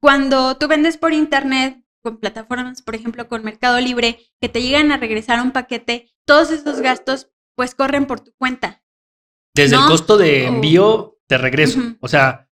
cuando 0.00 0.56
tú 0.56 0.66
vendes 0.68 0.96
por 0.96 1.12
internet 1.12 1.82
con 2.02 2.18
plataformas, 2.18 2.82
por 2.82 2.94
ejemplo, 2.94 3.28
con 3.28 3.44
Mercado 3.44 3.78
Libre, 3.80 4.18
que 4.40 4.48
te 4.48 4.62
llegan 4.62 4.90
a 4.90 4.96
regresar 4.96 5.40
un 5.42 5.52
paquete, 5.52 6.10
todos 6.24 6.50
esos 6.50 6.80
gastos 6.80 7.30
pues 7.54 7.74
corren 7.74 8.06
por 8.06 8.20
tu 8.20 8.32
cuenta. 8.36 8.82
Desde 9.54 9.76
el 9.76 9.82
costo 9.82 10.16
de 10.16 10.46
envío 10.46 11.18
de 11.28 11.38
regreso. 11.38 11.80
O 12.00 12.08
sea, 12.08 12.48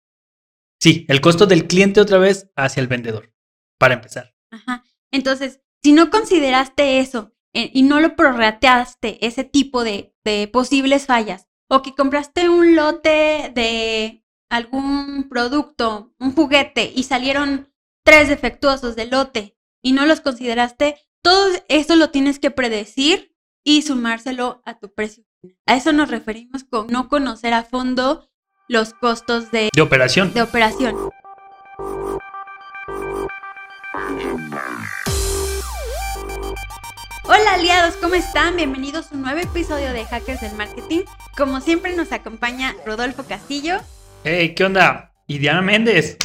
sí, 0.80 1.06
el 1.08 1.20
costo 1.20 1.46
del 1.46 1.66
cliente 1.66 2.00
otra 2.00 2.18
vez 2.18 2.50
hacia 2.56 2.80
el 2.80 2.88
vendedor, 2.88 3.32
para 3.78 3.94
empezar. 3.94 4.34
Ajá. 4.50 4.84
Entonces, 5.10 5.60
si 5.82 5.92
no 5.92 6.10
consideraste 6.10 6.98
eso 6.98 7.34
eh, 7.54 7.70
y 7.72 7.82
no 7.82 8.00
lo 8.00 8.16
prorrateaste, 8.16 9.24
ese 9.26 9.44
tipo 9.44 9.84
de, 9.84 10.14
de 10.24 10.48
posibles 10.48 11.06
fallas, 11.06 11.48
o 11.70 11.82
que 11.82 11.94
compraste 11.94 12.48
un 12.48 12.76
lote 12.76 13.50
de 13.54 14.24
algún 14.50 15.28
producto, 15.28 16.14
un 16.18 16.34
juguete, 16.34 16.92
y 16.94 17.04
salieron 17.04 17.72
tres 18.04 18.28
defectuosos 18.28 18.96
del 18.96 19.10
lote 19.10 19.56
y 19.82 19.92
no 19.92 20.06
los 20.06 20.20
consideraste, 20.20 20.96
todo 21.22 21.50
eso 21.68 21.96
lo 21.96 22.10
tienes 22.10 22.38
que 22.38 22.50
predecir 22.50 23.34
y 23.64 23.82
sumárselo 23.82 24.62
a 24.64 24.78
tu 24.78 24.92
precio. 24.92 25.24
A 25.66 25.76
eso 25.76 25.92
nos 25.92 26.10
referimos 26.10 26.64
con 26.64 26.86
no 26.88 27.08
conocer 27.08 27.52
a 27.52 27.64
fondo 27.64 28.30
los 28.68 28.94
costos 28.94 29.50
de, 29.50 29.68
De 29.74 29.82
operación. 29.82 30.32
de 30.32 30.42
operación. 30.42 30.96
Hola 37.24 37.54
aliados, 37.54 37.96
¿cómo 37.96 38.14
están? 38.14 38.56
Bienvenidos 38.56 39.12
a 39.12 39.14
un 39.14 39.22
nuevo 39.22 39.38
episodio 39.40 39.92
de 39.92 40.06
Hackers 40.06 40.40
del 40.40 40.54
Marketing. 40.54 41.02
Como 41.36 41.60
siempre 41.60 41.94
nos 41.94 42.10
acompaña 42.12 42.74
Rodolfo 42.86 43.24
Castillo. 43.24 43.80
Hey, 44.24 44.54
¿qué 44.54 44.64
onda? 44.64 45.14
Y 45.26 45.38
Diana 45.38 45.62
Méndez. 45.62 46.18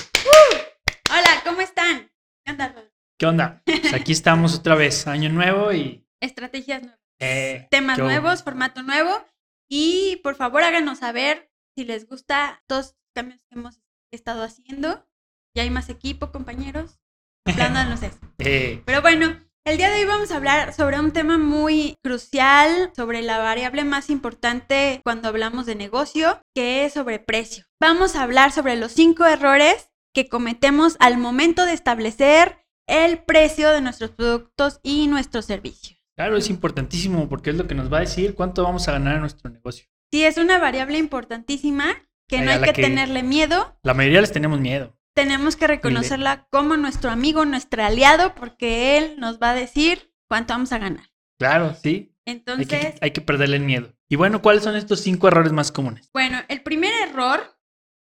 Hola, 1.10 1.42
¿cómo 1.46 1.62
están? 1.62 2.12
¿Qué 2.44 2.52
onda? 2.52 2.76
¿Qué 3.18 3.26
onda? 3.26 3.62
Pues 3.66 3.94
aquí 3.94 4.12
estamos 4.12 4.56
otra 4.58 4.76
vez, 4.76 5.08
año 5.08 5.30
nuevo 5.30 5.72
y... 5.74 6.06
Estrategias 6.20 6.82
nuevas, 6.82 7.00
eh, 7.20 7.68
temas 7.70 7.98
nuevos, 8.00 8.44
formato 8.44 8.82
nuevo. 8.82 9.26
Y 9.70 10.20
por 10.24 10.36
favor 10.36 10.64
háganos 10.64 11.00
saber 11.00 11.52
si 11.76 11.86
les 11.86 12.08
gusta 12.08 12.64
todos 12.68 12.86
los 12.88 12.96
cambios 13.14 13.40
que 13.50 13.60
hemos 13.60 13.82
estado 14.12 14.44
haciendo. 14.44 15.08
Ya 15.56 15.64
hay 15.64 15.70
más 15.70 15.90
equipo, 15.90 16.32
compañeros. 16.32 17.00
Hablándonos 17.46 18.02
eso. 18.04 18.20
Eh, 18.40 18.82
Pero 18.86 19.02
bueno, 19.02 19.40
el 19.66 19.78
día 19.78 19.90
de 19.90 20.00
hoy 20.00 20.06
vamos 20.06 20.32
a 20.32 20.36
hablar 20.38 20.74
sobre 20.74 21.00
un 21.00 21.12
tema 21.12 21.38
muy 21.38 21.96
crucial, 22.04 22.92
sobre 22.96 23.22
la 23.22 23.38
variable 23.38 23.84
más 23.86 24.10
importante 24.10 25.00
cuando 25.04 25.30
hablamos 25.30 25.66
de 25.66 25.76
negocio, 25.76 26.42
que 26.54 26.86
es 26.86 26.94
sobre 26.94 27.20
precio. 27.20 27.66
Vamos 27.80 28.16
a 28.16 28.24
hablar 28.24 28.52
sobre 28.52 28.76
los 28.76 28.92
cinco 28.92 29.26
errores 29.26 29.90
que 30.14 30.28
cometemos 30.28 30.98
al 31.00 31.18
momento 31.18 31.66
de 31.66 31.74
establecer 31.74 32.58
el 32.88 33.20
precio 33.20 33.70
de 33.72 33.82
nuestros 33.82 34.12
productos 34.12 34.80
y 34.84 35.08
nuestros 35.08 35.46
servicios. 35.46 35.98
claro, 36.18 36.36
es 36.36 36.50
importantísimo 36.50 37.30
porque 37.30 37.50
es 37.52 37.56
lo 37.56 37.66
que 37.66 37.74
nos 37.76 37.92
va 37.92 37.98
a 37.98 38.02
decir 38.02 38.36
cuánto 38.36 38.64
vamos 38.64 38.88
a 38.88 38.92
ganar 38.92 39.16
en 39.16 39.22
nuestro 39.22 39.50
negocio. 39.50 39.86
Sí, 40.12 40.24
es 40.26 40.38
una 40.38 40.60
variable 40.60 40.98
importantísima 40.98 41.96
que 42.30 42.42
no 42.42 42.52
hay 42.52 42.60
que, 42.62 42.74
que- 42.74 42.82
tenerle 42.84 43.24
miedo. 43.24 43.80
La 43.82 43.94
mayoría 43.94 44.22
les 44.22 44.32
tenemos 44.34 44.60
miedo. 44.60 44.96
Tenemos 45.16 45.56
que 45.56 45.68
reconocerla 45.68 46.48
como 46.50 46.76
nuestro 46.76 47.12
amigo, 47.12 47.46
nuestro 47.46 47.84
aliado, 47.84 48.34
porque 48.34 48.98
él 48.98 49.16
nos 49.20 49.40
va 49.40 49.52
a 49.52 49.56
decir 49.56 50.14
cuánto 50.28 50.54
vamos 50.54 50.72
a 50.72 50.80
ganar. 50.80 51.12
Claro, 51.40 51.76
sí. 51.76 52.16
Hay 52.26 52.34
Entonces, 52.34 52.68
que, 52.68 52.96
hay 53.02 53.12
que 53.12 53.22
perderle 53.22 53.58
el 53.58 53.64
miedo. 53.64 53.94
Y 54.10 54.16
bueno, 54.16 54.42
¿cuáles 54.42 54.64
son 54.64 54.76
estos 54.76 55.02
cinco 55.02 55.28
errores 55.28 55.52
más 55.52 55.72
comunes? 55.72 56.10
Bueno, 56.14 56.40
el 56.48 56.64
primer 56.64 56.94
error 57.10 57.60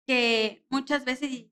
que 0.07 0.65
muchas 0.69 1.05
veces 1.05 1.47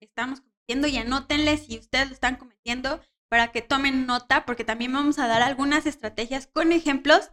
estamos 0.00 0.40
cometiendo 0.40 0.88
y 0.88 0.96
anótenle 0.96 1.58
si 1.58 1.78
ustedes 1.78 2.08
lo 2.08 2.14
están 2.14 2.36
cometiendo 2.36 3.00
para 3.28 3.52
que 3.52 3.62
tomen 3.62 4.06
nota, 4.06 4.44
porque 4.44 4.64
también 4.64 4.92
vamos 4.92 5.18
a 5.18 5.26
dar 5.26 5.42
algunas 5.42 5.86
estrategias 5.86 6.46
con 6.46 6.72
ejemplos 6.72 7.30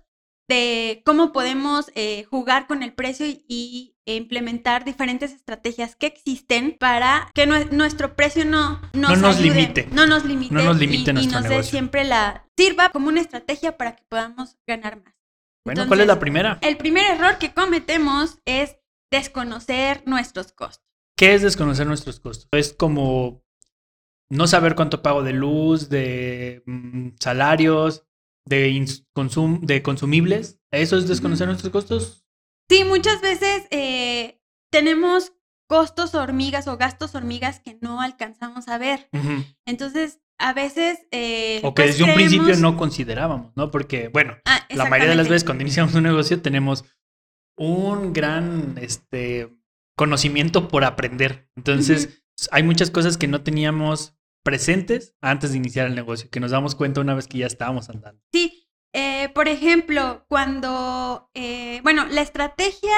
de 0.49 1.02
cómo 1.05 1.31
podemos 1.31 1.91
eh, 1.95 2.23
jugar 2.25 2.67
con 2.67 2.83
el 2.83 2.93
precio 2.93 3.25
y, 3.25 3.45
y 3.47 3.90
implementar 4.06 4.84
diferentes 4.84 5.32
estrategias 5.32 5.95
que 5.95 6.08
existen 6.08 6.76
para 6.80 7.30
que 7.34 7.48
nue- 7.48 7.70
nuestro 7.72 8.16
precio 8.16 8.45
no 8.45 8.82
nos, 8.94 9.12
No 9.12 9.16
nos 9.16 9.38
ayude, 9.38 9.56
limite. 9.62 9.88
no 9.92 10.06
nos 10.08 10.26
limite, 10.26 10.54
No 10.54 10.64
nos 10.64 10.78
y- 10.78 10.80
limite 10.80 11.12
y, 11.12 11.14
nuestro 11.14 11.39
nos 11.39 11.50
dé 11.50 11.64
siempre 11.64 12.04
la 12.04 12.48
sirva 12.58 12.89
como 12.89 13.08
una 13.10 13.22
estrategia 13.22 13.78
para 13.78 13.95
que 13.95 14.04
podamos 14.10 14.58
ganar 14.67 15.02
más. 15.04 15.14
Bueno, 15.66 15.88
¿cuál 15.88 16.02
es 16.02 16.08
la 16.08 16.20
primera? 16.20 16.58
el 16.62 16.78
primer 16.78 17.06
error 17.12 17.38
que 17.38 17.54
cometemos 17.54 18.39
es 18.45 18.78
desconocer 19.12 20.04
nuestros 20.08 20.52
costos. 20.52 20.83
¿Qué 21.18 21.36
es 21.36 21.44
desconocer 21.44 21.86
nuestros 21.86 22.20
costos? 22.20 22.48
Es 22.52 22.73
como 22.73 23.44
no 24.32 24.48
saber 24.48 24.73
cuánto 24.76 25.04
pago 25.04 25.22
de 25.22 25.33
luz, 25.33 25.89
de 25.89 26.64
mm, 26.66 27.10
salarios, 27.20 28.04
de, 28.48 28.72
consum- 29.14 29.60
de 29.62 29.83
consumibles. 29.83 30.60
¿Eso 30.72 30.98
es 30.98 31.08
desconocer 31.08 31.48
nuestros 31.48 31.72
costos? 31.72 32.26
Sí, 32.71 32.86
muchas 32.86 33.20
veces 33.20 33.67
eh, 33.70 34.42
tenemos 34.71 35.33
costos 35.67 36.15
hormigas 36.15 36.70
o 36.70 36.77
gastos 36.77 37.15
hormigas 37.15 37.59
que 37.59 37.77
no 37.82 37.99
alcanzamos 37.99 38.70
a 38.70 38.77
ver. 38.77 39.09
Entonces, 39.65 40.21
a 40.37 40.54
veces... 40.54 40.99
eh, 41.11 41.59
O 41.64 41.73
que 41.73 41.83
pues, 41.83 41.98
desde 41.98 42.09
un 42.09 42.15
principio 42.15 42.55
no 42.55 42.77
considerábamos, 42.77 43.52
¿no? 43.58 43.71
Porque, 43.71 44.08
bueno, 44.08 44.37
Ah, 44.45 44.65
la 44.70 44.86
mayoría 44.86 45.09
de 45.09 45.17
las 45.17 45.27
veces 45.27 45.43
cuando 45.43 45.64
iniciamos 45.64 45.93
un 45.95 46.04
negocio 46.04 46.42
tenemos 46.42 46.86
un 47.58 48.14
gran 48.14 48.77
este, 48.82 49.53
conocimiento 49.98 50.70
por 50.70 50.86
aprender. 50.86 51.49
Entonces, 51.58 52.23
hay 52.52 52.64
muchas 52.64 52.89
cosas 52.89 53.17
que 53.17 53.27
no 53.27 53.43
teníamos 53.43 54.15
presentes 54.43 55.14
antes 55.21 55.52
de 55.52 55.58
iniciar 55.58 55.88
el 55.88 55.95
negocio, 55.95 56.30
que 56.30 56.39
nos 56.39 56.52
damos 56.52 56.76
cuenta 56.76 57.02
una 57.02 57.15
vez 57.15 57.27
que 57.27 57.39
ya 57.39 57.48
estábamos 57.48 57.89
andando. 57.89 58.21
Sí, 58.32 58.61
eh, 58.93 59.29
por 59.29 59.47
ejemplo, 59.47 60.25
cuando, 60.27 61.29
eh, 61.33 61.79
bueno, 61.83 62.05
la 62.05 62.21
estrategia 62.21 62.95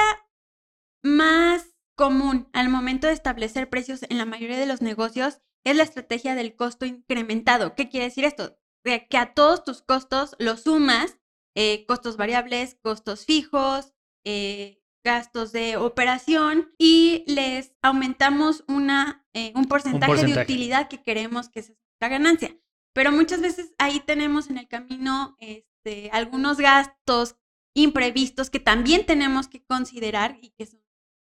más 1.02 1.74
común 1.96 2.48
al 2.52 2.68
momento 2.68 3.06
de 3.06 3.12
establecer 3.12 3.68
precios 3.68 4.00
en 4.08 4.18
la 4.18 4.24
mayoría 4.24 4.58
de 4.58 4.66
los 4.66 4.82
negocios 4.82 5.40
es 5.64 5.76
la 5.76 5.82
estrategia 5.82 6.34
del 6.34 6.56
costo 6.56 6.86
incrementado. 6.86 7.74
¿Qué 7.74 7.88
quiere 7.88 8.06
decir 8.06 8.24
esto? 8.24 8.58
De 8.84 9.06
que 9.08 9.16
a 9.16 9.34
todos 9.34 9.64
tus 9.64 9.82
costos 9.82 10.36
los 10.38 10.62
sumas, 10.62 11.18
eh, 11.56 11.86
costos 11.86 12.16
variables, 12.16 12.76
costos 12.82 13.24
fijos, 13.24 13.94
eh, 14.24 14.82
gastos 15.04 15.52
de 15.52 15.76
operación 15.76 16.74
y 16.78 17.24
les 17.26 17.74
aumentamos 17.82 18.64
una, 18.68 19.26
eh, 19.34 19.52
un, 19.54 19.66
porcentaje 19.66 20.12
de 20.12 20.18
porcentaje. 20.18 20.52
utilidad 20.52 20.88
que 20.88 21.02
queremos 21.02 21.48
que 21.48 21.62
sea 21.62 21.76
la 22.00 22.08
ganancia. 22.08 22.56
Pero 22.94 23.12
muchas 23.12 23.40
veces 23.40 23.74
ahí 23.78 24.00
tenemos 24.00 24.50
en 24.50 24.58
el 24.58 24.68
camino 24.68 25.36
este, 25.84 26.10
algunos 26.12 26.58
gastos 26.58 27.36
imprevistos 27.74 28.50
que 28.50 28.60
también 28.60 29.04
tenemos 29.06 29.48
que 29.48 29.64
considerar 29.64 30.38
y 30.40 30.50
que 30.50 30.66
son, 30.66 30.80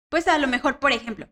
pues 0.09 0.27
a 0.27 0.37
lo 0.37 0.47
mejor, 0.47 0.79
por 0.79 0.91
ejemplo, 0.91 1.27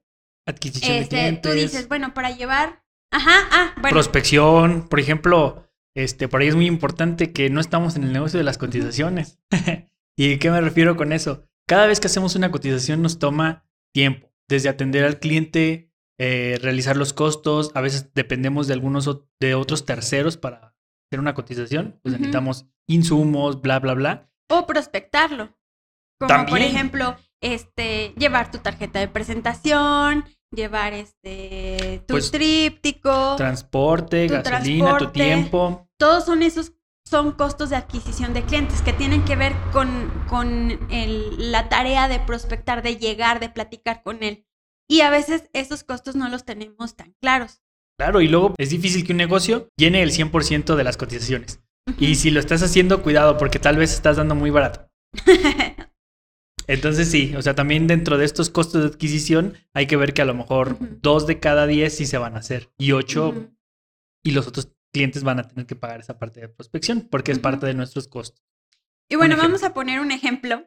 Adquisición 0.48 0.92
de 0.92 1.00
este, 1.00 1.16
clientes. 1.16 1.42
tú 1.42 1.58
dices, 1.58 1.88
bueno, 1.88 2.14
para 2.14 2.32
llevar, 2.32 2.84
ajá, 3.12 3.48
ah, 3.52 3.74
bueno, 3.82 3.96
prospección, 3.96 4.88
por 4.88 5.00
ejemplo, 5.00 5.68
este, 5.96 6.28
por 6.28 6.42
ahí 6.42 6.50
es 6.50 6.56
muy 6.56 6.68
importante 6.68 7.32
que 7.32 7.50
no 7.50 7.62
estamos 7.62 7.96
en 7.96 8.04
el 8.04 8.14
negocio 8.14 8.38
de 8.38 8.44
las 8.44 8.58
cotizaciones. 8.58 9.40
¿Y 10.18 10.38
qué 10.38 10.52
me 10.52 10.62
refiero 10.62 10.96
con 10.96 11.12
eso? 11.12 11.48
Cada 11.68 11.88
vez 11.88 12.00
que 12.00 12.08
hacemos 12.08 12.36
una 12.36 12.52
cotización 12.52 13.02
nos 13.02 13.18
toma 13.18 13.66
tiempo, 13.92 14.32
desde 14.48 14.70
atender 14.70 15.04
al 15.04 15.20
cliente, 15.20 15.92
eh, 16.20 16.60
realizar 16.62 16.96
los 16.96 17.14
costos, 17.14 17.72
a 17.74 17.82
veces 17.82 18.14
dependemos 18.14 18.68
de 18.68 18.74
algunos 18.74 19.10
de 19.40 19.56
otros 19.56 19.86
terceros 19.86 20.38
para 20.38 20.75
hacer 21.10 21.20
una 21.20 21.34
cotización, 21.34 22.00
pues 22.02 22.14
necesitamos 22.14 22.66
insumos, 22.88 23.62
bla, 23.62 23.80
bla, 23.80 23.94
bla. 23.94 24.30
o 24.50 24.66
prospectarlo. 24.66 25.48
Como 26.20 26.28
por 26.30 26.46
También. 26.46 26.64
ejemplo, 26.64 27.16
este, 27.42 28.14
llevar 28.18 28.50
tu 28.52 28.60
tarjeta 28.60 29.00
de 29.00 29.08
presentación, 29.08 30.24
llevar 30.52 30.94
este 30.94 32.04
tu 32.08 32.14
Pues, 32.14 32.32
tríptico, 32.32 33.36
Transporte, 33.36 34.28
Tu 34.28 34.34
gasolina, 34.34 34.98
tu 34.98 35.08
tiempo. 35.12 35.88
todos 35.98 36.26
son 36.26 36.42
esos 36.44 36.74
son 37.08 37.34
costos 37.34 37.70
de 37.70 37.76
adquisición 37.76 38.34
de 38.34 38.42
clientes 38.44 38.82
que 38.82 38.92
tienen 38.94 39.24
que 39.26 39.36
ver 39.36 39.54
con, 39.72 40.10
con 40.28 40.72
el- 40.90 41.52
la 41.52 41.70
tarea 41.70 42.08
de 42.08 42.20
prospectar, 42.20 42.82
de 42.82 42.98
llegar, 42.98 43.40
de 43.40 43.50
platicar 43.50 44.02
con 44.02 44.24
él. 44.24 44.48
Y 44.88 45.02
a 45.02 45.12
veces 45.12 45.50
esos 45.54 45.84
costos 45.84 46.16
no 46.16 46.30
los 46.30 46.46
tenemos 46.46 46.96
tan 46.96 47.14
claros. 47.22 47.62
Claro, 47.98 48.22
y 48.22 48.28
luego 48.28 48.54
es 48.58 48.70
difícil 48.70 49.06
que 49.06 49.14
un 49.14 49.18
negocio 49.18 49.70
llene 49.78 50.04
el 50.04 50.12
100% 50.12 50.76
de 50.76 50.84
las 50.84 50.98
cotizaciones. 50.98 51.62
Y 51.98 52.16
si 52.16 52.32
lo 52.32 52.40
estás 52.40 52.62
haciendo, 52.64 53.04
cuidado, 53.04 53.38
porque 53.38 53.60
tal 53.60 53.78
vez 53.78 53.94
estás 53.94 54.18
dando 54.18 54.36
muy 54.36 54.50
barato. 54.50 54.90
Entonces 56.68 57.10
sí, 57.10 57.36
o 57.36 57.42
sea, 57.42 57.54
también 57.54 57.88
dentro 57.88 58.18
de 58.18 58.26
estos 58.26 58.50
costos 58.50 58.82
de 58.82 58.88
adquisición 58.90 59.54
hay 59.74 59.86
que 59.86 59.98
ver 59.98 60.14
que 60.14 60.24
a 60.24 60.26
lo 60.26 60.34
mejor 60.34 60.78
dos 61.02 61.28
de 61.28 61.40
cada 61.40 61.68
diez 61.68 61.96
sí 61.96 62.08
se 62.08 62.18
van 62.18 62.36
a 62.36 62.40
hacer 62.40 62.72
y 62.78 62.92
ocho 62.92 63.52
y 64.24 64.32
los 64.32 64.48
otros 64.48 64.72
clientes 64.92 65.24
van 65.24 65.40
a 65.40 65.48
tener 65.48 65.68
que 65.68 65.76
pagar 65.76 66.00
esa 66.00 66.18
parte 66.18 66.42
de 66.42 66.50
prospección 66.50 67.08
porque 67.10 67.32
es 67.32 67.40
parte 67.40 67.68
de 67.68 67.76
nuestros 67.76 68.08
costos. 68.08 68.44
Y 69.08 69.16
bueno, 69.16 69.38
vamos 69.38 69.64
a 69.64 69.76
poner 69.76 70.00
un 70.00 70.12
ejemplo 70.12 70.66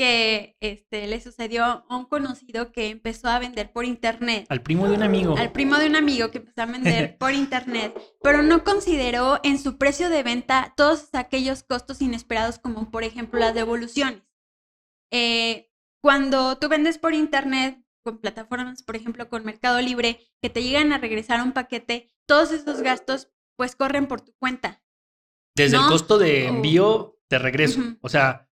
que 0.00 0.56
este, 0.60 1.06
le 1.06 1.20
sucedió 1.20 1.62
a 1.62 1.84
un 1.90 2.06
conocido 2.06 2.72
que 2.72 2.88
empezó 2.88 3.28
a 3.28 3.38
vender 3.38 3.70
por 3.70 3.84
internet. 3.84 4.46
Al 4.48 4.62
primo 4.62 4.88
de 4.88 4.94
un 4.94 5.02
amigo. 5.02 5.36
Al 5.36 5.52
primo 5.52 5.76
de 5.76 5.88
un 5.88 5.94
amigo 5.94 6.30
que 6.30 6.38
empezó 6.38 6.62
a 6.62 6.64
vender 6.64 7.18
por 7.18 7.34
internet, 7.34 7.92
pero 8.22 8.42
no 8.42 8.64
consideró 8.64 9.40
en 9.42 9.58
su 9.58 9.76
precio 9.76 10.08
de 10.08 10.22
venta 10.22 10.72
todos 10.74 11.10
aquellos 11.12 11.64
costos 11.64 12.00
inesperados 12.00 12.58
como 12.58 12.90
por 12.90 13.04
ejemplo 13.04 13.40
las 13.40 13.54
devoluciones. 13.54 14.22
Eh, 15.12 15.70
cuando 16.02 16.56
tú 16.56 16.70
vendes 16.70 16.96
por 16.96 17.12
internet 17.12 17.84
con 18.02 18.22
plataformas, 18.22 18.82
por 18.82 18.96
ejemplo 18.96 19.28
con 19.28 19.44
Mercado 19.44 19.82
Libre, 19.82 20.18
que 20.40 20.48
te 20.48 20.62
llegan 20.62 20.94
a 20.94 20.98
regresar 20.98 21.42
un 21.42 21.52
paquete, 21.52 22.10
todos 22.24 22.52
esos 22.52 22.80
gastos 22.80 23.28
pues 23.54 23.76
corren 23.76 24.06
por 24.06 24.22
tu 24.22 24.32
cuenta. 24.38 24.82
Desde 25.54 25.76
el 25.76 25.82
costo 25.88 26.16
de 26.16 26.46
envío 26.46 27.18
de 27.28 27.38
regreso. 27.38 27.82
O 28.00 28.08
sea, 28.08 28.49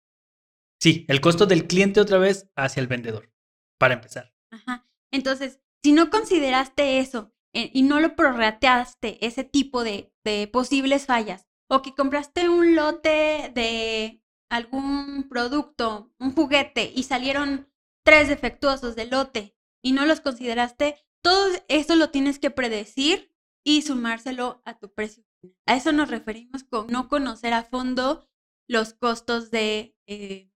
sí, 0.80 1.06
el 1.08 1.22
costo 1.22 1.46
del 1.46 1.68
cliente 1.68 2.00
otra 2.00 2.18
vez 2.18 2.50
hacia 2.56 2.82
el 2.82 2.88
vendedor, 2.88 3.32
para 3.78 3.96
empezar. 3.96 4.34
Ajá. 4.52 4.88
Entonces, 5.12 5.60
si 5.84 5.94
no 5.94 6.10
consideraste 6.10 7.00
eso 7.00 7.34
eh, 7.54 7.72
y 7.74 7.84
no 7.84 8.00
lo 8.00 8.16
prorrateaste, 8.16 9.26
ese 9.26 9.44
tipo 9.44 9.84
de, 9.84 10.12
posibles 10.52 11.06
fallas, 11.06 11.48
o 11.70 11.82
que 11.82 11.96
compraste 11.96 12.50
un 12.50 12.76
lote 12.76 13.52
de 13.54 14.22
algún 14.50 15.28
producto, 15.30 16.12
un 16.20 16.34
juguete, 16.34 16.92
y 16.94 17.04
salieron 17.04 17.70
tres 18.04 18.28
defectuosos 18.28 18.96
del 18.96 19.12
lote 19.12 19.56
y 19.82 19.94
no 19.94 20.06
los 20.06 20.22
consideraste, 20.22 20.98
todo 21.22 21.50
eso 21.68 21.96
lo 21.96 22.10
tienes 22.10 22.40
que 22.40 22.52
predecir 22.52 23.34
y 23.66 23.82
sumárselo 23.82 24.62
a 24.66 24.78
tu 24.78 24.94
precio. 24.94 25.24
A 25.66 25.76
eso 25.76 25.92
nos 25.92 26.10
referimos 26.10 26.64
con 26.64 26.88
no 26.88 27.08
conocer 27.08 27.54
a 27.54 27.64
fondo 27.64 28.28
los 28.68 28.94
costos 28.94 29.52
de, 29.52 29.96
eh, 30.08 30.52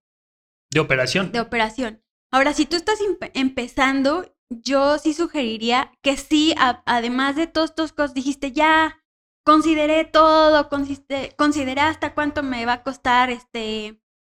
De 0.72 0.80
operación. 0.80 1.32
de 1.32 1.40
operación. 1.40 2.02
Ahora, 2.32 2.54
si 2.54 2.64
tú 2.66 2.76
estás 2.76 2.98
empe- 3.00 3.30
empezando, 3.34 4.34
yo 4.48 4.98
sí 4.98 5.12
sugeriría 5.14 5.92
que 6.02 6.16
sí, 6.16 6.54
a- 6.58 6.82
además 6.86 7.36
de 7.36 7.46
todos 7.46 7.70
estos 7.70 7.92
costos, 7.92 8.14
dijiste 8.14 8.52
ya, 8.52 8.98
consideré 9.44 10.04
todo, 10.04 10.68
consiste- 10.68 11.34
consideré 11.36 11.80
hasta 11.82 12.14
cuánto 12.14 12.42
me 12.42 12.64
va 12.66 12.74
a 12.74 12.82
costar 12.82 13.30
este 13.30 13.98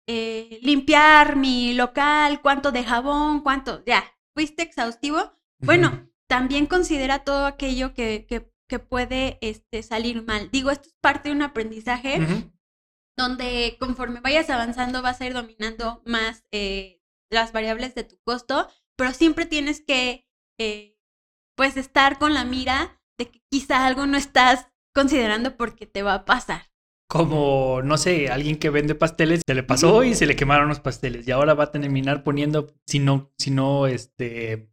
eh, 0.08 0.58
limpiar 0.62 1.37
mi 1.37 1.75
local, 1.75 2.40
cuánto 2.43 2.73
de 2.73 2.82
jabón, 2.82 3.40
cuánto, 3.43 3.85
ya, 3.87 4.02
fuiste 4.35 4.62
exhaustivo. 4.64 5.32
Bueno, 5.61 6.08
también 6.28 6.67
considera 6.67 7.20
todo 7.20 7.46
aquello 7.46 7.94
que, 7.94 8.26
que, 8.28 8.50
que 8.69 8.78
puede 8.81 9.38
este, 9.43 9.82
salir 9.85 10.25
mal. 10.25 10.50
Digo, 10.50 10.70
esto 10.73 10.88
es 10.88 10.96
parte 11.00 11.28
de 11.28 11.37
un 11.37 11.43
aprendizaje. 11.43 12.19
Donde 13.17 13.76
conforme 13.79 14.20
vayas 14.20 14.50
avanzando 14.50 15.03
vas 15.03 15.20
a 15.20 15.26
ir 15.26 15.35
dominando 15.35 16.03
más 16.06 16.44
eh, 16.53 17.00
las 17.31 17.53
variables 17.53 17.94
de 17.94 18.05
tu 18.05 18.19
costo, 18.25 18.69
pero 18.97 19.12
siempre 19.12 19.47
tienes 19.47 19.81
que 19.81 20.26
eh, 20.59 20.99
pues 21.56 21.76
estar 21.76 22.19
con 22.19 22.35
la 22.35 22.44
mira 22.44 23.00
de 23.19 23.31
que 23.31 23.43
quizá 23.50 23.87
algo 23.87 24.06
no 24.06 24.17
estás 24.17 24.69
considerando 24.94 25.56
porque 25.56 25.87
te 25.87 26.03
va 26.03 26.14
a 26.14 26.25
pasar. 26.25 26.70
Como, 27.09 27.82
no 27.82 27.99
sé, 27.99 28.31
alguien 28.31 28.56
que 28.59 28.70
vende 28.70 28.94
pasteles, 28.94 29.43
se 29.47 29.55
le 29.55 29.62
pasó 29.62 30.03
y 30.03 30.14
se 30.14 30.25
le 30.25 30.35
quemaron 30.35 30.69
los 30.69 30.81
pasteles. 30.81 31.29
Y 31.29 31.31
ahora 31.31 31.53
va 31.53 31.64
a 31.64 31.70
terminar 31.70 32.25
poniendo, 32.25 32.75
si 32.87 33.00
no, 33.00 33.31
si 33.38 33.50
no, 33.50 33.87
este, 33.87 34.70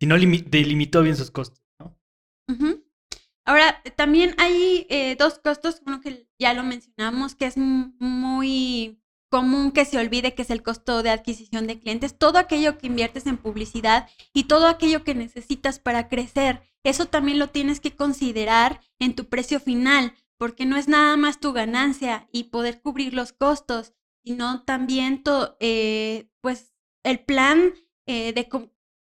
si 0.00 0.06
no 0.06 0.16
limi- 0.16 0.44
delimitó 0.44 1.02
bien 1.02 1.16
sus 1.16 1.32
costos, 1.32 1.64
¿no? 1.80 1.98
Ahora, 3.48 3.82
también 3.96 4.34
hay 4.36 4.86
eh, 4.90 5.16
dos 5.18 5.38
costos, 5.38 5.80
uno 5.86 6.02
que 6.02 6.28
ya 6.38 6.52
lo 6.52 6.62
mencionamos, 6.64 7.34
que 7.34 7.46
es 7.46 7.56
muy 7.56 9.00
común 9.30 9.72
que 9.72 9.86
se 9.86 9.96
olvide, 9.98 10.34
que 10.34 10.42
es 10.42 10.50
el 10.50 10.62
costo 10.62 11.02
de 11.02 11.08
adquisición 11.08 11.66
de 11.66 11.78
clientes. 11.78 12.18
Todo 12.18 12.38
aquello 12.38 12.76
que 12.76 12.88
inviertes 12.88 13.26
en 13.26 13.38
publicidad 13.38 14.06
y 14.34 14.44
todo 14.44 14.66
aquello 14.66 15.02
que 15.02 15.14
necesitas 15.14 15.78
para 15.78 16.08
crecer, 16.08 16.62
eso 16.84 17.06
también 17.06 17.38
lo 17.38 17.48
tienes 17.48 17.80
que 17.80 17.96
considerar 17.96 18.82
en 18.98 19.14
tu 19.14 19.24
precio 19.30 19.60
final, 19.60 20.12
porque 20.36 20.66
no 20.66 20.76
es 20.76 20.86
nada 20.86 21.16
más 21.16 21.40
tu 21.40 21.54
ganancia 21.54 22.28
y 22.30 22.44
poder 22.44 22.82
cubrir 22.82 23.14
los 23.14 23.32
costos, 23.32 23.94
sino 24.24 24.62
también 24.64 25.22
to- 25.22 25.56
eh, 25.58 26.28
pues 26.42 26.74
el 27.02 27.20
plan 27.24 27.72
eh, 28.06 28.34
de 28.34 28.46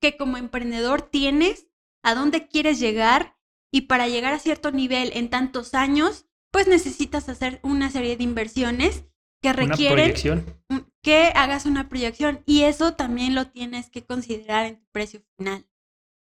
que 0.00 0.16
como 0.16 0.38
emprendedor 0.38 1.02
tienes, 1.02 1.66
a 2.02 2.14
dónde 2.14 2.48
quieres 2.48 2.80
llegar 2.80 3.36
y 3.72 3.82
para 3.82 4.06
llegar 4.08 4.34
a 4.34 4.38
cierto 4.38 4.70
nivel 4.70 5.10
en 5.14 5.30
tantos 5.30 5.74
años, 5.74 6.26
pues 6.52 6.68
necesitas 6.68 7.28
hacer 7.28 7.58
una 7.62 7.90
serie 7.90 8.16
de 8.16 8.24
inversiones 8.24 9.04
que 9.42 9.48
Una 9.48 9.54
requieren 9.54 9.96
proyección. 9.96 10.44
un- 10.68 10.86
que 11.02 11.32
hagas 11.34 11.66
una 11.66 11.88
proyección 11.88 12.42
y 12.46 12.62
eso 12.62 12.94
también 12.94 13.34
lo 13.34 13.48
tienes 13.48 13.90
que 13.90 14.04
considerar 14.04 14.66
en 14.66 14.76
tu 14.76 14.86
precio 14.92 15.20
final. 15.36 15.66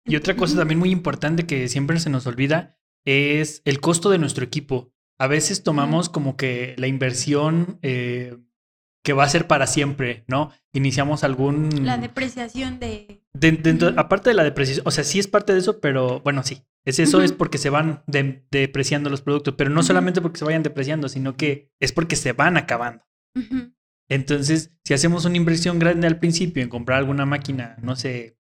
Y 0.04 0.16
otra 0.16 0.36
cosa 0.36 0.56
también 0.56 0.78
muy 0.78 0.90
importante 0.90 1.46
que 1.46 1.68
siempre 1.68 1.98
se 1.98 2.10
nos 2.10 2.26
olvida 2.26 2.78
es 3.06 3.62
el 3.64 3.80
costo 3.80 4.10
de 4.10 4.18
nuestro 4.18 4.44
equipo. 4.44 4.92
A 5.18 5.28
veces 5.28 5.62
tomamos 5.62 6.08
como 6.10 6.36
que 6.36 6.74
la 6.76 6.88
inversión 6.88 7.78
eh, 7.82 8.36
que 9.06 9.12
va 9.12 9.22
a 9.22 9.28
ser 9.28 9.46
para 9.46 9.68
siempre, 9.68 10.24
¿no? 10.26 10.50
Iniciamos 10.72 11.22
algún... 11.22 11.86
La 11.86 11.96
depreciación 11.96 12.80
de... 12.80 13.22
De-. 13.34 13.94
Aparte 13.96 14.30
de 14.30 14.34
la 14.34 14.42
depreciación, 14.42 14.84
o 14.84 14.90
sea, 14.90 15.04
sí 15.04 15.20
es 15.20 15.28
parte 15.28 15.52
de 15.52 15.60
eso, 15.60 15.78
pero 15.80 16.18
bueno, 16.22 16.42
sí. 16.42 16.64
Es 16.84 16.98
eso, 16.98 17.22
es 17.22 17.30
porque 17.30 17.58
se 17.58 17.70
van 17.70 18.02
de- 18.08 18.44
depreciando 18.50 19.08
los 19.08 19.22
productos, 19.22 19.54
pero 19.56 19.70
no 19.70 19.84
solamente 19.84 20.20
porque 20.20 20.40
se 20.40 20.44
vayan 20.44 20.64
depreciando, 20.64 21.08
sino 21.08 21.36
que 21.36 21.70
es 21.78 21.92
porque 21.92 22.16
se 22.16 22.32
van 22.32 22.56
acabando. 22.56 23.04
Entonces, 24.08 24.72
si 24.84 24.92
hacemos 24.92 25.24
una 25.24 25.36
inversión 25.36 25.78
grande 25.78 26.08
al 26.08 26.18
principio 26.18 26.64
en 26.64 26.68
comprar 26.68 26.98
alguna 26.98 27.26
máquina, 27.26 27.76
no 27.80 27.94
sé, 27.94 28.40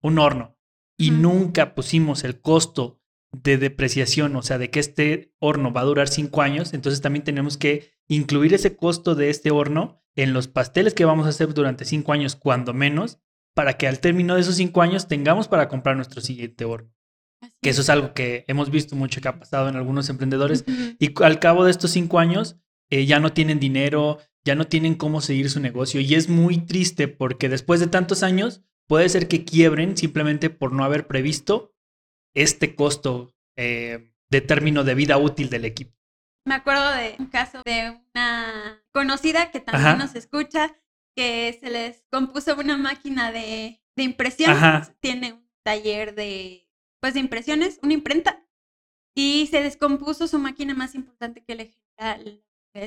un 0.00 0.20
horno, 0.20 0.56
y 0.96 1.10
nunca 1.10 1.74
pusimos 1.74 2.22
el 2.22 2.40
costo 2.40 3.00
de 3.42 3.58
depreciación, 3.58 4.36
o 4.36 4.42
sea, 4.42 4.58
de 4.58 4.70
que 4.70 4.80
este 4.80 5.32
horno 5.38 5.72
va 5.72 5.82
a 5.82 5.84
durar 5.84 6.08
cinco 6.08 6.42
años, 6.42 6.74
entonces 6.74 7.00
también 7.00 7.24
tenemos 7.24 7.56
que 7.56 7.92
incluir 8.08 8.54
ese 8.54 8.76
costo 8.76 9.14
de 9.14 9.30
este 9.30 9.50
horno 9.50 10.02
en 10.16 10.32
los 10.32 10.48
pasteles 10.48 10.94
que 10.94 11.04
vamos 11.04 11.26
a 11.26 11.30
hacer 11.30 11.52
durante 11.54 11.84
cinco 11.84 12.12
años, 12.12 12.36
cuando 12.36 12.72
menos, 12.72 13.18
para 13.54 13.76
que 13.76 13.86
al 13.86 14.00
término 14.00 14.34
de 14.34 14.42
esos 14.42 14.56
cinco 14.56 14.82
años 14.82 15.08
tengamos 15.08 15.48
para 15.48 15.68
comprar 15.68 15.96
nuestro 15.96 16.20
siguiente 16.20 16.64
horno. 16.64 16.92
así 17.42 17.52
Que 17.62 17.70
eso 17.70 17.82
es. 17.82 17.90
algo 17.90 18.14
que 18.14 18.44
hemos 18.48 18.70
visto 18.70 18.96
mucho 18.96 19.20
que 19.20 19.28
ha 19.28 19.38
pasado 19.38 19.68
en 19.68 19.76
algunos 19.76 20.08
emprendedores 20.08 20.64
y 20.98 21.12
al 21.22 21.38
cabo 21.38 21.64
de 21.64 21.70
estos 21.70 21.90
cinco 21.90 22.18
años 22.18 22.56
eh, 22.90 23.06
ya 23.06 23.20
no 23.20 23.32
tienen 23.32 23.60
dinero, 23.60 24.18
ya 24.44 24.54
no 24.54 24.66
tienen 24.66 24.94
cómo 24.94 25.20
seguir 25.20 25.50
su 25.50 25.60
negocio. 25.60 26.00
Y 26.00 26.14
es 26.14 26.28
muy 26.28 26.58
triste 26.58 27.08
porque 27.08 27.48
después 27.48 27.80
de 27.80 27.86
tantos 27.86 28.22
años 28.22 28.62
puede 28.86 29.08
ser 29.08 29.28
que 29.28 29.44
quiebren 29.44 29.96
simplemente 29.96 30.50
por 30.50 30.72
no 30.72 30.84
haber 30.84 31.06
previsto 31.06 31.73
este 32.34 32.74
costo 32.74 33.34
eh, 33.56 34.12
de 34.30 34.40
término 34.40 34.84
de 34.84 34.94
vida 34.94 35.16
útil 35.18 35.50
del 35.50 35.64
equipo. 35.64 35.96
Me 36.46 36.54
acuerdo 36.54 36.90
de 36.92 37.16
un 37.18 37.26
caso 37.26 37.62
de 37.64 37.98
una 38.14 38.82
conocida 38.92 39.50
que 39.50 39.60
también 39.60 39.86
Ajá. 39.86 39.96
nos 39.96 40.14
escucha, 40.14 40.76
que 41.16 41.56
se 41.60 41.70
les 41.70 42.04
compuso 42.10 42.54
una 42.56 42.76
máquina 42.76 43.32
de, 43.32 43.80
de 43.96 44.02
impresión. 44.02 44.50
Ajá. 44.50 44.94
Tiene 45.00 45.32
un 45.34 45.48
taller 45.64 46.14
de, 46.14 46.68
pues, 47.00 47.14
de 47.14 47.20
impresiones, 47.20 47.78
una 47.82 47.94
imprenta, 47.94 48.44
y 49.14 49.46
se 49.50 49.62
descompuso 49.62 50.26
su 50.26 50.38
máquina 50.38 50.74
más 50.74 50.94
importante 50.94 51.42
que 51.44 51.54
le 51.54 51.72
genera 51.96 52.18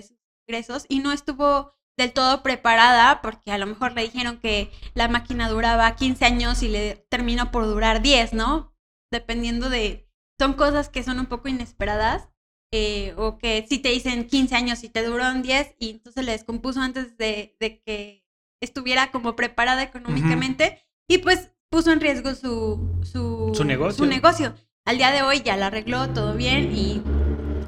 sus 0.01 0.17
ingresos 0.47 0.85
y 0.89 0.99
no 0.99 1.11
estuvo 1.11 1.73
del 1.97 2.13
todo 2.13 2.43
preparada 2.43 3.21
porque 3.21 3.51
a 3.51 3.57
lo 3.57 3.65
mejor 3.65 3.93
le 3.93 4.03
dijeron 4.03 4.37
que 4.37 4.69
la 4.93 5.07
máquina 5.07 5.49
duraba 5.49 5.95
15 5.95 6.25
años 6.25 6.61
y 6.61 6.67
le 6.67 7.05
terminó 7.09 7.49
por 7.51 7.65
durar 7.65 8.01
10, 8.01 8.33
¿no? 8.33 8.76
Dependiendo 9.11 9.69
de... 9.69 10.09
Son 10.39 10.53
cosas 10.53 10.89
que 10.89 11.03
son 11.03 11.19
un 11.19 11.25
poco 11.25 11.47
inesperadas 11.47 12.29
eh, 12.71 13.13
o 13.17 13.37
que 13.37 13.65
si 13.67 13.79
te 13.79 13.89
dicen 13.89 14.27
15 14.27 14.55
años 14.55 14.83
y 14.83 14.89
te 14.89 15.03
duraron 15.03 15.41
10 15.41 15.75
y 15.79 15.89
entonces 15.91 16.23
le 16.25 16.33
descompuso 16.33 16.81
antes 16.81 17.17
de, 17.17 17.55
de 17.59 17.81
que 17.81 18.25
estuviera 18.61 19.09
como 19.11 19.35
preparada 19.35 19.81
económicamente 19.83 20.79
y 21.07 21.19
pues 21.19 21.51
puso 21.69 21.91
en 21.91 22.01
riesgo 22.01 22.35
su, 22.35 22.99
su, 23.03 23.51
Su 23.55 23.63
negocio. 23.63 23.97
su 24.03 24.05
negocio. 24.09 24.55
Al 24.85 24.97
día 24.97 25.11
de 25.11 25.21
hoy 25.23 25.41
ya 25.41 25.57
la 25.57 25.67
arregló 25.67 26.09
todo 26.09 26.35
bien 26.35 26.71
y 26.75 27.01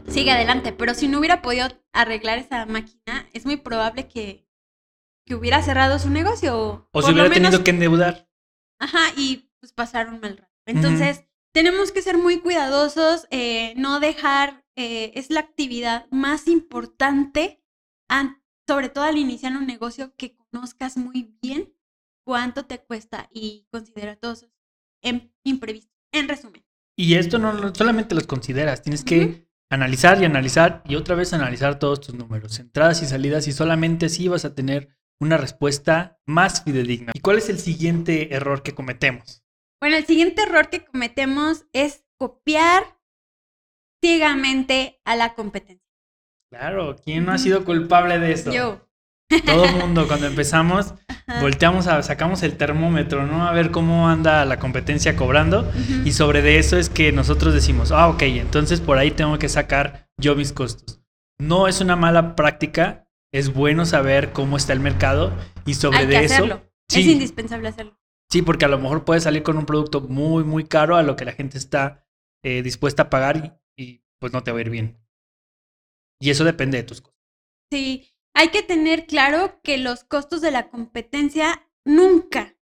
sigue 0.07 0.31
adelante, 0.31 0.71
pero 0.73 0.93
si 0.93 1.07
no 1.07 1.19
hubiera 1.19 1.41
podido 1.41 1.67
arreglar 1.93 2.37
esa 2.39 2.65
máquina, 2.65 3.27
es 3.33 3.45
muy 3.45 3.57
probable 3.57 4.07
que, 4.07 4.47
que 5.25 5.35
hubiera 5.35 5.61
cerrado 5.63 5.97
su 5.99 6.09
negocio. 6.09 6.57
O, 6.57 6.87
O 6.91 7.01
si 7.01 7.11
hubiera 7.11 7.29
menos- 7.29 7.49
tenido 7.49 7.63
que 7.63 7.71
endeudar. 7.71 8.29
Ajá, 8.79 8.99
y 9.17 9.49
pues 9.59 9.73
pasar 9.73 10.07
un 10.09 10.19
mal 10.19 10.37
rato. 10.37 10.53
Entonces, 10.65 11.25
tenemos 11.59 11.91
que 11.91 12.01
ser 12.01 12.17
muy 12.17 12.39
cuidadosos, 12.39 13.27
eh, 13.31 13.73
no 13.75 13.99
dejar, 13.99 14.63
eh, 14.77 15.11
es 15.15 15.29
la 15.29 15.41
actividad 15.41 16.05
más 16.09 16.47
importante, 16.47 17.61
an- 18.07 18.41
sobre 18.65 18.87
todo 18.87 19.03
al 19.03 19.17
iniciar 19.17 19.51
un 19.57 19.67
negocio, 19.67 20.13
que 20.15 20.37
conozcas 20.37 20.95
muy 20.95 21.35
bien 21.41 21.73
cuánto 22.25 22.63
te 22.65 22.79
cuesta 22.79 23.27
y 23.33 23.67
considera 23.71 24.15
todos 24.15 24.43
esos 24.43 24.55
em- 25.03 25.31
imprevistos. 25.43 25.91
En 26.13 26.29
resumen. 26.29 26.63
Y 26.97 27.15
esto 27.15 27.39
no 27.39 27.51
no 27.51 27.75
solamente 27.75 28.15
los 28.15 28.25
consideras, 28.25 28.81
tienes 28.81 29.03
que 29.03 29.45
analizar 29.69 30.21
y 30.21 30.25
analizar 30.25 30.81
y 30.87 30.95
otra 30.95 31.15
vez 31.15 31.33
analizar 31.33 31.77
todos 31.77 31.99
tus 31.99 32.15
números, 32.15 32.57
entradas 32.59 33.01
y 33.03 33.05
salidas 33.05 33.47
y 33.49 33.51
solamente 33.51 34.05
así 34.05 34.29
vas 34.29 34.45
a 34.45 34.55
tener 34.55 34.95
una 35.19 35.35
respuesta 35.35 36.19
más 36.25 36.63
fidedigna. 36.63 37.11
¿Y 37.13 37.19
cuál 37.19 37.37
es 37.37 37.49
el 37.49 37.59
siguiente 37.59 38.33
error 38.33 38.63
que 38.63 38.73
cometemos? 38.73 39.43
Bueno, 39.81 39.95
el 39.95 40.05
siguiente 40.05 40.41
error 40.43 40.69
que 40.69 40.83
cometemos 40.83 41.65
es 41.73 42.03
copiar 42.17 42.97
ciegamente 44.03 44.99
a 45.05 45.15
la 45.15 45.35
competencia. 45.35 45.87
Claro, 46.51 46.95
¿quién 47.03 47.25
no 47.25 47.31
ha 47.31 47.37
sido 47.37 47.63
culpable 47.63 48.19
de 48.19 48.31
esto? 48.31 48.51
Yo. 48.51 48.85
Todo 49.45 49.65
el 49.65 49.75
mundo, 49.75 50.07
cuando 50.07 50.25
empezamos, 50.25 50.95
volteamos 51.41 51.85
a, 51.85 52.01
sacamos 52.01 52.41
el 52.41 52.57
termómetro, 52.57 53.27
¿no? 53.27 53.47
A 53.47 53.51
ver 53.51 53.69
cómo 53.69 54.09
anda 54.09 54.43
la 54.45 54.57
competencia 54.57 55.15
cobrando. 55.15 55.71
Y 56.03 56.13
sobre 56.13 56.41
de 56.41 56.57
eso 56.57 56.77
es 56.77 56.89
que 56.89 57.11
nosotros 57.11 57.53
decimos, 57.53 57.91
ah, 57.91 58.07
ok, 58.07 58.23
entonces 58.23 58.81
por 58.81 58.97
ahí 58.97 59.11
tengo 59.11 59.37
que 59.37 59.47
sacar 59.47 60.09
yo 60.17 60.35
mis 60.35 60.51
costos. 60.51 61.01
No 61.39 61.67
es 61.67 61.79
una 61.79 61.95
mala 61.95 62.35
práctica, 62.35 63.07
es 63.31 63.53
bueno 63.53 63.85
saber 63.85 64.33
cómo 64.33 64.57
está 64.57 64.73
el 64.73 64.79
mercado 64.79 65.31
y 65.65 65.75
sobre 65.75 65.99
Hay 65.99 66.05
de 66.07 66.19
que 66.19 66.25
eso. 66.25 66.33
hacerlo. 66.33 66.61
Sí, 66.89 67.01
Es 67.01 67.05
indispensable 67.05 67.67
hacerlo. 67.67 67.98
Sí, 68.31 68.41
porque 68.41 68.65
a 68.65 68.69
lo 68.69 68.79
mejor 68.79 69.05
puedes 69.05 69.23
salir 69.23 69.43
con 69.43 69.57
un 69.57 69.65
producto 69.65 70.01
muy, 70.01 70.43
muy 70.43 70.65
caro 70.65 70.95
a 70.95 71.03
lo 71.03 71.15
que 71.15 71.25
la 71.25 71.33
gente 71.33 71.57
está 71.57 72.05
eh, 72.43 72.61
dispuesta 72.61 73.03
a 73.03 73.09
pagar 73.09 73.61
y, 73.75 74.03
pues 74.19 74.33
no 74.33 74.43
te 74.43 74.51
va 74.51 74.57
a 74.57 74.61
ir 74.61 74.69
bien. 74.69 74.97
Y 76.21 76.29
eso 76.29 76.43
depende 76.43 76.77
de 76.77 76.83
tus 76.83 77.01
costos. 77.01 77.19
Sí, 77.71 78.13
hay 78.33 78.49
que 78.49 78.63
tener 78.63 79.05
claro 79.05 79.59
que 79.63 79.77
los 79.77 80.03
costos 80.03 80.41
de 80.41 80.51
la 80.51 80.69
competencia 80.69 81.67
nunca, 81.85 82.57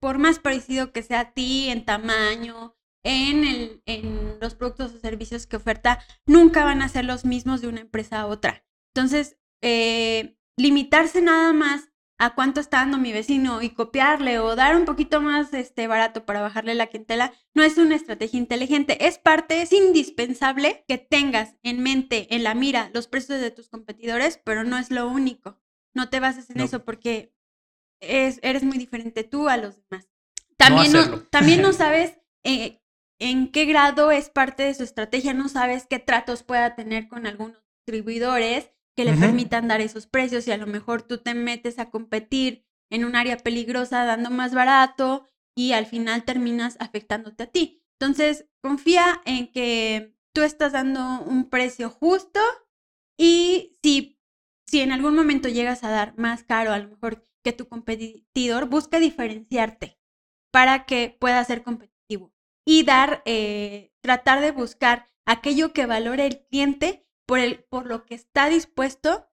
por 0.00 0.18
más 0.18 0.38
parecido 0.38 0.92
que 0.92 1.02
sea 1.02 1.20
a 1.20 1.32
ti 1.32 1.68
en 1.68 1.84
tamaño, 1.84 2.76
en, 3.04 3.44
el, 3.44 3.82
en 3.86 4.38
los 4.40 4.54
productos 4.54 4.94
o 4.94 4.98
servicios 5.00 5.46
que 5.46 5.56
oferta, 5.56 6.04
nunca 6.26 6.64
van 6.64 6.82
a 6.82 6.88
ser 6.88 7.04
los 7.04 7.24
mismos 7.24 7.60
de 7.60 7.68
una 7.68 7.80
empresa 7.80 8.20
a 8.20 8.26
otra. 8.26 8.64
Entonces, 8.94 9.38
eh, 9.62 10.36
limitarse 10.56 11.20
nada 11.22 11.52
más 11.52 11.89
a 12.20 12.34
cuánto 12.34 12.60
está 12.60 12.76
dando 12.76 12.98
mi 12.98 13.12
vecino 13.12 13.62
y 13.62 13.70
copiarle 13.70 14.40
o 14.40 14.54
dar 14.54 14.76
un 14.76 14.84
poquito 14.84 15.22
más 15.22 15.54
este, 15.54 15.86
barato 15.86 16.26
para 16.26 16.42
bajarle 16.42 16.74
la 16.74 16.88
clientela 16.88 17.32
no 17.54 17.62
es 17.62 17.78
una 17.78 17.96
estrategia 17.96 18.38
inteligente. 18.38 19.06
Es 19.06 19.16
parte, 19.16 19.62
es 19.62 19.72
indispensable 19.72 20.84
que 20.86 20.98
tengas 20.98 21.56
en 21.62 21.82
mente, 21.82 22.34
en 22.34 22.44
la 22.44 22.54
mira, 22.54 22.90
los 22.92 23.08
precios 23.08 23.40
de 23.40 23.50
tus 23.50 23.70
competidores, 23.70 24.38
pero 24.44 24.64
no 24.64 24.76
es 24.76 24.90
lo 24.90 25.08
único. 25.08 25.58
No 25.94 26.10
te 26.10 26.20
bases 26.20 26.50
en 26.50 26.58
No. 26.58 26.64
eso 26.64 26.84
porque 26.84 27.34
es, 28.00 28.38
eres 28.42 28.64
muy 28.64 28.76
diferente 28.76 29.24
tú 29.24 29.48
a 29.48 29.56
los 29.56 29.76
demás. 29.88 30.06
También, 30.58 30.92
no, 30.92 30.98
hacerlo. 30.98 31.26
también 31.30 31.62
no 31.62 31.72
sabes 31.72 32.18
eh, 32.44 32.82
en 33.18 33.50
qué 33.50 33.64
grado 33.64 34.10
es 34.10 34.28
parte 34.28 34.64
de 34.64 34.74
su 34.74 34.82
estrategia, 34.82 35.32
no 35.32 35.48
sabes 35.48 35.86
qué 35.88 35.98
tratos 35.98 36.42
pueda 36.42 36.74
tener 36.74 37.08
con 37.08 37.26
algunos 37.26 37.64
distribuidores 37.78 38.70
que 38.96 39.04
le 39.04 39.12
Ujú. 39.12 39.20
permitan 39.20 39.68
dar 39.68 39.80
esos 39.80 40.06
precios 40.06 40.46
y 40.46 40.52
a 40.52 40.56
lo 40.56 40.66
mejor 40.66 41.02
tú 41.02 41.18
te 41.18 41.34
metes 41.34 41.78
a 41.78 41.86
competir 41.86 42.62
en 42.90 43.04
un 43.04 43.16
área 43.16 43.36
peligrosa 43.36 44.04
dando 44.04 44.30
más 44.30 44.52
barato 44.54 45.22
y 45.56 45.72
al 45.72 45.86
final 45.86 46.24
terminas 46.24 46.76
afectándote 46.80 47.44
a 47.44 47.46
ti. 47.46 47.80
Entonces, 48.00 48.44
confía 48.62 49.20
en 49.24 49.46
que 49.48 50.12
tú 50.34 50.42
estás 50.42 50.72
dando 50.72 51.22
un 51.22 51.44
precio 51.44 51.90
justo 51.90 52.40
y 53.18 53.72
si, 53.82 54.16
si 54.66 54.80
en 54.80 54.92
algún 54.92 55.14
momento 55.14 55.48
llegas 55.48 55.84
a 55.84 55.90
dar 55.90 56.14
más 56.16 56.42
caro 56.42 56.72
a 56.72 56.78
lo 56.78 56.88
mejor 56.88 57.22
que 57.44 57.52
tu 57.52 57.66
competidor, 57.66 58.66
busca 58.66 58.98
diferenciarte 58.98 59.96
para 60.52 60.80
que 60.80 61.14
pueda 61.18 61.44
ser 61.44 61.62
competitivo 61.62 62.32
y 62.66 62.84
dar, 62.84 63.22
eh, 63.24 63.90
tratar 64.02 64.40
de 64.40 64.52
buscar 64.52 65.06
aquello 65.26 65.72
que 65.72 65.86
valore 65.86 66.26
el 66.26 66.38
cliente 66.50 67.02
por, 67.30 67.38
el, 67.38 67.64
por 67.70 67.86
lo 67.86 68.04
que 68.04 68.16
está 68.16 68.48
dispuesto 68.48 69.28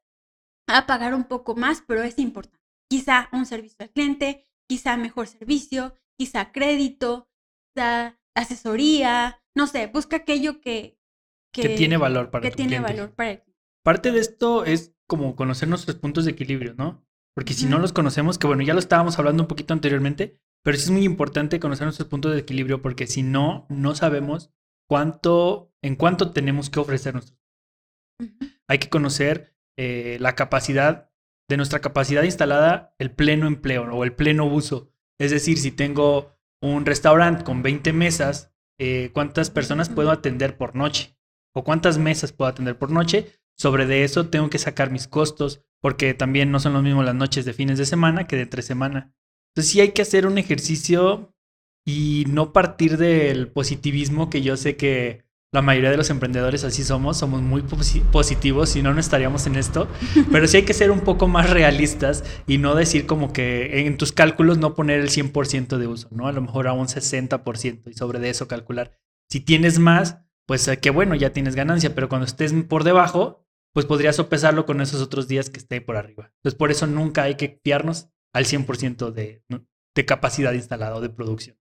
a 0.67 0.85
pagar 0.85 1.15
un 1.15 1.23
poco 1.23 1.55
más, 1.55 1.83
pero 1.87 2.03
es 2.03 2.19
importante. 2.19 2.63
Quizá 2.87 3.27
un 3.33 3.47
servicio 3.47 3.77
al 3.79 3.89
cliente, 3.89 4.45
quizá 4.69 4.97
mejor 4.97 5.27
servicio, 5.27 5.95
quizá 6.15 6.51
crédito, 6.51 7.27
quizá 7.73 8.19
asesoría, 8.35 9.41
no 9.55 9.65
sé, 9.65 9.87
busca 9.87 10.17
aquello 10.17 10.61
que, 10.61 10.99
Que, 11.51 11.69
tiene 11.69 11.97
valor 11.97 12.29
para 12.29 12.43
que 12.43 12.51
tu 12.51 12.57
tiene 12.57 12.77
cliente. 12.77 12.93
valor 12.93 13.15
para 13.15 13.31
el 13.31 13.41
cliente. 13.41 13.63
Parte 13.83 14.11
de 14.11 14.19
esto 14.19 14.63
es 14.63 14.95
como 15.07 15.35
conocer 15.35 15.67
nuestros 15.67 15.97
puntos 15.97 16.25
de 16.25 16.31
equilibrio, 16.31 16.75
¿no? 16.77 17.03
Porque 17.33 17.55
si 17.55 17.65
no 17.65 17.79
los 17.79 17.93
conocemos, 17.93 18.37
que 18.37 18.45
bueno, 18.45 18.61
ya 18.61 18.73
lo 18.73 18.79
estábamos 18.79 19.17
hablando 19.17 19.41
un 19.41 19.47
poquito 19.47 19.73
anteriormente, 19.73 20.39
pero 20.63 20.77
sí 20.77 20.83
es 20.83 20.91
muy 20.91 21.03
importante 21.03 21.59
conocer 21.59 21.85
nuestros 21.85 22.09
puntos 22.09 22.33
de 22.33 22.39
equilibrio 22.39 22.83
porque 22.83 23.07
si 23.07 23.23
no, 23.23 23.65
no 23.69 23.95
sabemos 23.95 24.51
cuánto, 24.87 25.73
en 25.81 25.95
cuánto 25.95 26.31
tenemos 26.31 26.69
que 26.69 26.79
ofrecer 26.79 27.15
nuestros. 27.15 27.46
Hay 28.67 28.79
que 28.79 28.89
conocer 28.89 29.55
eh, 29.77 30.17
la 30.19 30.35
capacidad, 30.35 31.11
de 31.49 31.57
nuestra 31.57 31.79
capacidad 31.79 32.23
instalada, 32.23 32.93
el 32.99 33.11
pleno 33.11 33.47
empleo 33.47 33.83
o 33.93 34.03
el 34.03 34.13
pleno 34.13 34.45
uso. 34.45 34.91
Es 35.19 35.31
decir, 35.31 35.57
si 35.57 35.71
tengo 35.71 36.33
un 36.61 36.85
restaurante 36.85 37.43
con 37.43 37.63
20 37.63 37.93
mesas, 37.93 38.51
eh, 38.79 39.11
¿cuántas 39.13 39.49
personas 39.49 39.89
puedo 39.89 40.11
atender 40.11 40.57
por 40.57 40.75
noche? 40.75 41.17
¿O 41.53 41.63
cuántas 41.63 41.97
mesas 41.97 42.33
puedo 42.33 42.49
atender 42.49 42.77
por 42.77 42.91
noche? 42.91 43.39
Sobre 43.57 43.85
de 43.85 44.03
eso 44.03 44.29
tengo 44.29 44.49
que 44.49 44.59
sacar 44.59 44.91
mis 44.91 45.07
costos, 45.07 45.63
porque 45.79 46.13
también 46.13 46.51
no 46.51 46.59
son 46.59 46.73
los 46.73 46.83
mismos 46.83 47.05
las 47.05 47.15
noches 47.15 47.45
de 47.45 47.53
fines 47.53 47.77
de 47.77 47.85
semana 47.85 48.27
que 48.27 48.35
de 48.35 48.43
entre 48.43 48.61
semana. 48.61 49.15
Entonces 49.51 49.71
sí 49.71 49.81
hay 49.81 49.91
que 49.91 50.03
hacer 50.03 50.27
un 50.27 50.37
ejercicio 50.37 51.33
y 51.85 52.25
no 52.27 52.53
partir 52.53 52.97
del 52.97 53.47
positivismo 53.47 54.29
que 54.29 54.41
yo 54.41 54.57
sé 54.57 54.75
que 54.75 55.23
la 55.53 55.61
mayoría 55.61 55.91
de 55.91 55.97
los 55.97 56.09
emprendedores 56.09 56.63
así 56.63 56.83
somos, 56.83 57.17
somos 57.17 57.41
muy 57.41 57.61
posi- 57.61 58.03
positivos, 58.11 58.69
si 58.69 58.81
no, 58.81 58.93
no 58.93 58.99
estaríamos 58.99 59.47
en 59.47 59.55
esto. 59.55 59.87
Pero 60.31 60.47
sí 60.47 60.57
hay 60.57 60.63
que 60.63 60.73
ser 60.73 60.91
un 60.91 61.01
poco 61.01 61.27
más 61.27 61.49
realistas 61.49 62.23
y 62.47 62.57
no 62.57 62.75
decir 62.75 63.05
como 63.05 63.31
que 63.33 63.85
en 63.87 63.97
tus 63.97 64.11
cálculos 64.11 64.57
no 64.57 64.75
poner 64.75 64.99
el 64.99 65.09
100% 65.09 65.77
de 65.77 65.87
uso, 65.87 66.09
¿no? 66.11 66.27
A 66.27 66.31
lo 66.33 66.41
mejor 66.41 66.67
a 66.67 66.73
un 66.73 66.87
60% 66.87 67.89
y 67.89 67.93
sobre 67.93 68.19
de 68.19 68.29
eso 68.29 68.47
calcular. 68.47 68.91
Si 69.29 69.39
tienes 69.39 69.79
más, 69.79 70.19
pues 70.45 70.67
eh, 70.67 70.79
qué 70.79 70.89
bueno, 70.89 71.15
ya 71.15 71.31
tienes 71.33 71.55
ganancia, 71.55 71.95
pero 71.95 72.09
cuando 72.09 72.25
estés 72.25 72.53
por 72.67 72.83
debajo, 72.83 73.45
pues 73.73 73.85
podrías 73.85 74.15
sopesarlo 74.15 74.65
con 74.65 74.81
esos 74.81 75.01
otros 75.01 75.27
días 75.27 75.49
que 75.49 75.59
esté 75.59 75.81
por 75.81 75.97
arriba. 75.97 76.31
Entonces 76.37 76.57
por 76.57 76.71
eso 76.71 76.87
nunca 76.87 77.23
hay 77.23 77.35
que 77.35 77.59
fiarnos 77.63 78.09
al 78.33 78.45
100% 78.45 79.11
de, 79.11 79.43
de 79.95 80.05
capacidad 80.05 80.53
instalada 80.53 80.95
o 80.95 81.01
de 81.01 81.09
producción. 81.09 81.57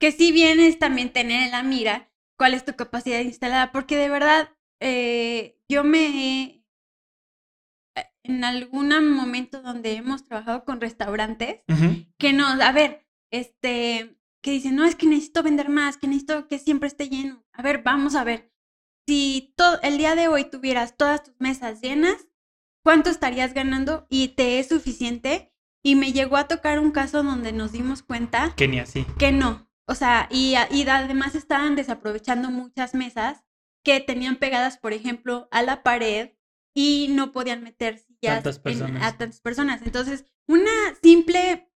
Que 0.00 0.12
si 0.12 0.32
bien 0.32 0.60
es 0.60 0.78
también 0.78 1.12
tener 1.12 1.44
en 1.44 1.50
la 1.52 1.62
mira 1.62 2.10
cuál 2.36 2.54
es 2.54 2.64
tu 2.64 2.74
capacidad 2.74 3.20
instalada, 3.20 3.72
porque 3.72 3.96
de 3.96 4.08
verdad 4.08 4.50
eh, 4.80 5.58
yo 5.68 5.84
me 5.84 6.06
he, 6.06 6.64
eh, 7.96 8.06
en 8.22 8.44
algún 8.44 8.88
momento 9.14 9.62
donde 9.62 9.92
hemos 9.92 10.24
trabajado 10.24 10.64
con 10.64 10.80
restaurantes, 10.80 11.60
que 12.18 12.32
nos, 12.32 12.60
a 12.60 12.72
ver, 12.72 13.06
este, 13.30 14.18
que 14.42 14.50
dicen, 14.50 14.76
no, 14.76 14.84
es 14.84 14.94
que 14.96 15.06
necesito 15.06 15.42
vender 15.42 15.68
más, 15.68 15.96
que 15.96 16.06
necesito 16.06 16.48
que 16.48 16.58
siempre 16.58 16.88
esté 16.88 17.08
lleno. 17.08 17.44
A 17.52 17.62
ver, 17.62 17.82
vamos 17.82 18.14
a 18.14 18.24
ver, 18.24 18.52
si 19.06 19.52
todo, 19.56 19.80
el 19.82 19.98
día 19.98 20.14
de 20.14 20.28
hoy 20.28 20.44
tuvieras 20.44 20.96
todas 20.96 21.22
tus 21.22 21.34
mesas 21.38 21.80
llenas, 21.80 22.26
¿cuánto 22.82 23.10
estarías 23.10 23.54
ganando? 23.54 24.06
Y 24.08 24.28
te 24.28 24.58
es 24.58 24.68
suficiente. 24.68 25.50
Y 25.86 25.96
me 25.96 26.14
llegó 26.14 26.38
a 26.38 26.48
tocar 26.48 26.78
un 26.78 26.92
caso 26.92 27.22
donde 27.22 27.52
nos 27.52 27.72
dimos 27.72 28.02
cuenta 28.02 28.54
Que 28.56 28.66
ni 28.68 28.78
así. 28.78 29.04
que 29.18 29.32
no. 29.32 29.63
O 29.86 29.94
sea, 29.94 30.28
y, 30.30 30.54
además 30.54 31.34
estaban 31.34 31.76
desaprovechando 31.76 32.50
muchas 32.50 32.94
mesas 32.94 33.44
que 33.84 34.00
tenían 34.00 34.36
pegadas, 34.36 34.78
por 34.78 34.92
ejemplo, 34.94 35.46
a 35.50 35.62
la 35.62 35.82
pared 35.82 36.30
y 36.74 37.08
no 37.10 37.32
podían 37.32 37.62
meter 37.62 37.98
sillas 37.98 38.42
Tantas 38.42 38.56
en- 38.56 38.62
personas. 38.62 39.02
a 39.02 39.16
tantas 39.18 39.40
personas. 39.40 39.82
Entonces, 39.84 40.24
una 40.48 40.70
simple 41.02 41.70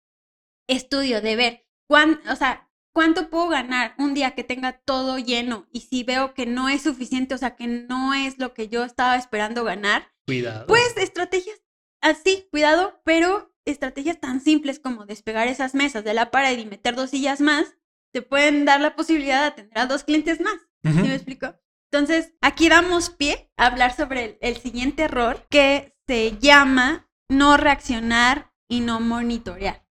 estudio 0.69 1.21
de 1.21 1.37
ver 1.37 1.67
cuán, 1.89 2.21
o 2.31 2.37
sea, 2.37 2.71
cuánto 2.95 3.31
puedo 3.31 3.49
ganar 3.49 3.95
un 3.99 4.15
día 4.15 4.33
que 4.35 4.45
tenga 4.45 4.73
todo 4.81 5.19
lleno 5.19 5.67
y 5.73 5.83
si 5.83 6.03
veo 6.03 6.35
que 6.35 6.47
no 6.47 6.69
es 6.69 6.83
suficiente, 6.83 7.35
o 7.35 7.39
sea, 7.39 7.57
que 7.57 7.67
no 7.67 8.15
es 8.15 8.39
lo 8.39 8.55
que 8.55 8.69
yo 8.69 8.85
estaba 8.85 9.17
esperando 9.17 9.65
ganar, 9.65 10.09
Cuidado. 10.27 10.67
pues 10.67 10.97
estrategias 10.97 11.63
así, 12.01 12.49
cuidado, 12.51 13.01
pero 13.05 13.55
estrategias 13.65 14.19
tan 14.19 14.41
simples 14.41 14.81
como 14.81 15.05
despegar 15.07 15.47
esas 15.49 15.75
mesas 15.75 16.05
de 16.05 16.15
la 16.15 16.31
pared 16.31 16.59
y 16.59 16.65
meter 16.67 16.95
dos 16.97 17.11
sillas 17.11 17.41
más, 17.41 17.77
te 18.13 18.23
pueden 18.23 18.65
dar 18.65 18.81
la 18.81 18.97
posibilidad 18.97 19.41
de 19.43 19.47
atender 19.47 19.79
a 19.79 19.87
dos 19.87 20.05
clientes 20.05 20.41
más. 20.41 20.57
Ujú. 20.85 20.95
¿Sí 21.03 21.09
me 21.09 21.15
explico? 21.15 21.55
Entonces, 21.91 22.35
aquí 22.41 22.69
damos 22.69 23.11
pie 23.11 23.51
a 23.57 23.67
hablar 23.67 23.95
sobre 23.97 24.25
el, 24.25 24.39
el 24.41 24.57
siguiente 24.59 25.05
error 25.05 25.47
que 25.51 25.95
se 26.07 26.37
llama 26.39 27.11
no 27.29 27.57
reaccionar 27.57 28.53
y 28.69 28.81
no 28.81 29.01
monitorear. 29.01 29.87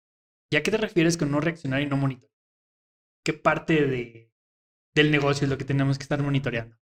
¿Y 0.50 0.56
a 0.56 0.62
qué 0.62 0.70
te 0.70 0.76
refieres 0.76 1.16
con 1.16 1.30
no 1.30 1.40
reaccionar 1.40 1.82
y 1.82 1.86
no 1.86 1.96
monitorear? 1.96 2.34
¿Qué 3.24 3.32
parte 3.32 3.86
de, 3.86 4.32
del 4.94 5.10
negocio 5.10 5.44
es 5.44 5.50
lo 5.50 5.58
que 5.58 5.64
tenemos 5.64 5.98
que 5.98 6.02
estar 6.02 6.22
monitoreando? 6.22 6.76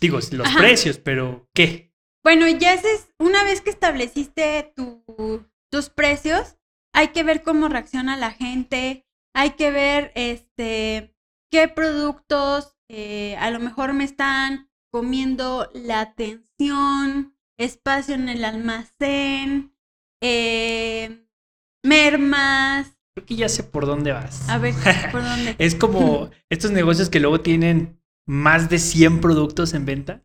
Digo, 0.00 0.18
los 0.18 0.46
Ajá. 0.46 0.58
precios, 0.58 0.98
pero 0.98 1.48
¿qué? 1.54 1.92
Bueno, 2.22 2.46
ya 2.48 2.74
es, 2.74 3.08
una 3.18 3.44
vez 3.44 3.60
que 3.60 3.70
estableciste 3.70 4.72
tu- 4.76 5.46
tus 5.70 5.90
precios, 5.90 6.56
hay 6.94 7.08
que 7.08 7.22
ver 7.22 7.42
cómo 7.42 7.68
reacciona 7.68 8.16
la 8.16 8.30
gente, 8.30 9.06
hay 9.34 9.50
que 9.52 9.70
ver 9.70 10.12
este 10.14 11.14
qué 11.50 11.68
productos 11.68 12.76
eh, 12.92 13.36
a 13.36 13.52
lo 13.52 13.60
mejor 13.60 13.92
me 13.92 14.02
están 14.02 14.68
comiendo 14.92 15.70
la 15.74 16.00
atención, 16.00 17.36
espacio 17.56 18.16
en 18.16 18.28
el 18.28 18.44
almacén, 18.44 19.76
eh, 20.20 21.24
mermas. 21.84 22.98
Creo 23.14 23.26
que 23.26 23.36
ya 23.36 23.48
sé 23.48 23.62
por 23.62 23.86
dónde 23.86 24.10
vas. 24.10 24.48
A 24.48 24.58
ver, 24.58 24.74
¿por 25.12 25.22
dónde? 25.22 25.54
es 25.58 25.76
como 25.76 26.30
estos 26.50 26.72
negocios 26.72 27.10
que 27.10 27.20
luego 27.20 27.40
tienen 27.40 28.02
más 28.26 28.68
de 28.68 28.80
100 28.80 29.20
productos 29.20 29.72
en 29.72 29.86
venta. 29.86 30.24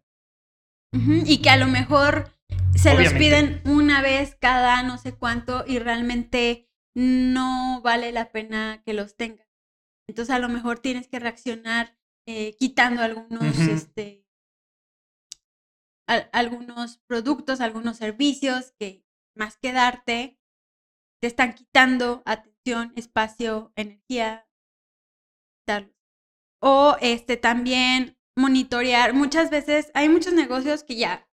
Y 1.25 1.39
que 1.39 1.49
a 1.49 1.57
lo 1.57 1.67
mejor 1.67 2.31
se 2.73 2.95
los 2.95 3.13
piden 3.13 3.61
una 3.65 4.01
vez 4.01 4.37
cada 4.39 4.81
no 4.81 4.97
sé 4.97 5.13
cuánto 5.13 5.65
y 5.67 5.77
realmente 5.77 6.69
no 6.95 7.81
vale 7.83 8.11
la 8.11 8.31
pena 8.31 8.81
que 8.85 8.93
los 8.93 9.15
tengan. 9.17 9.47
Entonces 10.07 10.35
a 10.35 10.39
lo 10.39 10.49
mejor 10.49 10.79
tienes 10.79 11.07
que 11.07 11.19
reaccionar 11.19 11.97
eh, 12.27 12.55
quitando 12.57 13.01
algunos, 13.03 13.59
este, 13.59 14.25
al- 16.07 16.29
algunos 16.33 16.97
productos, 17.07 17.61
algunos 17.61 17.97
servicios 17.97 18.73
que 18.79 19.03
más 19.35 19.57
que 19.57 19.71
darte, 19.73 20.39
te 21.21 21.27
están 21.27 21.53
quitando 21.53 22.23
atención, 22.25 22.93
espacio, 22.95 23.73
energía. 23.75 24.47
tal. 25.65 25.93
O 26.61 26.97
este 27.01 27.37
también 27.37 28.17
monitorear. 28.37 29.13
Muchas 29.13 29.49
veces 29.49 29.91
hay 29.93 30.09
muchos 30.09 30.33
negocios 30.33 30.83
que 30.83 30.95
ya. 30.95 31.24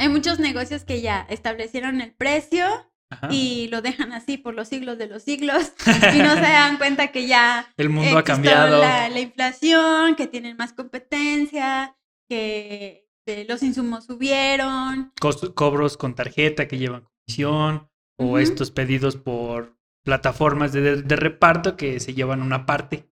Hay 0.00 0.08
muchos 0.08 0.38
negocios 0.38 0.84
que 0.84 1.02
ya 1.02 1.26
establecieron 1.28 2.00
el 2.00 2.12
precio 2.12 2.64
Ajá. 3.10 3.28
y 3.30 3.68
lo 3.68 3.82
dejan 3.82 4.14
así 4.14 4.38
por 4.38 4.54
los 4.54 4.66
siglos 4.68 4.96
de 4.96 5.08
los 5.08 5.22
siglos 5.22 5.74
y 6.14 6.18
no 6.18 6.34
se 6.36 6.40
dan 6.40 6.78
cuenta 6.78 7.12
que 7.12 7.26
ya 7.26 7.70
El 7.76 7.90
mundo 7.90 8.16
ha 8.16 8.24
cambiado. 8.24 8.80
La, 8.80 9.10
la 9.10 9.20
inflación, 9.20 10.16
que 10.16 10.26
tienen 10.26 10.56
más 10.56 10.72
competencia, 10.72 11.98
que, 12.30 13.08
los 13.46 13.62
insumos 13.62 14.06
subieron. 14.06 15.12
Cobros 15.54 15.98
con 15.98 16.14
tarjeta 16.14 16.66
que 16.66 16.78
llevan 16.78 17.04
comisión 17.04 17.90
o 18.16 18.38
estos 18.38 18.70
pedidos 18.70 19.16
por 19.16 19.76
plataformas 20.02 20.72
de, 20.72 21.02
de 21.02 21.16
reparto 21.16 21.76
que 21.76 22.00
se 22.00 22.14
llevan 22.14 22.40
una 22.40 22.64
parte 22.64 23.06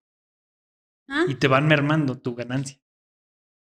¿ah? 1.08 1.26
y 1.28 1.34
te 1.34 1.48
van 1.48 1.68
mermando 1.68 2.18
tu 2.18 2.34
ganancia. 2.34 2.80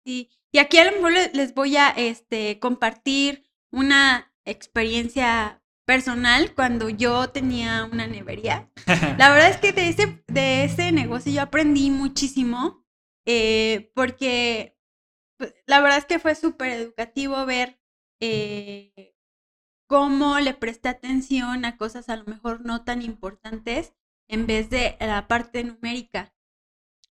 Sí. 0.06 0.30
Y 0.52 0.58
aquí 0.58 0.78
a 0.78 0.84
lo 0.84 0.92
mejor 0.92 1.12
le- 1.12 1.30
les 1.32 1.54
voy 1.54 1.76
a 1.76 1.88
este, 1.90 2.58
compartir 2.58 3.44
una 3.70 4.32
experiencia 4.44 5.62
personal 5.86 6.54
cuando 6.54 6.88
yo 6.88 7.30
tenía 7.30 7.88
una 7.90 8.06
nevería. 8.06 8.70
La 9.18 9.30
verdad 9.30 9.50
es 9.50 9.56
que 9.56 9.72
de 9.72 9.88
ese, 9.88 10.22
de 10.28 10.64
ese 10.64 10.92
negocio 10.92 11.32
yo 11.32 11.42
aprendí 11.42 11.90
muchísimo 11.90 12.84
eh, 13.26 13.90
porque 13.94 14.76
pues, 15.38 15.54
la 15.66 15.80
verdad 15.80 15.98
es 15.98 16.06
que 16.06 16.18
fue 16.18 16.34
súper 16.34 16.70
educativo 16.72 17.46
ver 17.46 17.80
eh, 18.20 19.14
cómo 19.88 20.40
le 20.40 20.54
presté 20.54 20.88
atención 20.88 21.64
a 21.64 21.76
cosas 21.76 22.08
a 22.08 22.16
lo 22.16 22.24
mejor 22.24 22.64
no 22.64 22.84
tan 22.84 23.02
importantes 23.02 23.94
en 24.28 24.46
vez 24.46 24.70
de 24.70 24.96
la 25.00 25.28
parte 25.28 25.64
numérica. 25.64 26.34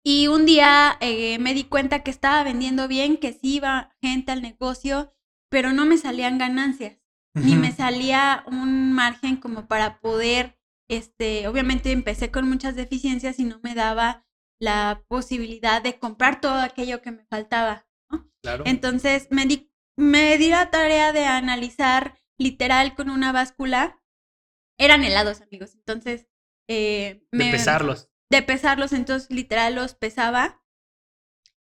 Y 0.05 0.27
un 0.27 0.47
día 0.47 0.97
eh, 1.01 1.39
me 1.39 1.55
di 1.55 1.65
cuenta 1.65 2.03
que 2.03 2.11
estaba 2.11 2.43
vendiendo 2.43 2.89
bien, 2.89 3.17
que 3.17 3.33
sí 3.33 3.57
iba 3.57 3.95
gente 4.01 4.33
al 4.33 4.43
negocio, 4.43 5.15
pero 5.49 5.73
no 5.73 5.87
me 5.87 5.99
salían 5.99 6.39
ganancias 6.39 7.03
ni 7.35 7.57
me 7.57 7.73
salía 7.73 8.45
un 8.47 8.93
margen 8.93 9.37
como 9.37 9.67
para 9.67 10.01
poder, 10.01 10.59
este, 10.89 11.49
obviamente 11.49 11.93
empecé 11.93 12.31
con 12.31 12.49
muchas 12.49 12.77
deficiencias 12.77 13.39
y 13.39 13.45
no 13.45 13.61
me 13.63 13.75
daba 13.75 14.27
la 14.61 15.05
posibilidad 15.09 15.83
de 15.83 15.99
comprar 15.99 16.41
todo 16.41 16.61
aquello 16.61 17.01
que 17.01 17.11
me 17.11 17.25
faltaba. 17.25 17.87
Claro. 18.43 18.65
Entonces 18.67 19.29
me 19.31 19.47
di, 19.47 19.73
me 19.97 20.37
di 20.37 20.51
la 20.51 20.71
tarea 20.71 21.13
de 21.13 21.25
analizar 21.25 22.19
literal 22.39 22.95
con 22.95 23.09
una 23.09 23.33
báscula. 23.33 24.03
Eran 24.79 25.05
helados, 25.05 25.41
amigos. 25.41 25.75
Entonces, 25.75 26.29
eh, 26.69 27.25
de 27.31 27.51
pesarlos. 27.51 28.11
De 28.33 28.43
pesarlos, 28.43 28.93
entonces 28.93 29.31
literal 29.31 29.75
los 29.75 29.95
pesaba 29.95 30.61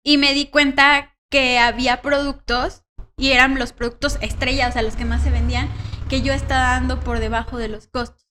y 0.03 0.17
me 0.17 0.33
di 0.33 0.47
cuenta 0.47 1.15
que 1.29 1.59
había 1.59 2.01
productos 2.01 2.83
y 3.17 3.31
eran 3.31 3.59
los 3.59 3.73
productos 3.73 4.17
estrella, 4.21 4.69
o 4.69 4.71
sea, 4.71 4.81
los 4.81 4.95
que 4.95 5.05
más 5.05 5.21
se 5.21 5.31
vendían, 5.31 5.69
que 6.09 6.21
yo 6.21 6.33
estaba 6.33 6.71
dando 6.71 6.99
por 7.01 7.19
debajo 7.19 7.57
de 7.57 7.67
los 7.67 7.87
costos. 7.87 8.25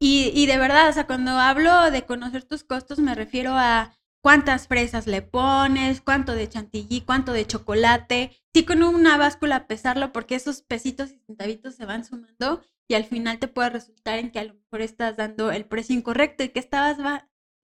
Y, 0.00 0.30
y 0.34 0.46
de 0.46 0.58
verdad, 0.58 0.88
o 0.88 0.92
sea, 0.92 1.06
cuando 1.06 1.32
hablo 1.32 1.90
de 1.90 2.06
conocer 2.06 2.44
tus 2.44 2.62
costos, 2.62 3.00
me 3.00 3.14
refiero 3.14 3.52
a 3.54 3.92
cuántas 4.22 4.68
fresas 4.68 5.06
le 5.08 5.22
pones, 5.22 6.00
cuánto 6.00 6.34
de 6.34 6.48
chantilly, 6.48 7.00
cuánto 7.00 7.32
de 7.32 7.46
chocolate. 7.46 8.36
Sí, 8.54 8.64
con 8.64 8.82
una 8.84 9.16
báscula 9.16 9.66
pesarlo, 9.66 10.12
porque 10.12 10.36
esos 10.36 10.62
pesitos 10.62 11.10
y 11.10 11.18
centavitos 11.26 11.74
se 11.74 11.86
van 11.86 12.04
sumando 12.04 12.62
y 12.88 12.94
al 12.94 13.04
final 13.04 13.38
te 13.38 13.48
puede 13.48 13.70
resultar 13.70 14.18
en 14.18 14.30
que 14.30 14.38
a 14.38 14.44
lo 14.44 14.54
mejor 14.54 14.82
estás 14.82 15.16
dando 15.16 15.50
el 15.50 15.64
precio 15.64 15.96
incorrecto 15.96 16.44
y 16.44 16.50
que 16.50 16.60
estabas 16.60 16.98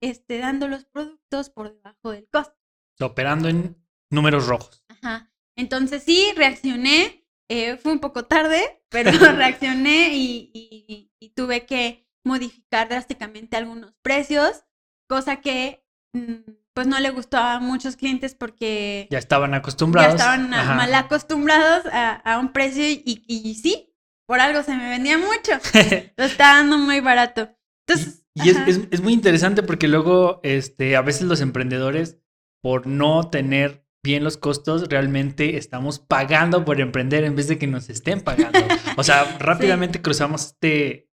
este, 0.09 0.39
dando 0.39 0.67
los 0.67 0.85
productos 0.85 1.49
por 1.49 1.73
debajo 1.73 2.11
del 2.11 2.27
costo. 2.29 2.55
Operando 2.99 3.49
en 3.49 3.77
números 4.09 4.47
rojos. 4.47 4.83
Ajá. 4.87 5.31
Entonces 5.57 6.03
sí, 6.03 6.31
reaccioné. 6.35 7.25
eh, 7.49 7.77
fue 7.77 7.91
un 7.91 7.99
poco 7.99 8.25
tarde, 8.25 8.83
pero 8.89 9.11
reaccioné 9.35 10.15
y, 10.15 10.49
y- 10.53 11.11
y 11.19 11.29
tuve 11.29 11.65
que 11.65 12.07
modificar 12.23 12.89
drásticamente 12.89 13.55
algunos 13.55 13.93
precios, 14.01 14.63
cosa 15.07 15.41
que 15.41 15.85
mm, 16.13 16.33
pues 16.73 16.87
no 16.87 16.99
le 16.99 17.11
gustó 17.11 17.37
a 17.37 17.59
muchos 17.59 17.95
clientes 17.97 18.33
porque 18.35 19.07
Ya 19.11 19.19
estaban 19.19 19.53
acostumbrados. 19.53 20.19
ya 20.19 20.33
estaban 20.35 20.53
Ajá. 20.53 20.75
mal 20.75 20.93
acostumbrados 20.95 21.85
a, 21.91 22.15
a 22.15 22.39
un 22.39 22.51
precio 22.51 22.83
y, 22.89 23.23
y 23.27 23.55
sí, 23.55 23.93
por 24.27 24.39
algo 24.39 24.63
se 24.63 24.75
me 24.75 24.89
vendía 24.89 25.17
mucho. 25.19 25.51
Lo 26.17 26.25
estaba 26.25 26.57
dando 26.57 26.79
muy 26.79 26.99
barato. 26.99 27.55
Entonces, 27.87 28.24
Y 28.35 28.49
es, 28.49 28.57
es- 28.67 28.87
es 28.91 29.01
muy 29.01 29.13
interesante 29.13 29.63
porque 29.63 29.87
luego, 29.87 30.39
este, 30.43 30.95
a 30.95 31.01
veces 31.01 31.23
los 31.23 31.41
emprendedores, 31.41 32.19
por 32.61 32.85
no 32.87 33.29
tener 33.29 33.85
bien 34.03 34.23
los 34.23 34.37
costos, 34.37 34.87
realmente 34.89 35.57
estamos 35.57 35.99
pagando 35.99 36.63
por 36.65 36.79
emprender 36.79 37.23
en 37.23 37.35
vez 37.35 37.47
de 37.47 37.57
que 37.57 37.65
nos 37.67 37.89
estén 37.89 38.21
pagando. 38.21 38.59
O 38.97 39.03
sea, 39.03 39.23
rápidamente 39.39 40.01
cruzamos 40.01 40.45
este, 40.47 41.09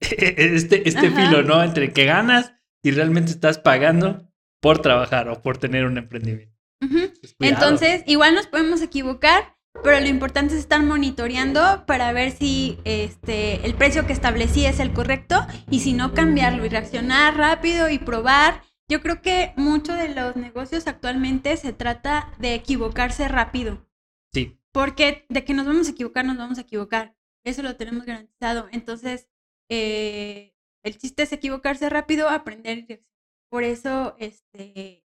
este, 0.00 0.88
este 0.88 1.06
Ajá. 1.08 1.16
filo, 1.28 1.42
¿no? 1.42 1.62
Entre 1.62 1.92
que 1.92 2.04
ganas 2.04 2.52
y 2.82 2.90
realmente 2.92 3.32
estás 3.32 3.58
pagando 3.58 4.30
por 4.62 4.80
trabajar 4.82 5.28
o 5.28 5.42
por 5.42 5.58
tener 5.58 5.84
un 5.84 5.98
emprendimiento. 5.98 6.54
Ujú. 6.82 7.12
Pues, 7.20 7.34
cuidado. 7.34 7.54
Entonces, 7.64 8.02
igual 8.06 8.34
nos 8.34 8.46
podemos 8.46 8.80
equivocar, 8.82 9.56
pero 9.82 10.00
lo 10.00 10.06
importante 10.06 10.54
es 10.54 10.60
estar 10.60 10.82
monitoreando 10.82 11.84
para 11.86 12.12
ver 12.12 12.32
si 12.32 12.78
este, 12.84 13.64
el 13.66 13.74
precio 13.74 14.06
que 14.06 14.12
establecí 14.12 14.66
es 14.66 14.80
el 14.80 14.92
correcto 14.92 15.46
y 15.70 15.80
si 15.80 15.92
no 15.92 16.12
cambiarlo 16.12 16.64
y 16.64 16.68
reaccionar 16.68 17.36
rápido 17.36 17.88
y 17.88 17.98
probar. 17.98 18.62
Yo 18.88 19.00
creo 19.00 19.22
que 19.22 19.52
mucho 19.56 19.94
de 19.94 20.14
los 20.14 20.36
negocios 20.36 20.86
actualmente 20.86 21.56
se 21.56 21.72
trata 21.72 22.32
de 22.38 22.54
equivocarse 22.54 23.28
rápido, 23.28 23.86
Sí, 24.32 24.60
porque 24.72 25.26
de 25.28 25.44
que 25.44 25.54
nos 25.54 25.66
vamos 25.66 25.88
a 25.88 25.92
equivocar, 25.92 26.24
nos 26.24 26.36
vamos 26.36 26.58
a 26.58 26.62
equivocar. 26.62 27.16
Eso 27.44 27.62
lo 27.62 27.76
tenemos 27.76 28.04
garantizado. 28.04 28.68
Entonces, 28.70 29.28
eh, 29.68 30.54
el 30.82 30.98
chiste 30.98 31.22
es 31.22 31.32
equivocarse 31.32 31.88
rápido, 31.88 32.28
aprender 32.28 32.78
y. 32.78 33.04
Por 33.48 33.64
eso, 33.64 34.14
este, 34.18 35.04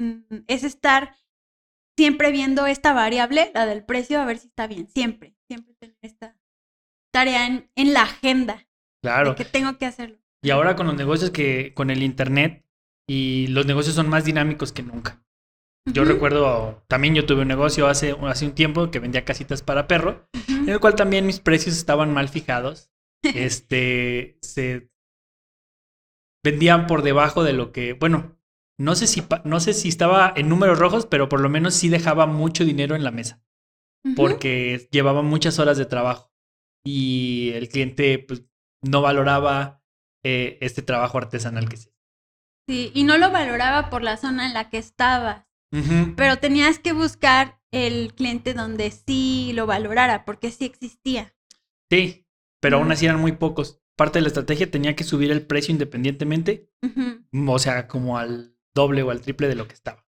mm, 0.00 0.44
es 0.48 0.64
estar 0.64 1.14
siempre 1.98 2.30
viendo 2.30 2.68
esta 2.68 2.92
variable, 2.92 3.50
la 3.54 3.66
del 3.66 3.82
precio, 3.82 4.20
a 4.20 4.24
ver 4.24 4.38
si 4.38 4.46
está 4.46 4.68
bien. 4.68 4.86
Siempre, 4.86 5.34
siempre 5.48 5.74
tener 5.74 5.96
esta 6.00 6.36
tarea 7.12 7.48
en, 7.48 7.68
en 7.74 7.92
la 7.92 8.02
agenda 8.02 8.68
claro. 9.02 9.30
de 9.30 9.34
que 9.34 9.44
tengo 9.44 9.76
que 9.78 9.86
hacerlo. 9.86 10.16
Y 10.40 10.50
ahora 10.50 10.76
con 10.76 10.86
los 10.86 10.94
negocios 10.94 11.32
que, 11.32 11.74
con 11.74 11.90
el 11.90 12.04
internet 12.04 12.64
y 13.08 13.48
los 13.48 13.66
negocios 13.66 13.96
son 13.96 14.08
más 14.08 14.24
dinámicos 14.24 14.72
que 14.72 14.84
nunca. 14.84 15.24
Yo 15.92 16.04
recuerdo, 16.04 16.84
también 16.86 17.16
yo 17.16 17.26
tuve 17.26 17.42
un 17.42 17.48
negocio 17.48 17.88
hace, 17.88 18.14
hace 18.22 18.46
un 18.46 18.54
tiempo 18.54 18.92
que 18.92 19.00
vendía 19.00 19.24
casitas 19.24 19.62
para 19.62 19.88
perro, 19.88 20.28
en 20.48 20.68
el 20.68 20.78
cual 20.78 20.94
también 20.94 21.26
mis 21.26 21.40
precios 21.40 21.76
estaban 21.76 22.14
mal 22.14 22.28
fijados. 22.28 22.90
Este, 23.34 24.38
se 24.40 24.92
vendían 26.44 26.86
por 26.86 27.02
debajo 27.02 27.42
de 27.42 27.52
lo 27.52 27.72
que, 27.72 27.94
bueno, 27.94 28.37
no 28.78 28.94
sé 28.94 29.06
si, 29.08 29.22
no 29.44 29.60
sé 29.60 29.74
si 29.74 29.88
estaba 29.88 30.32
en 30.36 30.48
números 30.48 30.78
rojos, 30.78 31.06
pero 31.06 31.28
por 31.28 31.40
lo 31.40 31.48
menos 31.48 31.74
sí 31.74 31.88
dejaba 31.88 32.26
mucho 32.26 32.64
dinero 32.64 32.94
en 32.94 33.04
la 33.04 33.10
mesa, 33.10 33.42
porque 34.16 34.88
llevaba 34.90 35.22
muchas 35.22 35.58
horas 35.58 35.76
de 35.76 35.84
trabajo 35.84 36.32
y 36.84 37.50
el 37.54 37.68
cliente 37.68 38.18
pues, 38.20 38.44
no 38.82 39.02
valoraba 39.02 39.82
eh, 40.24 40.58
este 40.60 40.82
trabajo 40.82 41.18
artesanal 41.18 41.68
que 41.68 41.76
se 41.76 41.92
Sí, 42.68 42.92
y 42.94 43.04
no 43.04 43.16
lo 43.16 43.30
valoraba 43.30 43.88
por 43.88 44.02
la 44.02 44.18
zona 44.18 44.46
en 44.46 44.52
la 44.52 44.68
que 44.68 44.76
estabas, 44.76 45.46
pero 46.16 46.36
tenías 46.36 46.78
que 46.78 46.92
buscar 46.92 47.60
el 47.72 48.14
cliente 48.14 48.52
donde 48.52 48.90
sí 48.90 49.52
lo 49.54 49.66
valorara, 49.66 50.26
porque 50.26 50.50
sí 50.50 50.66
existía. 50.66 51.34
Sí, 51.90 52.26
pero 52.60 52.76
aún 52.76 52.92
así 52.92 53.06
eran 53.06 53.20
muy 53.20 53.32
pocos. 53.32 53.80
Parte 53.96 54.18
de 54.18 54.22
la 54.22 54.28
estrategia 54.28 54.70
tenía 54.70 54.94
que 54.94 55.04
subir 55.04 55.30
el 55.30 55.46
precio 55.46 55.72
independientemente, 55.72 56.70
o 57.32 57.58
sea, 57.58 57.88
como 57.88 58.18
al 58.18 58.57
doble 58.78 59.02
o 59.02 59.10
al 59.10 59.20
triple 59.20 59.48
de 59.48 59.56
lo 59.56 59.66
que 59.66 59.74
estaba, 59.74 60.06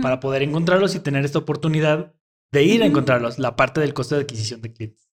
para 0.00 0.20
poder 0.20 0.42
encontrarlos 0.42 0.94
y 0.94 1.00
tener 1.00 1.24
esta 1.24 1.40
oportunidad 1.40 2.14
de 2.52 2.62
ir 2.62 2.82
a 2.82 2.86
encontrarlos, 2.86 3.40
la 3.40 3.56
parte 3.56 3.80
del 3.80 3.92
costo 3.92 4.14
de 4.14 4.22
adquisición 4.22 4.62
de 4.62 4.72
clientes. 4.72 5.10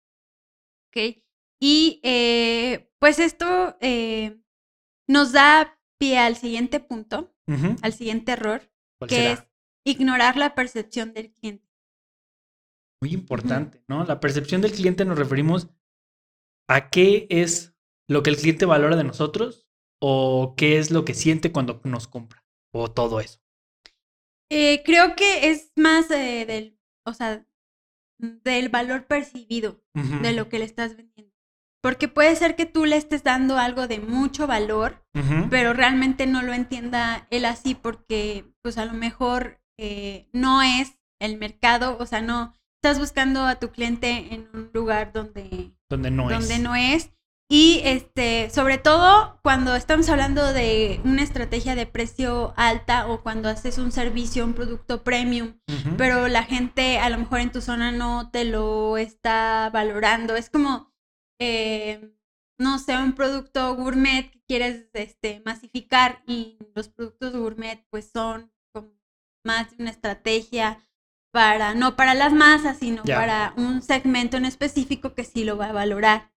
¿ok? 0.88 1.22
Y 1.60 2.00
eh, 2.02 2.90
pues 2.98 3.18
esto 3.18 3.76
eh, 3.80 4.40
nos 5.06 5.32
da 5.32 5.78
pie 5.98 6.18
al 6.18 6.36
siguiente 6.36 6.80
punto, 6.80 7.34
al 7.82 7.92
siguiente 7.92 8.32
error, 8.32 8.62
¿Cuál 8.98 9.10
que 9.10 9.16
será? 9.16 9.32
es 9.32 9.46
ignorar 9.84 10.36
la 10.36 10.54
percepción 10.54 11.12
del 11.12 11.32
cliente. 11.32 11.68
Muy 13.02 13.12
importante, 13.12 13.84
¿no? 13.88 14.04
La 14.04 14.20
percepción 14.20 14.62
del 14.62 14.72
cliente 14.72 15.04
nos 15.04 15.18
referimos 15.18 15.68
a 16.68 16.88
qué 16.88 17.26
es 17.28 17.76
lo 18.08 18.22
que 18.22 18.30
el 18.30 18.36
cliente 18.36 18.64
valora 18.64 18.96
de 18.96 19.04
nosotros 19.04 19.68
o 20.00 20.54
qué 20.56 20.78
es 20.78 20.90
lo 20.90 21.04
que 21.04 21.14
siente 21.14 21.52
cuando 21.52 21.80
nos 21.84 22.08
compra 22.08 22.45
o 22.78 22.90
todo 22.90 23.20
eso. 23.20 23.40
Eh, 24.50 24.82
creo 24.84 25.16
que 25.16 25.50
es 25.50 25.72
más 25.76 26.10
eh, 26.10 26.44
del, 26.46 26.78
o 27.04 27.12
sea, 27.12 27.44
del 28.18 28.68
valor 28.68 29.06
percibido 29.06 29.82
de 30.22 30.32
lo 30.32 30.48
que 30.48 30.58
le 30.58 30.64
estás 30.64 30.96
vendiendo. 30.96 31.34
Porque 31.82 32.08
puede 32.08 32.34
ser 32.36 32.56
que 32.56 32.66
tú 32.66 32.84
le 32.84 32.96
estés 32.96 33.22
dando 33.22 33.58
algo 33.58 33.86
de 33.86 34.00
mucho 34.00 34.46
valor, 34.46 35.04
pero 35.50 35.72
realmente 35.72 36.26
no 36.26 36.42
lo 36.42 36.52
entienda 36.52 37.26
él 37.30 37.44
así 37.44 37.74
porque 37.74 38.44
pues 38.62 38.78
a 38.78 38.84
lo 38.84 38.92
mejor 38.92 39.60
eh, 39.78 40.28
no 40.32 40.62
es 40.62 40.98
el 41.20 41.38
mercado, 41.38 41.96
o 42.00 42.06
sea, 42.06 42.20
no 42.20 42.54
estás 42.82 42.98
buscando 42.98 43.44
a 43.46 43.56
tu 43.58 43.70
cliente 43.70 44.34
en 44.34 44.48
un 44.52 44.70
lugar 44.72 45.12
donde, 45.12 45.74
Donde 45.88 46.10
no 46.10 46.28
donde 46.28 46.54
es. 46.54 46.60
no 46.60 46.74
es. 46.76 47.10
Y 47.48 47.80
este, 47.84 48.50
sobre 48.50 48.76
todo 48.76 49.38
cuando 49.42 49.76
estamos 49.76 50.08
hablando 50.08 50.52
de 50.52 51.00
una 51.04 51.22
estrategia 51.22 51.76
de 51.76 51.86
precio 51.86 52.52
alta 52.56 53.06
o 53.06 53.22
cuando 53.22 53.48
haces 53.48 53.78
un 53.78 53.92
servicio, 53.92 54.44
un 54.44 54.54
producto 54.54 55.04
premium, 55.04 55.60
pero 55.96 56.26
la 56.26 56.42
gente 56.42 56.98
a 56.98 57.08
lo 57.08 57.18
mejor 57.18 57.38
en 57.38 57.52
tu 57.52 57.60
zona 57.60 57.92
no 57.92 58.30
te 58.30 58.44
lo 58.44 58.96
está 58.98 59.70
valorando. 59.72 60.34
Es 60.34 60.50
como, 60.50 60.92
eh, 61.38 62.12
no 62.58 62.80
sé, 62.80 62.96
un 62.96 63.12
producto 63.12 63.76
gourmet 63.76 64.28
que 64.28 64.42
quieres 64.48 64.88
este, 64.94 65.40
masificar 65.44 66.22
y 66.26 66.58
los 66.74 66.88
productos 66.88 67.32
gourmet 67.36 67.86
pues 67.90 68.10
son 68.12 68.52
como 68.72 68.90
más 69.44 69.70
de 69.70 69.84
una 69.84 69.90
estrategia 69.92 70.82
para, 71.32 71.74
no 71.74 71.94
para 71.94 72.14
las 72.14 72.32
masas, 72.32 72.78
sino 72.78 73.04
para 73.04 73.54
un 73.56 73.82
segmento 73.82 74.36
en 74.36 74.46
específico 74.46 75.14
que 75.14 75.22
sí 75.22 75.44
lo 75.44 75.56
va 75.56 75.66
a 75.66 75.72
valorar. 75.72 76.35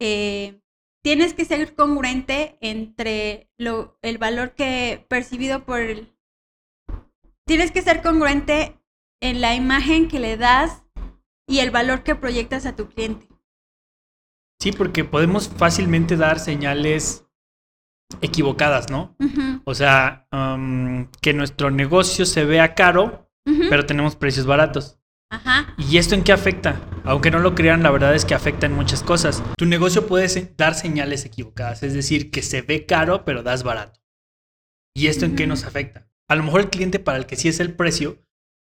Eh, 0.00 0.60
tienes 1.02 1.34
que 1.34 1.44
ser 1.44 1.74
congruente 1.74 2.58
entre 2.60 3.50
lo, 3.58 3.98
el 4.02 4.18
valor 4.18 4.54
que 4.54 5.04
percibido 5.08 5.64
por 5.64 5.80
el, 5.80 6.14
tienes 7.46 7.70
que 7.72 7.82
ser 7.82 8.02
congruente 8.02 8.78
en 9.20 9.40
la 9.40 9.54
imagen 9.54 10.08
que 10.08 10.20
le 10.20 10.36
das 10.36 10.84
y 11.48 11.60
el 11.60 11.70
valor 11.70 12.02
que 12.02 12.14
proyectas 12.14 12.66
a 12.66 12.76
tu 12.76 12.88
cliente. 12.88 13.26
Sí, 14.60 14.72
porque 14.72 15.04
podemos 15.04 15.48
fácilmente 15.48 16.16
dar 16.16 16.40
señales 16.40 17.26
equivocadas, 18.20 18.90
¿no? 18.90 19.16
O 19.64 19.74
sea, 19.74 20.26
am, 20.30 21.10
que 21.22 21.32
nuestro 21.32 21.70
negocio 21.70 22.26
se 22.26 22.44
vea 22.44 22.74
caro, 22.74 23.30
pero 23.44 23.86
tenemos 23.86 24.16
precios 24.16 24.46
baratos. 24.46 24.97
Ajá. 25.30 25.74
¿Y 25.76 25.98
esto 25.98 26.14
en 26.14 26.24
qué 26.24 26.32
afecta? 26.32 26.80
Aunque 27.04 27.30
no 27.30 27.38
lo 27.38 27.54
crean, 27.54 27.82
la 27.82 27.90
verdad 27.90 28.14
es 28.14 28.24
que 28.24 28.34
afecta 28.34 28.66
en 28.66 28.72
muchas 28.72 29.02
cosas. 29.02 29.42
Tu 29.56 29.66
negocio 29.66 30.06
puede 30.06 30.54
dar 30.56 30.74
señales 30.74 31.24
equivocadas, 31.24 31.82
es 31.82 31.94
decir, 31.94 32.30
que 32.30 32.42
se 32.42 32.62
ve 32.62 32.86
caro, 32.86 33.24
pero 33.24 33.42
das 33.42 33.62
barato. 33.62 34.00
¿Y 34.94 35.06
esto 35.06 35.24
en 35.24 35.36
qué 35.36 35.46
nos 35.46 35.64
afecta? 35.64 36.10
A 36.28 36.34
lo 36.34 36.42
mejor 36.42 36.60
el 36.60 36.70
cliente 36.70 36.98
para 36.98 37.18
el 37.18 37.26
que 37.26 37.36
sí 37.36 37.48
es 37.48 37.60
el 37.60 37.74
precio, 37.74 38.22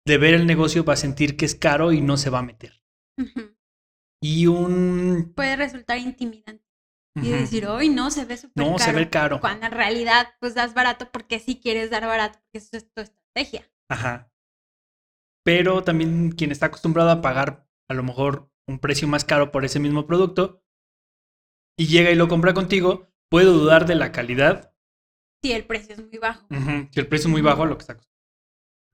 de 0.06 0.18
ver 0.18 0.34
el 0.34 0.46
negocio 0.46 0.84
va 0.84 0.94
a 0.94 0.96
sentir 0.96 1.36
que 1.36 1.44
es 1.44 1.54
caro 1.54 1.92
y 1.92 2.00
no 2.00 2.16
se 2.16 2.30
va 2.30 2.40
a 2.40 2.42
meter. 2.42 2.82
Y 4.22 4.46
un... 4.46 5.32
Puede 5.34 5.56
resultar 5.56 5.98
intimidante 5.98 6.64
y 7.16 7.30
decir, 7.30 7.66
hoy 7.66 7.88
no, 7.88 8.10
se 8.10 8.24
ve 8.24 8.36
súper 8.36 8.64
no, 8.64 8.76
caro. 8.76 8.90
se 8.90 8.92
ve 8.96 9.10
caro. 9.10 9.40
Cuando 9.40 9.66
en 9.66 9.72
realidad, 9.72 10.28
pues 10.40 10.54
das 10.54 10.74
barato 10.74 11.10
porque 11.10 11.38
sí 11.38 11.60
quieres 11.60 11.90
dar 11.90 12.06
barato, 12.06 12.38
porque 12.40 12.58
eso 12.58 12.76
es 12.76 12.90
tu 12.92 13.02
estrategia. 13.02 13.70
Ajá. 13.90 14.31
Pero 15.44 15.82
también 15.82 16.32
quien 16.32 16.52
está 16.52 16.66
acostumbrado 16.66 17.10
a 17.10 17.20
pagar 17.20 17.68
a 17.88 17.94
lo 17.94 18.02
mejor 18.02 18.50
un 18.68 18.78
precio 18.78 19.08
más 19.08 19.24
caro 19.24 19.50
por 19.50 19.64
ese 19.64 19.80
mismo 19.80 20.06
producto 20.06 20.62
y 21.76 21.86
llega 21.86 22.10
y 22.10 22.14
lo 22.14 22.28
compra 22.28 22.54
contigo, 22.54 23.08
puede 23.30 23.46
dudar 23.46 23.86
de 23.86 23.94
la 23.94 24.12
calidad 24.12 24.74
Si 25.42 25.52
el 25.52 25.64
precio 25.64 25.94
es 25.94 26.00
muy 26.00 26.18
bajo. 26.18 26.46
Si 26.90 27.00
el 27.00 27.08
precio 27.08 27.28
es 27.28 27.32
muy 27.32 27.42
bajo 27.42 27.62
a 27.62 27.66
lo 27.66 27.76
que 27.76 27.82
está 27.82 27.94
acostumbrado. 27.94 28.12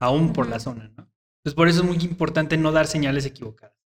Aún 0.01 0.33
por 0.33 0.47
la 0.47 0.59
zona, 0.59 0.87
¿no? 0.95 1.11
Entonces, 1.39 1.55
por 1.55 1.67
eso 1.67 1.81
es 1.81 1.85
muy 1.85 1.97
importante 1.97 2.57
no 2.57 2.71
dar 2.71 2.87
señales 2.87 3.25
equivocadas. 3.25 3.77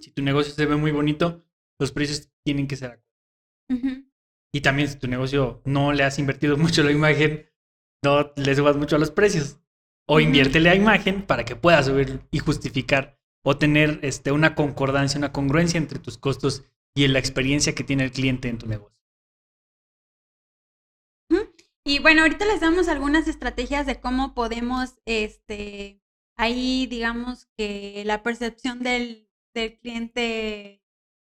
Si 0.00 0.10
tu 0.12 0.22
negocio 0.22 0.52
se 0.52 0.66
ve 0.66 0.76
muy 0.76 0.92
bonito, 0.92 1.44
los 1.80 1.92
precios 1.92 2.30
tienen 2.44 2.66
que 2.66 2.76
ser 2.76 2.90
acordes. 2.92 4.06
Y 4.54 4.60
también 4.60 4.88
si 4.88 4.98
tu 4.98 5.08
negocio 5.08 5.60
no 5.64 5.92
le 5.92 6.04
has 6.04 6.18
invertido 6.18 6.56
mucho 6.56 6.82
la 6.82 6.92
imagen, 6.92 7.50
no 8.04 8.32
le 8.36 8.54
subas 8.54 8.76
mucho 8.76 8.96
a 8.96 8.98
los 8.98 9.10
precios. 9.10 9.60
O 10.08 10.20
inviértele 10.20 10.70
a 10.70 10.74
imagen 10.74 11.26
para 11.26 11.44
que 11.44 11.56
puedas 11.56 11.86
subir 11.86 12.20
y 12.30 12.38
justificar 12.38 13.18
o 13.44 13.56
tener 13.56 14.00
este, 14.02 14.32
una 14.32 14.54
concordancia, 14.54 15.18
una 15.18 15.32
congruencia 15.32 15.78
entre 15.78 15.98
tus 15.98 16.18
costos 16.18 16.64
y 16.94 17.06
la 17.08 17.18
experiencia 17.18 17.74
que 17.74 17.84
tiene 17.84 18.04
el 18.04 18.12
cliente 18.12 18.48
en 18.48 18.58
tu 18.58 18.66
negocio. 18.66 18.96
Y 21.84 22.00
bueno, 22.00 22.22
ahorita 22.22 22.44
les 22.46 22.60
damos 22.60 22.88
algunas 22.88 23.28
estrategias 23.28 23.86
de 23.86 24.00
cómo 24.00 24.34
podemos, 24.34 24.98
este, 25.04 26.02
ahí 26.36 26.88
digamos 26.88 27.46
que 27.56 28.02
la 28.04 28.24
percepción 28.24 28.80
del, 28.80 29.28
del 29.54 29.78
cliente, 29.78 30.82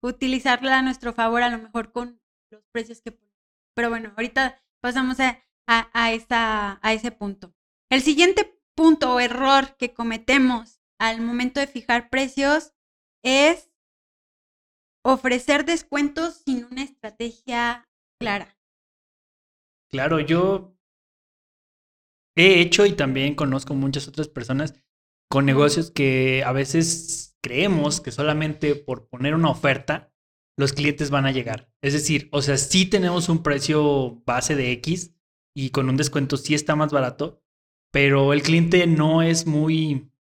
utilizarla 0.04 0.80
a 0.80 0.82
nuestro 0.82 1.14
favor, 1.14 1.42
a 1.42 1.50
lo 1.50 1.58
mejor 1.58 1.94
con 1.94 2.22
los 2.50 2.66
precios 2.74 3.02
que. 3.02 3.18
Pero 3.74 3.90
bueno, 3.90 4.14
ahorita 4.18 4.62
pasamos 4.82 5.22
a, 5.22 5.42
a, 5.68 5.90
a 5.94 6.12
esa, 6.12 6.80
a 6.82 6.94
ese 6.94 7.12
punto. 7.12 7.54
El 7.90 8.02
siguiente 8.02 8.61
punto 8.82 9.14
o 9.14 9.20
error 9.20 9.76
que 9.78 9.94
cometemos 9.94 10.82
al 11.00 11.22
momento 11.22 11.60
de 11.60 11.68
fijar 11.68 12.10
precios 12.10 12.74
es 13.24 13.70
ofrecer 15.06 15.66
descuentos 15.66 16.42
sin 16.44 16.66
una 16.66 16.82
estrategia 16.82 17.88
clara. 18.20 18.58
Claro, 19.92 20.20
yo 20.20 20.76
he 22.36 22.60
hecho 22.60 22.88
y 22.88 22.94
también 22.94 23.36
conozco 23.36 23.76
muchas 23.76 24.08
otras 24.08 24.28
personas 24.28 24.74
con 25.30 25.46
negocios 25.46 25.92
que 25.92 26.44
a 26.44 26.52
veces 26.52 27.38
creemos 27.40 28.02
que 28.02 28.12
solamente 28.12 28.74
por 28.76 29.10
poner 29.10 29.36
una 29.36 29.52
oferta 29.52 30.12
los 30.58 30.74
clientes 30.74 31.12
van 31.12 31.28
a 31.28 31.32
llegar. 31.32 31.72
Es 31.84 31.94
decir, 31.94 32.30
o 32.32 32.42
sea, 32.42 32.58
sí 32.58 32.88
tenemos 32.88 33.30
un 33.30 33.44
precio 33.44 34.24
base 34.26 34.56
de 34.56 34.72
X 34.72 35.14
y 35.56 35.70
con 35.70 35.88
un 35.88 35.98
descuento 35.98 36.36
sí 36.36 36.56
está 36.56 36.76
más 36.76 36.92
barato, 36.92 37.44
pero 37.92 38.34
el 38.34 38.42
cliente 38.42 38.88
no 38.88 39.22
es 39.22 39.46
muy 39.46 40.12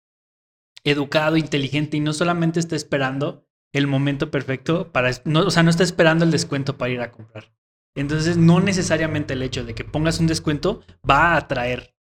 educado, 0.84 1.36
inteligente 1.36 1.96
y 1.96 2.00
no 2.00 2.12
solamente 2.12 2.60
está 2.60 2.76
esperando 2.76 3.46
el 3.72 3.86
momento 3.86 4.30
perfecto 4.30 4.90
para, 4.90 5.10
no, 5.24 5.40
o 5.40 5.50
sea, 5.50 5.62
no 5.62 5.70
está 5.70 5.84
esperando 5.84 6.24
el 6.24 6.30
descuento 6.30 6.76
para 6.76 6.92
ir 6.92 7.00
a 7.00 7.12
comprar. 7.12 7.52
Entonces, 7.94 8.36
no 8.36 8.60
necesariamente 8.60 9.34
el 9.34 9.42
hecho 9.42 9.64
de 9.64 9.74
que 9.74 9.84
pongas 9.84 10.20
un 10.20 10.26
descuento 10.26 10.82
va 11.08 11.32
a 11.32 11.36
atraer 11.36 11.96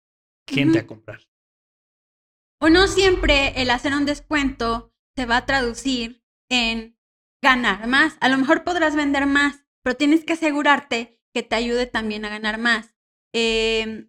gente 0.48 0.80
a 0.80 0.86
comprar. 0.86 1.20
O 2.60 2.68
no 2.68 2.86
siempre 2.86 3.60
el 3.60 3.70
hacer 3.70 3.94
un 3.94 4.04
descuento 4.04 4.94
se 5.16 5.26
va 5.26 5.38
a 5.38 5.46
traducir 5.46 6.22
en 6.50 6.98
ganar 7.42 7.86
más. 7.86 8.16
A 8.20 8.28
lo 8.28 8.38
mejor 8.38 8.64
podrás 8.64 8.94
vender 8.96 9.26
más, 9.26 9.64
pero 9.82 9.96
tienes 9.96 10.24
que 10.24 10.34
asegurarte 10.34 11.20
que 11.32 11.42
te 11.42 11.56
ayude 11.56 11.86
también 11.86 12.24
a 12.24 12.28
ganar 12.28 12.58
más. 12.58 12.94
Eh, 13.32 14.08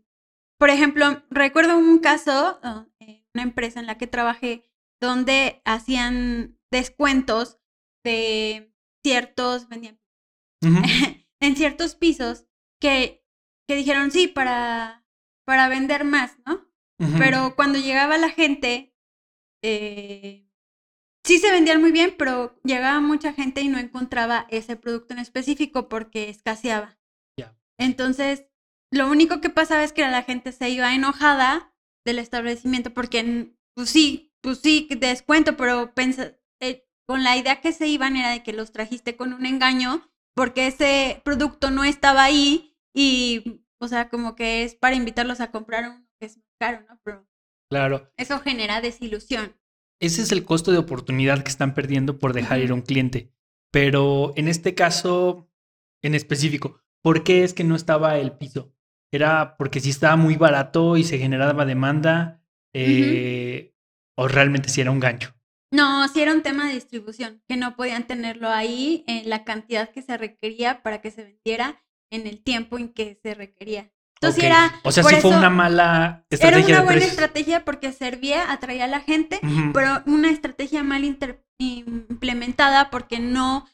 por 0.61 0.69
ejemplo, 0.69 1.23
recuerdo 1.31 1.75
un 1.75 1.97
caso, 1.97 2.59
en 2.99 3.25
una 3.33 3.41
empresa 3.41 3.79
en 3.79 3.87
la 3.87 3.97
que 3.97 4.05
trabajé, 4.05 4.69
donde 5.01 5.59
hacían 5.65 6.55
descuentos 6.69 7.57
de 8.03 8.71
ciertos, 9.03 9.67
vendían 9.69 9.99
en 11.41 11.55
ciertos 11.55 11.95
pisos 11.95 12.45
que, 12.79 13.25
que 13.67 13.75
dijeron 13.75 14.11
sí 14.11 14.27
para, 14.27 15.03
para 15.45 15.67
vender 15.67 16.03
más, 16.03 16.37
¿no? 16.45 16.69
Pero 17.17 17.55
cuando 17.55 17.79
llegaba 17.79 18.19
la 18.19 18.29
gente, 18.29 18.95
eh, 19.63 20.47
sí 21.25 21.39
se 21.39 21.49
vendían 21.49 21.81
muy 21.81 21.91
bien, 21.91 22.13
pero 22.19 22.61
llegaba 22.63 23.01
mucha 23.01 23.33
gente 23.33 23.61
y 23.61 23.67
no 23.67 23.79
encontraba 23.79 24.45
ese 24.51 24.75
producto 24.75 25.15
en 25.15 25.21
específico 25.21 25.89
porque 25.89 26.29
escaseaba. 26.29 26.99
Ya. 27.35 27.57
Entonces, 27.79 28.45
lo 28.91 29.09
único 29.09 29.41
que 29.41 29.49
pasaba 29.49 29.83
es 29.83 29.93
que 29.93 30.01
la 30.01 30.23
gente 30.23 30.51
se 30.51 30.69
iba 30.69 30.93
enojada 30.93 31.73
del 32.05 32.19
establecimiento 32.19 32.93
porque, 32.93 33.53
pues 33.75 33.89
sí, 33.89 34.33
pues 34.41 34.59
sí, 34.59 34.87
descuento, 34.99 35.55
pero 35.57 35.93
pensa- 35.93 36.37
eh, 36.59 36.85
con 37.07 37.23
la 37.23 37.37
idea 37.37 37.61
que 37.61 37.71
se 37.71 37.87
iban 37.87 38.15
era 38.15 38.29
de 38.31 38.43
que 38.43 38.53
los 38.53 38.71
trajiste 38.71 39.15
con 39.17 39.33
un 39.33 39.45
engaño 39.45 40.07
porque 40.35 40.67
ese 40.67 41.21
producto 41.25 41.71
no 41.71 41.83
estaba 41.83 42.23
ahí 42.23 42.77
y, 42.95 43.63
o 43.79 43.87
sea, 43.87 44.09
como 44.09 44.35
que 44.35 44.63
es 44.63 44.75
para 44.75 44.95
invitarlos 44.95 45.41
a 45.41 45.51
comprar 45.51 45.89
uno 45.89 46.07
que 46.19 46.27
es 46.27 46.39
caro, 46.59 46.85
¿no? 46.89 46.99
Pero 47.03 47.27
Claro. 47.69 48.11
eso 48.17 48.39
genera 48.39 48.81
desilusión. 48.81 49.55
ese 50.01 50.23
es 50.23 50.31
el 50.31 50.43
costo 50.43 50.71
de 50.71 50.79
oportunidad 50.79 51.43
que 51.43 51.49
están 51.51 51.73
perdiendo 51.75 52.17
por 52.17 52.33
dejar 52.33 52.59
ir 52.59 52.71
a 52.71 52.73
un 52.73 52.81
cliente. 52.81 53.31
Pero 53.71 54.33
en 54.35 54.47
este 54.47 54.73
caso, 54.73 55.49
en 56.01 56.15
específico, 56.15 56.81
¿por 57.03 57.23
qué 57.23 57.43
es 57.43 57.53
que 57.53 57.63
no 57.63 57.75
estaba 57.75 58.17
el 58.17 58.31
piso? 58.37 58.73
¿Era 59.11 59.57
porque 59.57 59.79
si 59.79 59.89
estaba 59.89 60.15
muy 60.15 60.35
barato 60.35 60.95
y 60.97 61.03
se 61.03 61.17
generaba 61.17 61.65
demanda? 61.65 62.41
Eh, 62.73 63.73
¿O 64.15 64.27
realmente 64.27 64.69
si 64.69 64.81
era 64.81 64.91
un 64.91 64.99
gancho? 64.99 65.33
No, 65.73 66.07
si 66.07 66.21
era 66.21 66.33
un 66.33 66.41
tema 66.41 66.67
de 66.67 66.73
distribución, 66.73 67.41
que 67.47 67.57
no 67.57 67.75
podían 67.75 68.05
tenerlo 68.05 68.49
ahí 68.49 69.03
en 69.07 69.29
la 69.29 69.43
cantidad 69.43 69.89
que 69.89 70.01
se 70.01 70.17
requería 70.17 70.83
para 70.83 71.01
que 71.01 71.11
se 71.11 71.23
vendiera 71.23 71.81
en 72.09 72.27
el 72.27 72.41
tiempo 72.43 72.77
en 72.77 72.89
que 72.89 73.19
se 73.21 73.33
requería. 73.33 73.91
Entonces 74.21 74.43
era. 74.43 74.79
O 74.83 74.91
sea, 74.91 75.03
sí 75.03 75.15
fue 75.15 75.31
una 75.31 75.49
mala 75.49 76.25
estrategia. 76.29 76.75
Era 76.75 76.81
una 76.81 76.91
buena 76.91 77.05
estrategia 77.05 77.65
porque 77.65 77.91
servía, 77.91 78.51
atraía 78.51 78.83
a 78.83 78.87
la 78.87 78.99
gente, 78.99 79.39
pero 79.73 80.03
una 80.05 80.29
estrategia 80.29 80.83
mal 80.83 81.03
implementada 81.57 82.89
porque 82.91 83.19
no 83.19 83.65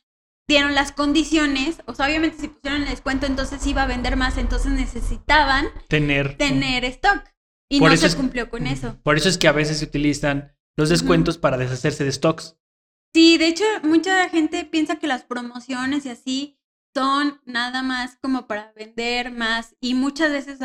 dieron 0.48 0.76
las 0.76 0.92
condiciones. 0.92 1.82
O 1.86 1.94
sea, 1.94 2.08
obviamente 2.08 2.38
si 2.40 2.48
pusieron 2.48 2.84
el 2.84 2.90
descuento, 2.90 3.26
entonces 3.26 3.66
iba 3.68 3.84
a 3.84 3.88
vender 3.88 4.16
más, 4.16 4.38
entonces 4.38 4.72
necesitaban 4.72 5.68
tener, 5.88 6.38
tener 6.38 6.86
stock. 6.86 7.24
Y 7.70 7.82
no 7.82 7.96
se 7.98 8.16
cumplió 8.16 8.50
con 8.50 8.66
eso. 8.66 8.98
Por 9.04 9.18
eso 9.18 9.28
es 9.28 9.38
que 9.38 9.50
a 9.50 9.52
veces 9.52 9.80
se 9.80 9.86
utilizan 9.86 10.56
los 10.78 10.90
descuentos 10.90 11.38
para 11.38 11.58
deshacerse 11.58 12.06
de 12.06 12.12
stocks. 12.12 12.58
Sí, 13.14 13.38
de 13.38 13.48
hecho, 13.48 13.66
mucha 13.84 14.30
gente 14.30 14.64
piensa 14.64 15.00
que 15.00 15.08
las 15.08 15.24
promociones 15.24 16.06
y 16.06 16.10
así 16.10 16.60
son 16.96 17.42
nada 17.46 17.84
más 17.84 18.18
como 18.22 18.48
para 18.48 18.72
vender 18.74 19.32
más 19.32 19.76
y 19.82 19.96
muchas 19.96 20.32
veces 20.32 20.60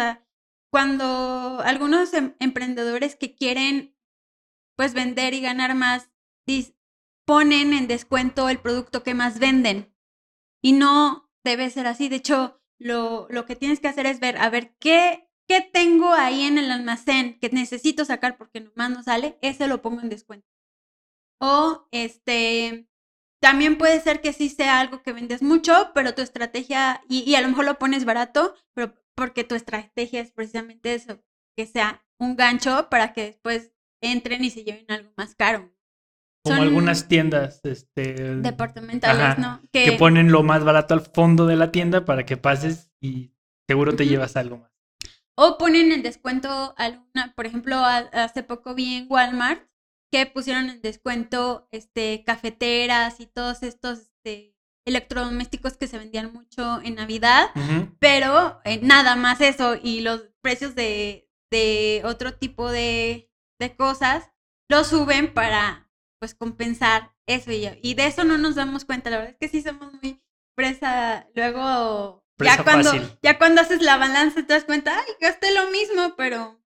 cuando 0.70 1.60
algunos 1.64 2.14
em, 2.14 2.34
emprendedores 2.38 3.16
que 3.16 3.34
quieren 3.34 3.96
pues 4.76 4.94
vender 4.94 5.34
y 5.34 5.40
ganar 5.40 5.74
más 5.74 6.10
ponen 7.24 7.72
en 7.72 7.88
descuento 7.88 8.48
el 8.48 8.58
producto 8.58 9.02
que 9.02 9.14
más 9.14 9.38
venden 9.38 9.94
y 10.62 10.72
no 10.72 11.30
debe 11.44 11.70
ser 11.70 11.86
así. 11.86 12.08
De 12.08 12.16
hecho, 12.16 12.60
lo, 12.78 13.26
lo 13.30 13.46
que 13.46 13.56
tienes 13.56 13.80
que 13.80 13.88
hacer 13.88 14.06
es 14.06 14.20
ver, 14.20 14.38
a 14.38 14.50
ver, 14.50 14.74
¿qué, 14.78 15.28
¿qué 15.48 15.60
tengo 15.60 16.12
ahí 16.12 16.42
en 16.42 16.58
el 16.58 16.70
almacén 16.70 17.38
que 17.40 17.50
necesito 17.50 18.04
sacar 18.04 18.36
porque 18.36 18.60
nomás 18.60 18.90
no 18.90 19.02
sale? 19.02 19.38
Ese 19.42 19.68
lo 19.68 19.82
pongo 19.82 20.00
en 20.00 20.08
descuento. 20.08 20.46
O 21.40 21.88
este, 21.90 22.88
también 23.42 23.76
puede 23.76 24.00
ser 24.00 24.20
que 24.20 24.32
sí 24.32 24.48
sea 24.48 24.78
algo 24.78 25.02
que 25.02 25.12
vendes 25.12 25.42
mucho, 25.42 25.90
pero 25.94 26.14
tu 26.14 26.22
estrategia, 26.22 27.02
y, 27.08 27.34
a 27.34 27.40
lo 27.40 27.48
mejor 27.48 27.64
lo 27.64 27.76
pones 27.76 28.04
barato, 28.04 28.54
pero 28.72 28.94
porque 29.16 29.42
tu 29.42 29.56
estrategia 29.56 30.20
es 30.20 30.30
precisamente 30.30 30.94
eso, 30.94 31.20
que 31.56 31.66
sea 31.66 32.06
un 32.20 32.36
gancho 32.36 32.88
para 32.88 33.12
que 33.12 33.24
después 33.24 33.72
entren 34.00 34.44
y 34.44 34.50
se 34.50 34.62
lleven 34.62 34.86
algo 34.88 35.12
más 35.16 35.34
caro. 35.34 35.71
Como 36.44 36.62
algunas 36.62 37.06
tiendas 37.06 37.60
este, 37.64 38.36
departamentales, 38.36 39.38
¿no? 39.38 39.60
Que... 39.72 39.92
ponen 39.92 40.32
lo 40.32 40.42
más 40.42 40.64
barato 40.64 40.94
al 40.94 41.02
fondo 41.02 41.46
de 41.46 41.56
la 41.56 41.70
tienda 41.70 42.04
para 42.04 42.26
que 42.26 42.36
pases 42.36 42.90
y 43.00 43.32
seguro 43.68 43.94
te 43.94 44.06
llevas 44.06 44.36
algo 44.36 44.58
más. 44.58 44.72
O 45.36 45.56
ponen 45.56 45.92
en 45.92 46.02
descuento 46.02 46.74
alguna, 46.76 47.32
por 47.34 47.46
ejemplo, 47.46 47.76
hace 47.84 48.42
poco 48.42 48.74
vi 48.74 48.96
en 48.96 49.06
Walmart 49.08 49.62
que 50.12 50.26
pusieron 50.26 50.68
en 50.68 50.82
descuento 50.82 51.68
este, 51.70 52.22
cafeteras 52.24 53.18
y 53.20 53.26
todos 53.26 53.62
estos 53.62 54.10
este, 54.24 54.54
electrodomésticos 54.84 55.76
que 55.76 55.86
se 55.86 55.98
vendían 55.98 56.32
mucho 56.32 56.80
en 56.82 56.96
Navidad, 56.96 57.48
pero 57.98 58.60
eh, 58.64 58.80
nada 58.82 59.16
más 59.16 59.40
eso 59.40 59.76
y 59.80 60.00
los 60.00 60.28
precios 60.42 60.74
de, 60.74 61.30
de 61.50 62.02
otro 62.04 62.34
tipo 62.34 62.70
de, 62.70 63.30
de, 63.58 63.76
cosas 63.76 64.32
los 64.68 64.88
suben 64.88 65.32
para 65.32 65.88
pues 66.22 66.36
compensar 66.36 67.10
eso 67.26 67.50
y, 67.50 67.68
y 67.82 67.94
de 67.94 68.06
eso 68.06 68.22
no 68.22 68.38
nos 68.38 68.54
damos 68.54 68.84
cuenta, 68.84 69.10
la 69.10 69.16
verdad 69.16 69.32
es 69.32 69.38
que 69.38 69.48
sí 69.48 69.60
somos 69.60 69.92
muy 70.00 70.22
presa, 70.54 71.28
luego 71.34 72.24
ya 72.38 72.62
cuando 72.62 72.92
ya 73.20 73.38
cuando 73.38 73.60
haces 73.60 73.82
la 73.82 73.96
balanza 73.96 74.46
te 74.46 74.52
das 74.52 74.62
cuenta, 74.62 74.96
ay, 74.96 75.14
gasté 75.20 75.52
lo 75.52 75.68
mismo, 75.72 76.14
pero 76.16 76.62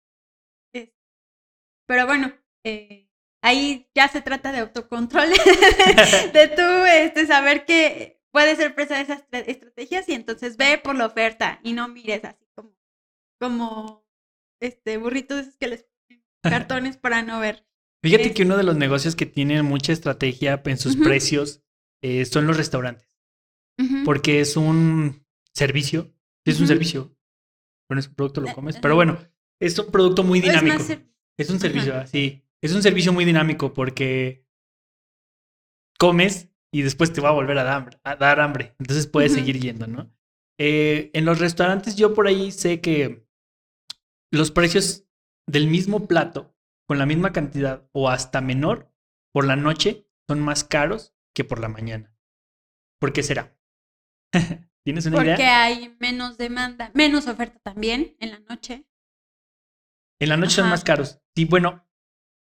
pero 1.87 2.07
bueno, 2.07 2.33
eh, 2.63 3.11
ahí 3.43 3.87
ya 3.93 4.07
se 4.07 4.23
trata 4.23 4.51
de 4.51 4.61
autocontrol, 4.61 5.29
de 6.33 6.47
tú 6.47 6.63
este, 6.87 7.27
saber 7.27 7.65
que 7.65 8.23
puede 8.31 8.55
ser 8.55 8.73
presa 8.73 8.95
de 8.95 9.01
esas 9.01 9.23
estrategias 9.31 10.09
y 10.09 10.13
entonces 10.13 10.57
ve 10.57 10.79
por 10.79 10.95
la 10.95 11.05
oferta 11.05 11.59
y 11.61 11.73
no 11.73 11.87
mires 11.89 12.25
así 12.25 12.49
como, 12.55 12.75
como 13.39 14.03
este, 14.59 14.97
burritos 14.97 15.55
que 15.59 15.67
les 15.67 15.83
ponen 15.83 16.25
cartones 16.41 16.97
para 16.97 17.21
no 17.21 17.39
ver. 17.39 17.67
Fíjate 18.03 18.33
que 18.33 18.43
uno 18.43 18.57
de 18.57 18.63
los 18.63 18.75
negocios 18.75 19.15
que 19.15 19.25
tienen 19.25 19.63
mucha 19.63 19.93
estrategia 19.93 20.61
en 20.65 20.77
sus 20.77 20.97
precios 20.97 21.63
eh, 22.01 22.25
son 22.25 22.45
los 22.45 22.57
restaurantes. 22.57 23.09
Porque 24.03 24.41
es 24.41 24.57
un 24.57 25.25
servicio. 25.53 26.13
Es 26.45 26.59
un 26.59 26.67
servicio. 26.67 27.15
Bueno, 27.89 28.01
es 28.01 28.07
un 28.07 28.15
producto, 28.15 28.41
lo 28.41 28.53
comes. 28.53 28.77
Pero 28.77 28.95
bueno, 28.95 29.17
es 29.59 29.79
un 29.79 29.89
producto 29.89 30.23
muy 30.23 30.41
dinámico. 30.41 30.83
Es, 31.37 31.49
un 31.49 31.59
servicio, 31.59 31.95
así. 31.95 32.43
Es 32.61 32.73
un 32.73 32.83
servicio 32.83 33.13
muy 33.13 33.23
dinámico 33.23 33.73
porque 33.73 34.45
comes 35.97 36.49
y 36.73 36.81
después 36.81 37.13
te 37.13 37.21
va 37.21 37.29
a 37.29 37.33
volver 37.33 37.57
a 37.57 37.63
dar, 37.63 38.39
hambre. 38.41 38.75
Entonces 38.79 39.07
puedes 39.07 39.33
seguir 39.33 39.59
yendo, 39.59 39.87
¿no? 39.87 40.11
Eh, 40.59 41.09
en 41.13 41.23
los 41.23 41.39
restaurantes 41.39 41.95
yo 41.95 42.13
por 42.13 42.27
ahí 42.27 42.51
sé 42.51 42.81
que 42.81 43.25
los 44.31 44.51
precios 44.51 45.05
del 45.47 45.67
mismo 45.67 46.07
plato, 46.07 46.52
con 46.87 46.97
la 46.97 47.05
misma 47.05 47.31
cantidad 47.31 47.87
o 47.91 48.09
hasta 48.09 48.41
menor, 48.41 48.91
por 49.31 49.45
la 49.45 49.55
noche 49.55 50.07
son 50.27 50.39
más 50.39 50.63
caros 50.63 51.15
que 51.33 51.43
por 51.43 51.59
la 51.59 51.69
mañana. 51.69 52.15
¿Por 52.99 53.13
qué 53.13 53.23
será? 53.23 53.57
¿Tienes 54.85 55.05
una 55.05 55.23
idea? 55.23 55.35
Porque 55.35 55.47
hay 55.47 55.95
menos 55.99 56.37
demanda, 56.37 56.91
menos 56.93 57.27
oferta 57.27 57.59
también 57.59 58.15
en 58.19 58.31
la 58.31 58.39
noche. 58.39 58.85
En 60.19 60.29
la 60.29 60.37
noche 60.37 60.55
son 60.55 60.69
más 60.69 60.83
caros. 60.83 61.19
Sí, 61.35 61.45
bueno, 61.45 61.85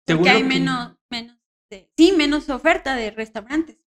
porque 0.06 0.30
hay 0.30 0.44
menos, 0.44 0.96
menos, 1.10 1.36
sí, 1.96 2.12
menos 2.16 2.48
oferta 2.48 2.96
de 2.96 3.10
restaurantes. 3.10 3.78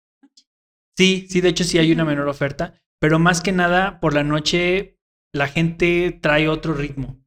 Sí, 0.95 1.27
sí, 1.29 1.41
de 1.41 1.49
hecho 1.49 1.63
sí 1.63 1.79
hay 1.79 1.91
una 1.91 2.05
menor 2.05 2.27
oferta, 2.27 2.81
pero 2.99 3.17
más 3.17 3.41
que 3.41 3.51
nada 3.51 3.99
por 3.99 4.13
la 4.13 4.23
noche 4.23 4.99
la 5.33 5.47
gente 5.47 6.17
trae 6.21 6.47
otro 6.47 6.73
ritmo. 6.73 7.22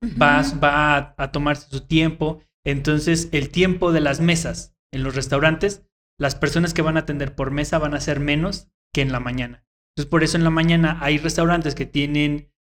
Vas, 0.00 0.62
va 0.62 1.14
a, 1.16 1.32
tomarse 1.32 1.68
su 1.68 1.80
tiempo. 1.86 2.42
Entonces, 2.64 3.28
el 3.32 3.50
tiempo 3.50 3.92
de 3.92 4.00
las 4.00 4.20
mesas 4.20 4.76
en 4.92 5.02
los 5.02 5.14
restaurantes, 5.14 5.86
las 6.18 6.34
personas 6.34 6.74
que 6.74 6.82
van 6.82 6.96
a 6.96 7.00
atender 7.00 7.34
por 7.34 7.50
mesa 7.50 7.78
van 7.78 7.94
a 7.94 8.00
ser 8.00 8.20
menos 8.20 8.68
que 8.92 9.02
en 9.02 9.12
la 9.12 9.20
mañana. 9.20 9.64
Entonces, 9.94 10.10
por 10.10 10.22
eso 10.22 10.36
en 10.36 10.44
la 10.44 10.50
mañana 10.50 10.98
hay 11.00 11.18
restaurantes 11.18 11.74
que 11.74 11.86
tienen, 11.86 12.52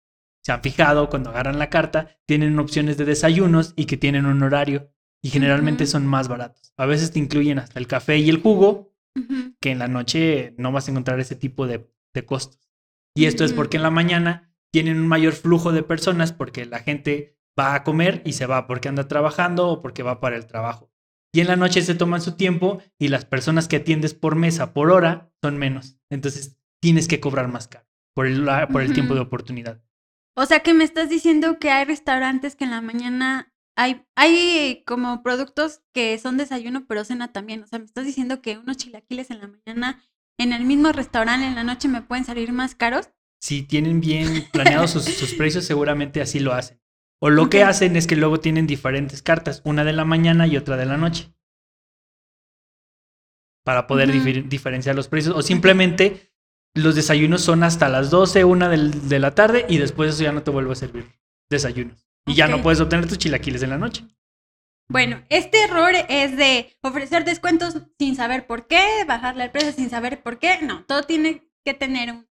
se 0.43 0.51
han 0.51 0.61
fijado 0.61 1.09
cuando 1.09 1.29
agarran 1.29 1.59
la 1.59 1.69
carta, 1.69 2.17
tienen 2.25 2.57
opciones 2.59 2.97
de 2.97 3.05
desayunos 3.05 3.73
y 3.75 3.85
que 3.85 3.97
tienen 3.97 4.25
un 4.25 4.41
horario 4.43 4.91
y 5.21 5.29
generalmente 5.29 5.85
son 5.85 6.05
más 6.05 6.27
baratos. 6.27 6.73
A 6.77 6.85
veces 6.85 7.11
te 7.11 7.19
incluyen 7.19 7.59
hasta 7.59 7.79
el 7.79 7.87
café 7.87 8.17
y 8.17 8.29
el 8.29 8.41
jugo, 8.41 8.93
que 9.59 9.71
en 9.71 9.79
la 9.79 9.87
noche 9.87 10.53
no 10.57 10.71
vas 10.71 10.87
a 10.87 10.91
encontrar 10.91 11.19
ese 11.19 11.35
tipo 11.35 11.67
de, 11.67 11.87
costos. 12.25 12.71
Y 13.15 13.25
esto 13.25 13.43
es 13.43 13.53
porque 13.53 13.77
en 13.77 13.83
la 13.83 13.91
mañana 13.91 14.46
tienen 14.71 14.99
un 14.99 15.07
mayor 15.07 15.33
flujo 15.33 15.71
de 15.71 15.83
personas 15.83 16.33
porque 16.33 16.65
la 16.65 16.79
gente 16.79 17.37
va 17.59 17.73
a 17.73 17.83
comer 17.83 18.21
y 18.25 18.33
se 18.33 18.45
va 18.45 18.67
porque 18.67 18.89
anda 18.89 19.07
trabajando 19.07 19.67
o 19.67 19.81
porque 19.81 20.03
va 20.03 20.19
para 20.19 20.35
el 20.35 20.45
trabajo. 20.45 20.91
Y 21.33 21.41
en 21.41 21.47
la 21.47 21.55
noche 21.55 21.81
se 21.81 21.95
toman 21.95 22.21
su 22.21 22.35
tiempo 22.35 22.81
y 22.97 23.09
las 23.09 23.25
personas 23.25 23.67
que 23.67 23.77
atiendes 23.77 24.13
por 24.13 24.35
mesa, 24.35 24.73
por 24.73 24.91
hora, 24.91 25.31
son 25.41 25.57
menos. 25.57 25.97
Entonces 26.09 26.57
tienes 26.81 27.07
que 27.07 27.19
cobrar 27.19 27.47
más 27.47 27.67
caro 27.67 27.87
por 28.15 28.27
el, 28.27 28.45
por 28.71 28.81
el 28.81 28.93
tiempo 28.93 29.13
de 29.13 29.21
oportunidad. 29.21 29.81
O 30.35 30.45
sea 30.45 30.59
que 30.59 30.73
me 30.73 30.83
estás 30.83 31.09
diciendo 31.09 31.59
que 31.59 31.71
hay 31.71 31.85
restaurantes 31.85 32.55
que 32.55 32.63
en 32.63 32.71
la 32.71 32.81
mañana 32.81 33.53
hay, 33.75 34.05
hay 34.15 34.83
como 34.85 35.21
productos 35.21 35.81
que 35.93 36.17
son 36.17 36.37
desayuno, 36.37 36.85
pero 36.87 37.03
cena 37.03 37.31
también. 37.31 37.63
O 37.63 37.67
sea, 37.67 37.79
me 37.79 37.85
estás 37.85 38.05
diciendo 38.05 38.41
que 38.41 38.57
unos 38.57 38.77
chilaquiles 38.77 39.29
en 39.29 39.39
la 39.39 39.47
mañana 39.47 40.03
en 40.39 40.53
el 40.53 40.65
mismo 40.65 40.91
restaurante 40.91 41.45
en 41.45 41.55
la 41.55 41.63
noche 41.63 41.87
me 41.87 42.01
pueden 42.01 42.25
salir 42.25 42.53
más 42.53 42.75
caros. 42.75 43.09
Si 43.39 43.63
tienen 43.63 44.01
bien 44.01 44.47
planeados 44.53 44.91
sus, 44.91 45.33
precios, 45.33 45.65
seguramente 45.65 46.21
así 46.21 46.39
lo 46.39 46.53
hacen. 46.53 46.81
O 47.19 47.29
lo 47.29 47.49
que 47.49 47.63
hacen 47.63 47.95
es 47.95 48.05
que 48.05 48.15
luego 48.15 48.39
tienen 48.39 48.67
diferentes 48.67 49.21
cartas, 49.21 49.61
una 49.65 49.83
de 49.83 49.93
la 49.93 50.05
mañana 50.05 50.45
y 50.45 50.55
otra 50.55 50.77
de 50.77 50.85
la 50.85 50.97
noche. 50.97 51.33
Para 53.63 53.87
poder 53.87 54.11
diferenciar 54.47 54.95
los 54.95 55.07
precios. 55.07 55.35
O 55.35 55.41
simplemente 55.41 56.31
los 56.75 56.95
desayunos 56.95 57.41
son 57.41 57.63
hasta 57.63 57.89
las 57.89 58.11
12, 58.11 58.43
una 58.43 58.69
de 58.69 59.19
la 59.19 59.33
tarde 59.33 59.65
y 59.67 59.77
después 59.77 60.13
eso 60.13 60.23
ya 60.23 60.31
no 60.31 60.43
te 60.43 60.51
vuelvo 60.51 60.71
a 60.71 60.75
servir 60.75 61.17
desayunos. 61.49 62.07
Y 62.25 62.35
ya 62.35 62.47
no 62.47 62.61
puedes 62.61 62.79
obtener 62.79 63.07
tus 63.07 63.17
chilaquiles 63.17 63.63
en 63.63 63.69
la 63.71 63.77
noche. 63.77 64.03
Bueno, 64.89 65.21
este 65.29 65.63
error 65.63 65.91
es 66.07 66.37
de 66.37 66.77
ofrecer 66.81 67.25
descuentos 67.25 67.81
sin 67.97 68.15
saber 68.15 68.47
por 68.47 68.67
qué, 68.67 69.03
bajarle 69.05 69.45
el 69.45 69.51
precio 69.51 69.73
sin 69.73 69.89
saber 69.89 70.23
por 70.23 70.39
qué. 70.39 70.61
No, 70.61 70.85
todo 70.85 71.03
tiene 71.03 71.49
que 71.65 71.73
tener 71.73 72.11
un, 72.11 72.26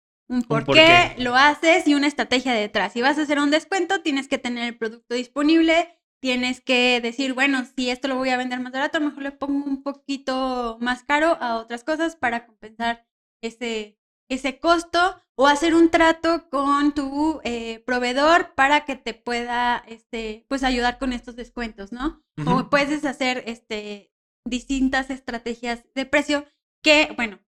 por, 0.49 0.65
qué, 0.65 1.15
lo 1.19 1.35
haces 1.35 1.87
y 1.87 1.95
una 1.95 2.07
estrategia 2.07 2.53
detrás. 2.53 2.93
Si 2.93 3.03
vas 3.03 3.19
a 3.19 3.23
hacer 3.23 3.39
un 3.39 3.51
descuento, 3.51 4.01
tienes 4.01 4.29
que 4.29 4.39
tener 4.39 4.65
el 4.65 4.77
producto 4.77 5.15
disponible, 5.15 5.99
tienes 6.21 6.61
que 6.61 7.01
decir, 7.03 7.35
bueno, 7.35 7.65
si 7.77 7.91
esto 7.91 8.09
lo 8.09 8.17
voy 8.17 8.31
a 8.31 8.37
vender 8.37 8.61
más 8.61 8.73
barato, 8.73 8.97
a 8.97 9.01
lo 9.01 9.09
mejor 9.09 9.23
le 9.23 9.33
pongo 9.33 9.65
un 9.65 9.83
poquito 9.83 10.79
más 10.81 11.03
caro 11.03 11.37
a 11.41 11.57
otras 11.57 11.85
cosas 11.85 12.17
para 12.17 12.47
compensar 12.47 13.07
ese, 13.43 13.99
ese 14.31 14.59
costo 14.59 15.21
o 15.37 15.47
hacer 15.47 15.75
un 15.75 15.91
trato 15.91 16.49
con 16.49 16.95
tu 16.95 17.41
eh, 17.45 17.81
proveedor 17.81 18.55
para 18.55 18.85
que 18.85 18.97
te 18.97 19.15
pueda 19.15 19.85
este, 19.87 20.47
pues 20.49 20.63
ayudar 20.63 20.99
con 20.99 21.13
estos 21.13 21.37
descuentos, 21.37 21.93
¿no? 21.93 22.25
O 22.47 22.71
puedes 22.71 23.05
hacer 23.05 23.43
este, 23.47 24.13
distintas 24.47 25.11
estrategias 25.11 25.85
de 25.95 26.07
precio 26.07 26.47
que, 26.83 27.13
bueno, 27.17 27.41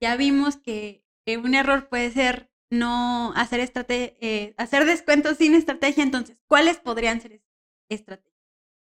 ya 0.00 0.16
vimos 0.16 0.56
que 0.56 1.04
un 1.36 1.54
error 1.54 1.88
puede 1.88 2.10
ser 2.10 2.50
no 2.70 3.32
hacer, 3.34 3.70
eh, 3.88 4.54
hacer 4.56 4.84
descuentos 4.84 5.38
sin 5.38 5.54
estrategia, 5.54 6.02
entonces, 6.02 6.38
¿cuáles 6.46 6.78
podrían 6.78 7.20
ser 7.20 7.42
estrategias? 7.88 8.28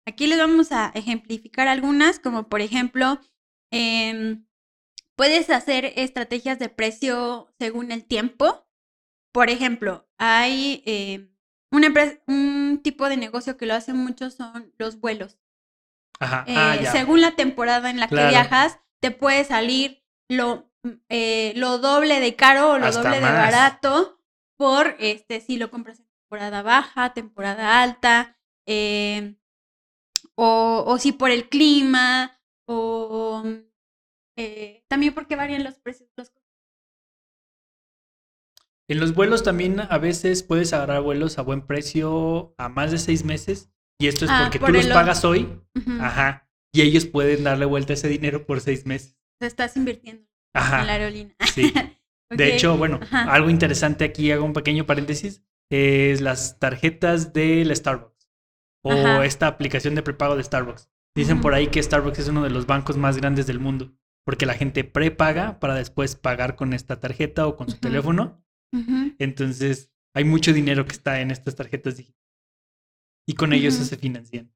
Aquí 0.08 0.28
les 0.28 0.38
vamos 0.38 0.72
a 0.72 0.92
ejemplificar 0.94 1.68
algunas, 1.68 2.20
como 2.20 2.48
por 2.48 2.62
ejemplo, 2.62 3.20
em, 3.72 4.46
puedes 5.16 5.50
hacer 5.50 5.94
estrategias 5.96 6.60
de 6.60 6.70
precio 6.70 7.54
según 7.58 7.92
el 7.92 8.06
tiempo. 8.06 8.68
Por 9.34 9.50
ejemplo, 9.50 10.08
hay 10.18 10.84
em, 10.86 11.36
una 11.72 11.92
un 12.28 12.82
tipo 12.84 13.10
de 13.10 13.18
negocio 13.18 13.58
que 13.58 13.66
lo 13.66 13.74
hace 13.74 13.94
mucho 13.94 14.30
son 14.30 14.74
los 14.78 15.00
vuelos. 15.00 15.40
Ajá. 16.20 16.46
Ah, 16.48 16.78
eh, 16.80 16.86
según 16.92 17.20
la 17.20 17.36
temporada 17.36 17.90
en 17.90 18.00
la 18.00 18.08
que 18.08 18.16
viajas, 18.16 18.80
te 19.02 19.12
puede 19.12 19.44
salir 19.44 20.06
lo 20.30 20.72
eh, 21.10 21.54
lo 21.56 21.78
doble 21.80 22.20
de 22.20 22.36
caro 22.36 22.72
o 22.72 22.78
lo 22.78 22.92
doble 22.92 23.20
de 23.20 23.22
barato 23.22 24.20
por 24.58 24.96
este 25.00 25.42
si 25.42 25.58
lo 25.58 25.70
compras 25.70 26.00
en 26.00 26.06
temporada 26.06 26.62
baja, 26.62 27.14
temporada 27.14 27.82
alta, 27.82 28.38
eh, 28.68 29.36
o, 30.36 30.84
o, 30.86 30.98
si 30.98 31.12
por 31.12 31.32
el 31.32 31.50
clima, 31.50 32.40
o 32.68 33.44
eh, 34.38 34.84
también 34.88 35.14
porque 35.14 35.36
varían 35.36 35.64
los 35.64 35.80
precios. 35.80 36.10
Los... 36.16 36.32
En 38.88 39.00
los 39.00 39.16
vuelos 39.16 39.44
también 39.44 39.80
a 39.80 39.98
veces 39.98 40.44
puedes 40.44 40.74
agarrar 40.74 41.02
vuelos 41.02 41.38
a 41.38 41.42
buen 41.42 41.66
precio 41.66 42.54
a 42.58 42.70
más 42.70 42.92
de 42.92 42.98
seis 42.98 43.24
meses. 43.24 43.72
Y 44.00 44.08
esto 44.08 44.26
es 44.26 44.32
ah, 44.32 44.42
porque 44.44 44.60
tú 44.60 44.72
los 44.72 44.88
pagas 44.88 45.24
hoy. 45.24 45.62
Ajá. 46.00 46.50
Y 46.74 46.82
ellos 46.82 47.06
pueden 47.06 47.46
darle 47.46 47.66
vuelta 47.66 47.94
ese 47.94 48.10
dinero 48.10 48.46
por 48.46 48.60
seis 48.60 48.86
meses. 48.86 49.18
Te 49.40 49.48
estás 49.48 49.78
invirtiendo. 49.78 50.28
Ajá. 50.56 50.82
en 50.82 50.88
la 50.88 50.94
aerolínea. 50.94 51.36
Sí. 51.54 51.74
De 52.30 52.56
hecho, 52.56 52.76
bueno, 52.78 53.00
algo 53.12 53.50
interesante 53.50 54.04
aquí, 54.04 54.32
hago 54.32 54.46
un 54.46 54.54
pequeño 54.54 54.86
paréntesis, 54.86 55.44
es 55.70 56.22
las 56.22 56.60
tarjetas 56.60 57.34
del 57.34 57.76
Starbucks 57.76 58.32
o 58.84 59.22
esta 59.22 59.48
aplicación 59.48 59.96
de 59.96 60.04
prepago 60.04 60.36
de 60.36 60.44
Starbucks. 60.44 60.90
Dicen 61.16 61.40
por 61.40 61.54
ahí 61.54 61.68
que 61.68 61.82
Starbucks 61.82 62.20
es 62.20 62.28
uno 62.28 62.44
de 62.44 62.50
los 62.50 62.66
bancos 62.66 62.98
más 62.98 63.18
grandes 63.18 63.48
del 63.48 63.60
mundo, 63.60 63.96
porque 64.26 64.46
la 64.46 64.54
gente 64.54 64.84
prepaga 64.84 65.60
para 65.60 65.76
después 65.76 66.16
pagar 66.16 66.56
con 66.56 66.74
esta 66.74 67.00
tarjeta 67.00 67.48
o 67.48 67.56
con 67.56 67.70
su 67.70 67.78
teléfono. 67.78 68.44
Entonces, 69.18 69.92
hay 70.14 70.26
mucho 70.26 70.52
dinero 70.52 70.86
que 70.86 70.92
está 70.92 71.22
en 71.22 71.32
estas 71.32 71.56
tarjetas 71.56 71.98
digitales. 71.98 72.22
Y 73.28 73.34
con 73.34 73.54
ellos 73.54 73.76
se 73.76 73.98
financian. 73.98 74.54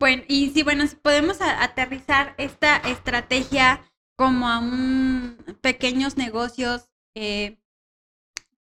Bueno, 0.00 0.22
y 0.28 0.50
sí, 0.50 0.62
bueno, 0.62 0.86
si 0.86 0.96
podemos 0.96 1.40
aterrizar 1.40 2.34
esta 2.38 2.76
estrategia 2.76 3.82
como 4.18 4.48
a 4.48 4.58
un 4.58 5.38
pequeños 5.60 6.16
negocios, 6.16 6.90
eh, 7.14 7.58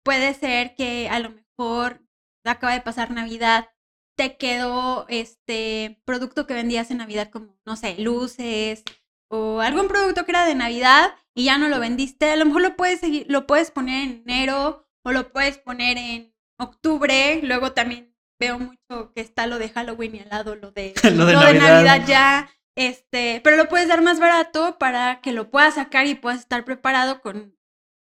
puede 0.04 0.32
ser 0.34 0.76
que 0.76 1.08
a 1.08 1.18
lo 1.18 1.30
mejor 1.30 2.00
acaba 2.44 2.72
de 2.72 2.80
pasar 2.80 3.10
Navidad, 3.10 3.68
te 4.16 4.36
quedó 4.36 5.06
este 5.08 6.00
producto 6.04 6.46
que 6.46 6.54
vendías 6.54 6.90
en 6.90 6.98
Navidad 6.98 7.30
como, 7.30 7.58
no 7.66 7.76
sé, 7.76 7.96
luces 7.98 8.84
o 9.28 9.60
algún 9.60 9.88
producto 9.88 10.24
que 10.24 10.32
era 10.32 10.46
de 10.46 10.54
Navidad 10.54 11.14
y 11.34 11.44
ya 11.44 11.58
no 11.58 11.68
lo 11.68 11.80
vendiste, 11.80 12.30
a 12.30 12.36
lo 12.36 12.46
mejor 12.46 12.62
lo 12.62 12.76
puedes 12.76 13.00
seguir, 13.00 13.26
lo 13.28 13.46
puedes 13.46 13.72
poner 13.72 14.04
en 14.04 14.22
enero 14.26 14.86
o 15.04 15.10
lo 15.10 15.32
puedes 15.32 15.58
poner 15.58 15.98
en 15.98 16.32
octubre, 16.58 17.40
luego 17.42 17.72
también 17.72 18.14
veo 18.38 18.58
mucho 18.58 19.12
que 19.14 19.20
está 19.20 19.46
lo 19.46 19.58
de 19.58 19.68
Halloween 19.68 20.14
y 20.14 20.20
al 20.20 20.28
lado 20.28 20.54
lo 20.54 20.70
de, 20.70 20.94
lo 21.14 21.26
de 21.26 21.54
Navidad 21.54 22.06
ya 22.06 22.50
este, 22.80 23.42
pero 23.44 23.58
lo 23.58 23.68
puedes 23.68 23.88
dar 23.88 24.00
más 24.00 24.18
barato 24.18 24.78
para 24.78 25.20
que 25.20 25.32
lo 25.32 25.50
puedas 25.50 25.74
sacar 25.74 26.06
y 26.06 26.14
puedas 26.14 26.40
estar 26.40 26.64
preparado 26.64 27.20
con 27.20 27.54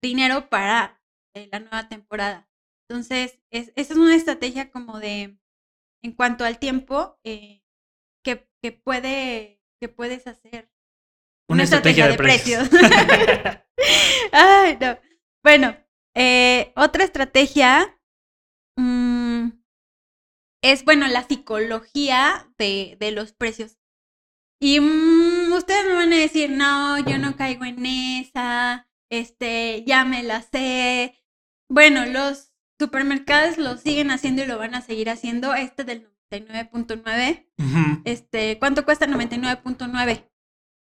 dinero 0.02 0.48
para 0.48 1.02
eh, 1.34 1.50
la 1.52 1.60
nueva 1.60 1.86
temporada. 1.90 2.48
Entonces, 2.88 3.38
es, 3.50 3.72
esa 3.76 3.92
es 3.92 3.98
una 3.98 4.16
estrategia 4.16 4.70
como 4.70 5.00
de, 5.00 5.38
en 6.02 6.12
cuanto 6.12 6.46
al 6.46 6.58
tiempo, 6.58 7.18
eh, 7.24 7.62
que, 8.24 8.48
que, 8.62 8.72
puede, 8.72 9.60
que 9.82 9.90
puedes 9.90 10.26
hacer. 10.26 10.72
Una, 11.46 11.64
estrategia, 11.64 12.08
de, 12.08 12.16
precios. 12.16 12.66
Ay, 14.32 14.78
no. 14.80 14.98
Bueno, 15.42 15.76
eh, 16.16 16.72
otra 16.74 17.04
estrategia 17.04 18.00
mm, 18.78 19.48
es, 20.62 20.86
bueno, 20.86 21.06
la 21.08 21.22
psicología 21.24 22.50
de, 22.56 22.96
de 22.98 23.12
los 23.12 23.34
precios. 23.34 23.76
Y 24.60 24.80
mm, 24.80 25.52
ustedes 25.52 25.86
me 25.86 25.94
van 25.94 26.12
a 26.12 26.18
decir, 26.18 26.50
no, 26.50 26.98
yo 26.98 27.18
no 27.18 27.36
caigo 27.36 27.64
en 27.64 27.84
esa, 27.84 28.88
este, 29.10 29.84
ya 29.86 30.04
me 30.04 30.22
la 30.22 30.42
sé. 30.42 31.14
Bueno, 31.68 32.06
los 32.06 32.52
supermercados 32.78 33.58
lo 33.58 33.76
siguen 33.76 34.10
haciendo 34.10 34.42
y 34.42 34.46
lo 34.46 34.58
van 34.58 34.74
a 34.74 34.80
seguir 34.80 35.10
haciendo. 35.10 35.54
Este 35.54 35.84
del 35.84 36.08
99.9. 36.30 37.46
Este, 38.04 38.58
¿cuánto 38.58 38.84
cuesta 38.84 39.06
99.9? 39.06 40.30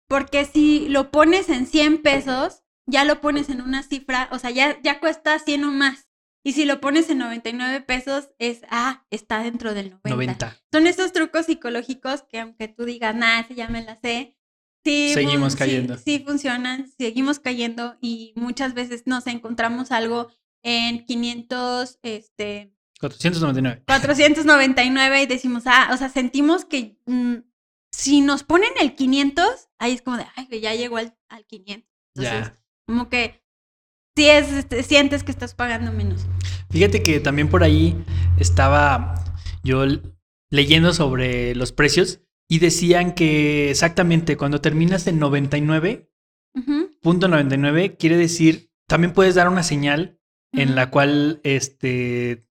Porque 0.09 0.45
si 0.45 0.89
lo 0.89 1.11
pones 1.11 1.49
en 1.49 1.67
100 1.67 2.03
pesos, 2.03 2.63
ya 2.87 3.05
lo 3.05 3.21
pones 3.21 3.49
en 3.49 3.61
una 3.61 3.83
cifra, 3.83 4.29
o 4.33 4.39
sea, 4.39 4.51
ya, 4.51 4.81
ya 4.83 5.01
cuesta 5.01 5.39
100 5.39 5.65
o 5.65 5.71
más. 5.73 6.09
Y 6.45 6.53
si 6.53 6.65
lo 6.65 6.81
pones 6.81 7.09
en 7.09 7.19
99 7.19 7.83
pesos, 7.83 8.31
es, 8.39 8.63
ah, 8.69 9.05
está 9.11 9.43
dentro 9.43 9.75
del 9.75 9.97
90. 10.05 10.61
Son 10.73 10.87
esos 10.87 11.13
trucos 11.13 11.47
psicológicos 11.47 12.23
que 12.23 12.41
aunque 12.41 12.69
tú 12.69 12.85
digas, 12.85 13.15
nada, 13.15 13.47
ya 13.49 13.69
me 13.69 13.83
la 13.83 13.97
sé, 13.97 14.37
sí, 14.85 15.13
seguimos 15.15 15.55
cayendo. 15.55 15.97
Sí, 15.99 16.23
funcionan, 16.27 16.91
seguimos 16.99 17.39
cayendo 17.39 17.97
y 18.01 18.33
muchas 18.35 18.75
veces 18.75 19.05
nos 19.07 19.27
encontramos 19.29 19.93
algo 19.93 20.33
en 20.63 21.05
500, 21.05 22.01
este... 22.03 22.73
499. 22.99 23.83
499 23.87 25.23
y 25.23 25.27
decimos, 25.27 25.65
ah, 25.67 25.91
o 25.93 25.97
sea, 25.97 26.09
sentimos 26.09 26.65
que 26.65 26.99
mm, 27.07 27.37
si 27.91 28.21
nos 28.21 28.43
ponen 28.43 28.71
el 28.81 28.95
500, 28.95 29.69
ahí 29.79 29.93
es 29.93 30.03
como 30.03 30.17
de, 30.17 30.27
ay, 30.37 30.61
ya 30.61 30.75
llegó 30.75 30.97
al, 30.97 31.17
al 31.29 31.45
500. 31.47 31.89
Entonces, 32.15 32.53
como 32.87 33.09
que 33.09 33.42
si 34.17 34.29
es, 34.29 34.53
este, 34.53 34.83
sientes 34.83 35.25
que 35.25 35.31
estás 35.31 35.55
pagando 35.55 35.93
menos. 35.93 36.27
Fíjate 36.71 37.03
que 37.03 37.21
también 37.21 37.49
por 37.49 37.63
ahí 37.63 38.05
estaba 38.39 39.15
yo 39.65 39.85
leyendo 40.51 40.93
sobre 40.93 41.55
los 41.55 41.73
precios 41.73 42.21
y 42.49 42.59
decían 42.59 43.15
que 43.15 43.71
exactamente 43.71 44.37
cuando 44.37 44.61
terminas 44.61 45.07
en 45.07 45.19
99, 45.19 46.11
punto 47.01 47.29
99, 47.29 47.97
quiere 47.97 48.17
decir, 48.17 48.71
también 48.87 49.15
puedes 49.15 49.35
dar 49.35 49.49
una 49.49 49.63
señal 49.63 50.19
en 50.53 50.75
la 50.75 50.91
cual 50.91 51.41
este, 51.45 52.47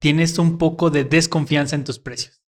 tienes 0.00 0.38
un 0.38 0.58
poco 0.58 0.90
de 0.90 1.02
desconfianza 1.02 1.74
en 1.74 1.82
tus 1.82 1.98
precios. 1.98 2.44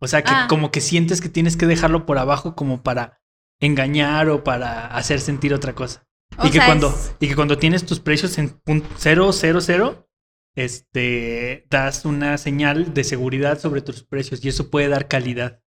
O 0.00 0.06
sea, 0.06 0.22
que 0.22 0.30
ah. 0.32 0.46
como 0.48 0.70
que 0.70 0.80
sientes 0.80 1.20
que 1.20 1.28
tienes 1.28 1.56
que 1.56 1.66
dejarlo 1.66 2.06
por 2.06 2.18
abajo 2.18 2.54
como 2.54 2.84
para 2.84 3.20
engañar 3.58 4.28
o 4.28 4.44
para 4.44 4.86
hacer 4.86 5.18
sentir 5.18 5.52
otra 5.52 5.74
cosa 5.74 6.07
y, 6.44 6.50
que 6.50 6.58
cuando, 6.58 6.94
y 7.20 7.28
que 7.28 7.34
cuando 7.34 7.58
tienes 7.58 7.84
tus 7.84 8.00
precios 8.00 8.38
en 8.38 8.60
cero, 8.96 9.32
cero, 9.32 9.60
cero, 9.60 10.08
este, 10.54 11.66
das 11.70 12.04
una 12.04 12.36
señal 12.38 12.92
de 12.92 13.04
seguridad 13.04 13.58
sobre 13.60 13.80
tus 13.80 14.02
precios 14.02 14.44
y 14.44 14.48
eso 14.48 14.70
puede 14.70 14.88
dar 14.88 15.08
calidad, 15.08 15.62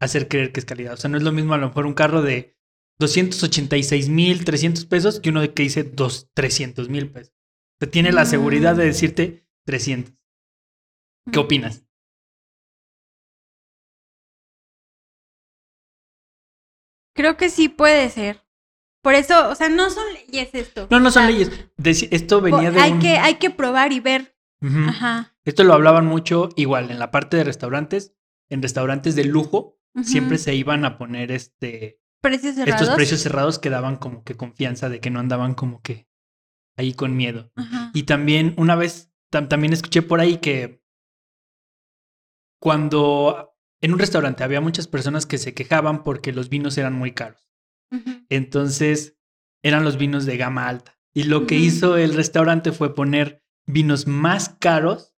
hacer 0.00 0.28
creer 0.28 0.52
que 0.52 0.60
es 0.60 0.66
calidad. 0.66 0.94
O 0.94 0.96
sea, 0.96 1.10
no 1.10 1.16
es 1.16 1.22
lo 1.22 1.32
mismo 1.32 1.54
a 1.54 1.58
lo 1.58 1.68
mejor 1.68 1.86
un 1.86 1.94
carro 1.94 2.22
de 2.22 2.56
286 2.98 4.08
mil 4.08 4.44
300 4.44 4.86
pesos 4.86 5.20
que 5.20 5.30
uno 5.30 5.40
de 5.40 5.52
que 5.52 5.62
dice 5.62 5.84
dos, 5.84 6.30
300 6.34 6.88
mil 6.88 7.10
pesos. 7.10 7.34
O 7.80 7.88
tiene 7.88 8.12
la 8.12 8.24
seguridad 8.24 8.76
de 8.76 8.84
mm. 8.84 8.86
decirte 8.86 9.46
300. 9.66 10.14
¿Qué 11.30 11.38
opinas? 11.38 11.84
Creo 17.14 17.36
que 17.36 17.48
sí 17.48 17.68
puede 17.68 18.10
ser. 18.10 18.43
Por 19.04 19.14
eso, 19.14 19.50
o 19.50 19.54
sea, 19.54 19.68
no 19.68 19.90
son 19.90 20.02
leyes 20.14 20.48
esto. 20.54 20.88
No, 20.90 20.98
no 20.98 21.10
son 21.10 21.26
leyes. 21.26 21.50
esto 21.84 22.40
venía 22.40 22.70
de. 22.70 22.80
Hay, 22.80 22.98
que, 23.00 23.18
hay 23.18 23.34
que 23.34 23.50
probar 23.50 23.92
y 23.92 24.00
ver. 24.00 24.34
Ajá. 24.62 25.36
Esto 25.44 25.62
lo 25.62 25.74
hablaban 25.74 26.06
mucho, 26.06 26.48
igual, 26.56 26.90
en 26.90 26.98
la 26.98 27.10
parte 27.10 27.36
de 27.36 27.44
restaurantes. 27.44 28.14
En 28.48 28.62
restaurantes 28.62 29.14
de 29.14 29.24
lujo, 29.24 29.78
siempre 30.02 30.38
se 30.38 30.54
iban 30.54 30.86
a 30.86 30.96
poner 30.96 31.32
este. 31.32 32.00
Precios 32.22 32.54
cerrados. 32.54 32.80
Estos 32.80 32.96
precios 32.96 33.20
cerrados 33.20 33.58
que 33.58 33.68
daban 33.68 33.96
como 33.96 34.24
que 34.24 34.38
confianza 34.38 34.88
de 34.88 35.00
que 35.00 35.10
no 35.10 35.20
andaban 35.20 35.52
como 35.52 35.82
que 35.82 36.08
ahí 36.78 36.94
con 36.94 37.14
miedo. 37.14 37.52
Y 37.92 38.04
también, 38.04 38.54
una 38.56 38.74
vez, 38.74 39.12
también 39.28 39.74
escuché 39.74 40.00
por 40.00 40.20
ahí 40.20 40.38
que 40.38 40.82
cuando 42.58 43.54
en 43.82 43.92
un 43.92 43.98
restaurante 43.98 44.44
había 44.44 44.62
muchas 44.62 44.88
personas 44.88 45.26
que 45.26 45.36
se 45.36 45.52
quejaban 45.52 46.04
porque 46.04 46.32
los 46.32 46.48
vinos 46.48 46.78
eran 46.78 46.94
muy 46.94 47.12
caros. 47.12 47.44
Entonces 48.28 49.16
eran 49.62 49.84
los 49.84 49.96
vinos 49.96 50.26
de 50.26 50.36
gama 50.36 50.68
alta. 50.68 50.98
Y 51.14 51.24
lo 51.24 51.46
que 51.46 51.56
hizo 51.56 51.96
el 51.96 52.14
restaurante 52.14 52.72
fue 52.72 52.94
poner 52.94 53.42
vinos 53.66 54.06
más 54.06 54.48
caros 54.48 55.14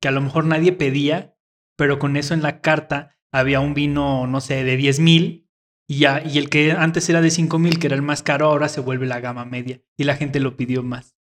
que 0.00 0.08
a 0.08 0.12
lo 0.12 0.20
mejor 0.20 0.44
nadie 0.44 0.72
pedía, 0.72 1.36
pero 1.76 1.98
con 1.98 2.16
eso 2.16 2.34
en 2.34 2.42
la 2.42 2.60
carta 2.60 3.16
había 3.32 3.60
un 3.60 3.72
vino, 3.72 4.26
no 4.26 4.40
sé, 4.40 4.64
de 4.64 4.76
10 4.76 5.00
mil 5.00 5.48
y, 5.88 5.98
ya, 5.98 6.22
y 6.24 6.38
el 6.38 6.50
que 6.50 6.72
antes 6.72 7.08
era 7.08 7.20
de 7.20 7.30
5 7.30 7.58
mil, 7.58 7.78
que 7.78 7.86
era 7.86 7.96
el 7.96 8.02
más 8.02 8.22
caro, 8.22 8.46
ahora 8.46 8.68
se 8.68 8.80
vuelve 8.80 9.06
la 9.06 9.20
gama 9.20 9.44
media 9.44 9.82
y 9.96 10.04
la 10.04 10.16
gente 10.16 10.40
lo 10.40 10.56
pidió 10.56 10.82
más 10.82 11.16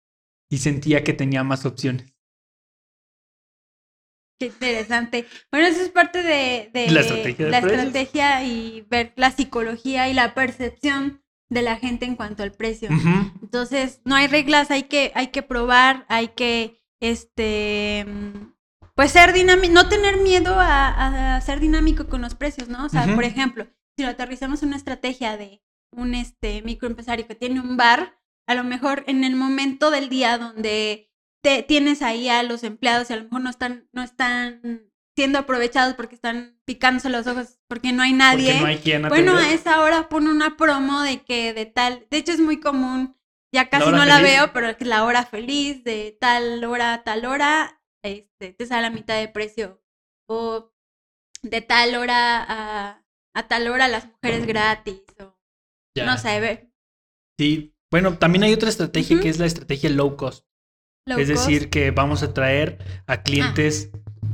y 0.49 0.57
sentía 0.57 1.03
que 1.03 1.13
tenía 1.13 1.43
más 1.43 1.65
opciones. 1.65 2.10
Qué 4.41 4.47
interesante. 4.47 5.27
Bueno, 5.51 5.67
eso 5.67 5.81
es 5.81 5.89
parte 5.89 6.23
de, 6.23 6.71
de 6.73 6.89
La 6.89 7.01
estrategia 7.01 7.45
de 7.45 7.51
la 7.51 7.61
precios. 7.61 7.83
estrategia 7.83 8.43
y 8.43 8.87
ver 8.89 9.13
la 9.15 9.29
psicología 9.29 10.09
y 10.09 10.15
la 10.15 10.33
percepción 10.33 11.23
de 11.49 11.61
la 11.61 11.75
gente 11.75 12.05
en 12.05 12.15
cuanto 12.15 12.41
al 12.41 12.51
precio. 12.51 12.89
Entonces, 13.43 14.01
no 14.03 14.15
hay 14.15 14.25
reglas, 14.25 14.71
hay 14.71 14.83
que, 14.83 15.11
hay 15.13 15.27
que 15.27 15.43
probar, 15.43 16.05
hay 16.09 16.29
que, 16.29 16.81
este, 17.01 18.05
pues 18.95 19.11
ser 19.11 19.31
dinámico, 19.31 19.73
no 19.73 19.89
tener 19.89 20.17
miedo 20.17 20.55
a, 20.59 21.35
a 21.35 21.41
ser 21.41 21.59
dinámico 21.59 22.07
con 22.07 22.21
los 22.21 22.33
precios, 22.33 22.67
¿no? 22.67 22.85
O 22.85 22.89
sea, 22.89 23.13
por 23.13 23.23
ejemplo, 23.23 23.67
si 23.95 24.03
lo 24.03 24.09
aterrizamos 24.09 24.63
en 24.63 24.69
una 24.69 24.77
estrategia 24.77 25.37
de 25.37 25.61
un 25.91 26.15
este, 26.15 26.63
microempresario 26.63 27.27
que 27.27 27.35
tiene 27.35 27.59
un 27.59 27.77
bar, 27.77 28.17
a 28.47 28.55
lo 28.55 28.63
mejor 28.63 29.03
en 29.05 29.23
el 29.23 29.35
momento 29.35 29.91
del 29.91 30.09
día 30.09 30.39
donde 30.39 31.10
te, 31.41 31.63
tienes 31.63 32.01
ahí 32.01 32.29
a 32.29 32.43
los 32.43 32.63
empleados 32.63 33.09
y 33.09 33.13
a 33.13 33.17
lo 33.17 33.23
mejor 33.23 33.41
no 33.41 33.49
están, 33.49 33.87
no 33.91 34.03
están 34.03 34.91
siendo 35.15 35.39
aprovechados 35.39 35.95
porque 35.95 36.15
están 36.15 36.59
picándose 36.65 37.09
los 37.09 37.27
ojos 37.27 37.59
porque 37.67 37.91
no 37.91 38.03
hay 38.03 38.13
nadie. 38.13 38.53
Porque 38.53 38.61
no 38.61 38.67
hay 38.67 38.77
quien 38.77 39.09
Bueno, 39.09 39.37
a 39.37 39.51
esa 39.51 39.81
hora 39.81 40.09
pone 40.09 40.29
una 40.29 40.57
promo 40.57 41.01
de 41.01 41.23
que 41.23 41.53
de 41.53 41.65
tal, 41.65 42.07
de 42.09 42.17
hecho 42.17 42.31
es 42.31 42.39
muy 42.39 42.59
común, 42.59 43.17
ya 43.53 43.69
casi 43.69 43.91
no 43.91 44.05
la 44.05 44.21
veo, 44.21 44.53
pero 44.53 44.77
que 44.77 44.85
la 44.85 45.03
hora 45.03 45.25
feliz 45.25 45.83
de 45.83 46.17
tal 46.19 46.63
hora 46.63 46.93
a 46.93 47.03
tal 47.03 47.25
hora, 47.25 47.81
este, 48.03 48.53
te 48.53 48.65
sale 48.65 48.87
a 48.87 48.91
mitad 48.91 49.19
de 49.19 49.27
precio. 49.27 49.81
O 50.29 50.71
de 51.43 51.61
tal 51.61 51.95
hora 51.95 52.43
a, 52.47 53.05
a 53.35 53.47
tal 53.47 53.67
hora 53.67 53.87
las 53.89 54.07
mujeres 54.07 54.45
gratis. 54.45 55.01
O 55.19 55.37
Ya. 55.97 56.05
no 56.05 56.17
sé, 56.17 56.39
ve. 56.39 56.71
Sí. 57.37 57.75
Bueno, 57.91 58.17
también 58.17 58.43
hay 58.43 58.53
otra 58.53 58.69
estrategia 58.69 59.19
que 59.19 59.27
es 59.27 59.37
la 59.37 59.45
estrategia 59.47 59.89
low 59.89 60.15
cost. 60.15 60.45
Low 61.11 61.19
es 61.19 61.29
cost. 61.31 61.47
decir, 61.47 61.69
que 61.69 61.91
vamos 61.91 62.23
a 62.23 62.33
traer 62.33 62.77
a 63.07 63.21
clientes 63.23 63.91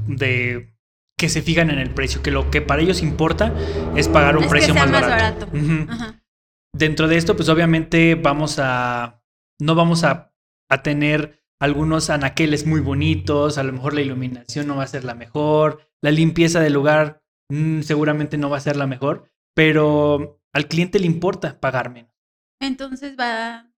de 0.07 0.73
que 1.19 1.30
se 1.30 1.41
fijan 1.41 1.69
en 1.71 1.80
el 1.80 1.89
precio, 1.91 2.21
que 2.21 2.32
lo 2.32 2.51
que 2.51 2.61
para 2.61 2.82
ellos 2.82 3.01
importa 3.01 3.53
es 3.95 4.07
pagar 4.07 4.38
un 4.38 4.43
Es 4.43 4.47
que 4.47 4.51
precio 4.51 4.73
sea 4.73 4.84
más 4.86 4.91
más 4.91 5.01
barato. 5.09 5.47
barato. 5.47 5.57
Ujú. 5.57 5.91
Ajá. 5.91 6.23
Dentro 6.75 7.07
de 7.07 7.17
esto, 7.17 7.36
pues 7.36 7.49
obviamente 7.49 8.15
vamos 8.15 8.59
a 8.59 9.23
no 9.59 9.73
vamos 9.73 10.03
a, 10.03 10.32
a 10.69 10.84
tener 10.84 11.43
algunos 11.59 12.11
anaqueles 12.11 12.67
muy 12.67 12.82
bonitos, 12.82 13.57
a 13.57 13.63
lo 13.63 13.73
mejor 13.73 13.95
la 13.95 14.01
iluminación 14.01 14.67
no 14.67 14.75
va 14.75 14.84
a 14.84 14.88
ser 14.88 15.03
la 15.03 15.15
mejor, 15.15 15.82
la 16.03 16.11
limpieza 16.11 16.59
del 16.59 16.73
lugar 16.73 17.23
mm, 17.49 17.82
seguramente 17.82 18.38
no 18.38 18.51
va 18.51 18.57
a 18.57 18.61
ser 18.61 18.75
la 18.78 18.86
mejor, 18.86 19.32
pero 19.55 20.39
al 20.53 20.67
cliente 20.67 20.99
le 20.99 21.07
importa 21.07 21.59
pagar 21.59 21.89
menos. 21.91 22.11
Entonces 22.61 23.15
va, 23.19 23.71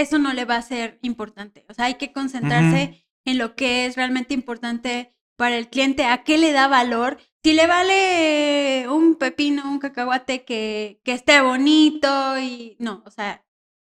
eso 0.00 0.18
no 0.18 0.32
le 0.32 0.44
va 0.44 0.56
a 0.56 0.62
ser 0.62 0.98
importante. 1.02 1.64
O 1.68 1.74
sea, 1.74 1.86
hay 1.86 1.94
que 1.94 2.12
concentrarse 2.12 3.06
en 3.24 3.38
lo 3.38 3.54
que 3.54 3.86
es 3.86 3.96
realmente 3.96 4.34
importante 4.34 5.14
para 5.36 5.56
el 5.56 5.68
cliente, 5.68 6.04
a 6.04 6.24
qué 6.24 6.38
le 6.38 6.52
da 6.52 6.68
valor. 6.68 7.18
Si 7.42 7.52
le 7.52 7.66
vale 7.66 8.88
un 8.88 9.16
pepino, 9.16 9.70
un 9.70 9.78
cacahuate 9.78 10.44
que, 10.44 11.00
que 11.04 11.12
esté 11.12 11.40
bonito 11.40 12.38
y 12.38 12.76
no, 12.78 13.02
o 13.06 13.10
sea, 13.10 13.44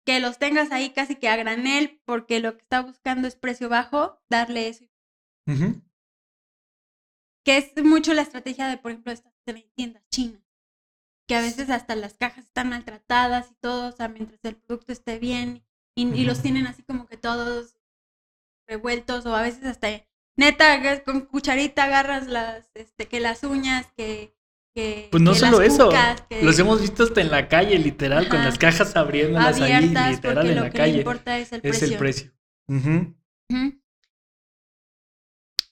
que 0.05 0.21
los 0.21 0.39
tengas 0.39 0.71
ahí 0.73 0.91
casi 0.91 1.17
que 1.17 1.29
a 1.29 1.37
granel 1.37 2.01
porque 2.05 2.41
lo 2.41 2.57
que 2.57 2.63
está 2.63 2.83
buscando 2.83 3.29
es 3.29 3.37
precio 3.37 3.69
bajo, 3.69 4.21
darle 4.29 4.69
eso. 4.69 4.85
Que 7.45 7.59
es 7.59 7.85
mucho 7.85 8.15
la 8.15 8.23
estrategia 8.23 8.69
de, 8.69 8.79
por 8.79 8.91
ejemplo, 8.91 9.13
estas 9.13 9.33
tiendas 9.75 10.03
chinas. 10.11 10.43
Que 11.27 11.37
a 11.37 11.41
veces 11.41 11.71
hasta 11.71 11.97
las 11.97 12.15
cajas 12.15 12.45
están 12.47 12.69
maltratadas 12.71 13.51
y 13.51 13.55
todo, 13.55 13.89
o 13.89 13.93
sea, 13.93 14.09
mientras 14.09 14.41
el 14.45 14.57
producto 14.57 14.93
esté 14.93 15.19
bien 15.19 15.65
y, 15.97 16.09
y 16.13 16.25
los 16.25 16.43
tienen 16.43 16.67
así 16.67 16.83
como 16.83 17.07
que 17.07 17.17
todos 17.17 17.77
revueltos 18.67 19.27
o 19.27 19.35
a 19.35 19.43
veces 19.43 19.65
hasta 19.65 19.89
neta 20.37 21.03
con 21.05 21.23
cucharita 21.27 21.85
agarras 21.85 22.27
las 22.27 22.71
este 22.75 23.07
que 23.07 23.21
las 23.21 23.45
uñas 23.45 23.87
que, 23.97 24.35
que 24.75 25.09
Pues 25.11 25.23
no 25.23 25.33
que 25.33 25.39
solo 25.39 25.61
las 25.61 25.73
eso, 25.75 25.87
cucas, 25.87 26.21
que 26.23 26.43
los 26.43 26.59
hemos 26.59 26.81
visto 26.81 27.05
hasta 27.05 27.21
en 27.21 27.31
la 27.31 27.49
calle, 27.49 27.79
literal, 27.79 28.29
con 28.29 28.41
las 28.45 28.59
cajas 28.59 28.97
abriéndolas 28.97 29.61
ahí, 29.61 29.73
abiertas 29.73 30.11
literal, 30.11 30.35
porque 30.35 30.49
en 30.51 30.57
lo 30.57 30.63
la 30.65 30.71
que 30.71 30.79
le 30.79 30.85
calle. 30.85 30.99
importa 30.99 31.39
es 31.39 31.53
el 31.53 31.61
Es 31.63 31.79
precio. 31.79 31.87
el 31.87 31.97
precio. 31.99 32.33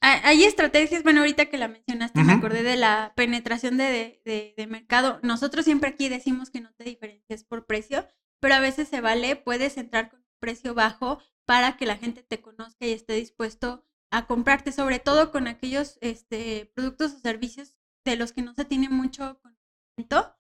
Hay 0.01 0.21
hay 0.25 0.45
estrategias, 0.45 1.03
bueno, 1.05 1.21
ahorita 1.21 1.47
que 1.47 1.59
la 1.59 1.69
mencionaste, 1.69 2.23
me 2.25 2.33
acordé 2.33 2.63
de 2.65 2.77
la 2.77 3.13
penetración 3.17 3.77
de, 3.77 3.85
de- 3.85 4.23
de- 4.25 4.55
de 4.57 4.67
mercado. 4.67 5.21
Nosotros 5.23 5.65
siempre 5.65 5.91
aquí 5.91 6.09
decimos 6.09 6.51
que 6.51 6.61
no 6.61 6.73
te 6.75 6.85
diferencies 6.85 7.45
por 7.45 7.67
precio, 7.67 8.07
pero 8.43 8.57
a 8.57 8.61
veces 8.61 8.89
se 8.89 9.01
vale, 9.01 9.37
puedes 9.37 9.79
entrar 9.79 10.11
con 10.11 10.21
un 10.21 10.27
precio 10.41 10.75
bajo 10.75 11.21
para 11.47 11.79
que 11.79 11.87
la 11.87 11.97
gente 11.99 12.25
te 12.25 12.43
conozca 12.43 12.87
y 12.87 12.93
esté 12.93 13.15
dispuesto 13.15 13.87
a 14.13 14.27
comprarte, 14.27 14.73
sobre 14.73 15.01
todo 15.01 15.33
con 15.33 15.49
aquellos 15.49 15.99
este, 16.03 16.71
productos 16.75 17.15
o 17.15 17.21
servicios 17.21 17.77
de 18.05 18.17
los 18.17 18.33
que 18.33 18.43
no 18.43 18.55
se 18.55 18.67
tiene 18.67 18.91
mucho 18.91 19.41
conocimiento. 19.41 20.37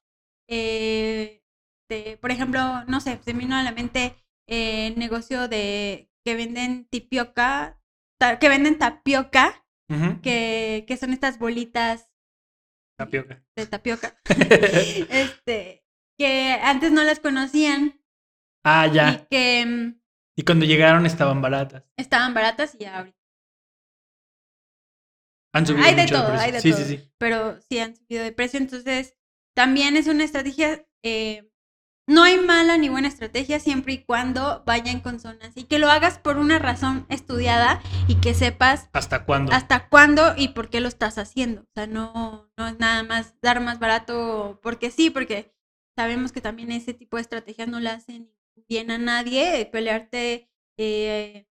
Eh, 0.49 1.43
de- 1.91 2.19
por 2.21 2.31
ejemplo, 2.33 2.85
no 2.87 3.01
sé, 3.01 3.21
se 3.25 3.35
me 3.35 3.41
vino 3.41 3.57
a 3.57 3.63
la 3.63 3.73
mente 3.73 4.17
eh, 4.49 4.89
el 4.89 4.99
negocio 4.99 5.49
de 5.49 6.11
que 6.25 6.37
venden 6.37 6.87
tipioca, 6.87 7.81
ta- 8.21 8.39
que 8.39 8.49
venden 8.49 8.79
tapioca, 8.79 9.65
que, 10.23 10.85
que 10.89 10.97
son 10.97 11.13
estas 11.13 11.39
bolitas 11.39 12.11
Tapioca. 12.97 13.43
de 13.57 13.67
tapioca, 13.67 14.17
este, 15.11 15.82
que 16.19 16.53
antes 16.63 16.93
no 16.93 17.03
las 17.05 17.21
conocían 17.21 18.01
ah, 18.65 18.87
y 18.87 18.93
ya. 18.95 19.27
que 19.31 19.65
mm, 19.67 20.01
Y 20.37 20.43
cuando 20.45 20.67
llegaron 20.67 21.07
estaban 21.07 21.41
baratas. 21.41 21.85
estaban 21.97 22.35
baratas 22.35 22.75
y 22.75 22.79
ya 22.85 22.99
ahorita. 22.99 23.19
Han 25.55 25.67
subido 25.67 25.85
Hay 25.87 25.95
de 25.95 26.03
mucho 26.03 26.15
todo, 26.17 26.29
precio. 26.29 26.47
hay 26.47 26.53
de 26.53 26.61
sí, 26.61 26.71
todo. 26.71 26.79
Sí, 26.79 26.85
sí, 26.97 27.11
pero 27.19 27.61
sí 27.69 27.79
han 27.79 27.97
subido 27.97 28.25
de 28.25 28.33
precio. 28.33 28.59
Entonces, 28.59 29.17
también 29.55 29.97
es 29.97 30.07
una 30.07 30.25
estrategia. 30.25 30.87
eh, 31.05 31.49
no 32.09 32.25
hay 32.25 32.39
mala 32.39 32.79
ni 32.79 32.89
buena 32.89 33.09
estrategia 33.09 33.61
siempre 33.61 33.95
y 33.95 34.05
cuando 34.05 34.63
vaya 34.67 34.93
en 34.93 35.01
consonancia 35.01 35.63
y 35.63 35.67
que 35.67 35.79
lo 35.79 35.91
hagas 35.91 36.19
por 36.19 36.39
una 36.39 36.59
razón 36.59 37.07
estudiada 37.09 37.81
y 38.09 38.17
que 38.17 38.35
sepas 38.35 38.91
¿Hasta 38.93 39.25
cuándo? 39.25 39.53
hasta 39.53 39.89
cuándo 39.89 40.35
y 40.37 40.49
por 40.49 40.71
qué 40.71 40.81
lo 40.81 40.89
estás 40.89 41.19
haciendo. 41.19 41.63
O 41.63 41.69
sea, 41.75 41.87
no, 41.87 42.51
no 42.57 42.69
es 42.69 42.79
nada 42.81 43.05
más 43.05 43.37
dar 43.41 43.61
más 43.61 43.79
barato 43.79 44.59
porque 44.63 44.91
sí, 44.91 45.11
porque 45.11 45.52
sabemos 45.97 46.33
que 46.33 46.41
también 46.41 46.73
ese 46.73 46.95
tipo 46.95 47.17
de 47.17 47.23
estrategias 47.23 47.69
no 47.69 47.81
le 47.81 47.91
hacen 47.91 48.33
bien 48.69 48.91
a 48.91 48.99
nadie. 48.99 49.61
eh, 49.61 49.67
Pelearte 49.67 50.51
eh, 50.79 51.47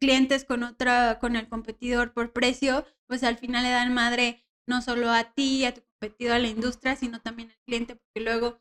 clientes 0.00 0.44
con 0.44 0.62
otra, 0.62 1.18
con 1.20 1.36
el 1.36 1.48
competidor 1.48 2.12
por 2.12 2.32
precio, 2.32 2.84
pues 3.06 3.22
al 3.24 3.38
final 3.38 3.64
le 3.64 3.70
dan 3.70 3.94
madre 3.94 4.44
no 4.68 4.82
solo 4.82 5.10
a 5.10 5.32
ti, 5.32 5.64
a 5.64 5.74
tu 5.74 5.82
competidor, 5.82 6.34
a 6.36 6.38
la 6.40 6.48
industria, 6.48 6.96
sino 6.96 7.20
también 7.20 7.50
al 7.50 7.58
cliente, 7.66 7.96
porque 7.96 8.20
luego 8.20 8.60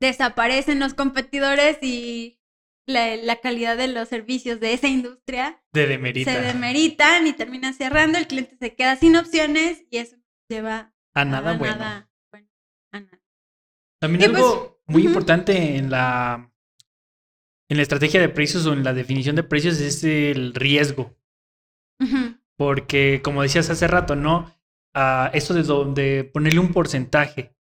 desaparecen 0.00 0.80
los 0.80 0.94
competidores 0.94 1.78
y 1.82 2.40
la, 2.86 3.16
la 3.16 3.36
calidad 3.36 3.76
de 3.76 3.88
los 3.88 4.08
servicios 4.08 4.58
de 4.58 4.72
esa 4.72 4.88
industria 4.88 5.62
De 5.72 5.86
demerita. 5.86 6.32
se 6.32 6.40
demeritan 6.40 7.26
y 7.26 7.32
terminan 7.32 7.74
cerrando, 7.74 8.18
el 8.18 8.26
cliente 8.26 8.56
se 8.58 8.74
queda 8.74 8.96
sin 8.96 9.16
opciones 9.16 9.84
y 9.90 9.98
eso 9.98 10.16
lleva 10.48 10.92
A 11.14 11.24
nada 11.24 11.56
bueno. 11.56 11.76
nada 11.76 12.10
bueno, 12.30 12.48
a 12.92 13.00
nada. 13.00 13.21
También 14.02 14.34
algo 14.34 14.80
pues, 14.84 14.96
muy 14.96 15.06
importante 15.06 15.76
en 15.76 15.88
la 15.88 16.50
en 17.68 17.76
la 17.76 17.82
estrategia 17.84 18.20
de 18.20 18.28
precios 18.28 18.66
o 18.66 18.72
en 18.72 18.82
la 18.82 18.92
definición 18.92 19.36
de 19.36 19.44
precios 19.44 19.80
es 19.80 20.02
el 20.02 20.54
riesgo. 20.54 21.16
Porque, 22.56 23.20
como 23.22 23.42
decías 23.42 23.70
hace 23.70 23.86
rato, 23.86 24.16
¿no? 24.16 24.52
Ah, 24.92 25.30
eso 25.32 25.54
de, 25.54 26.24
ponerle 26.24 26.58
un 26.58 26.72
porcentaje, 26.72 27.54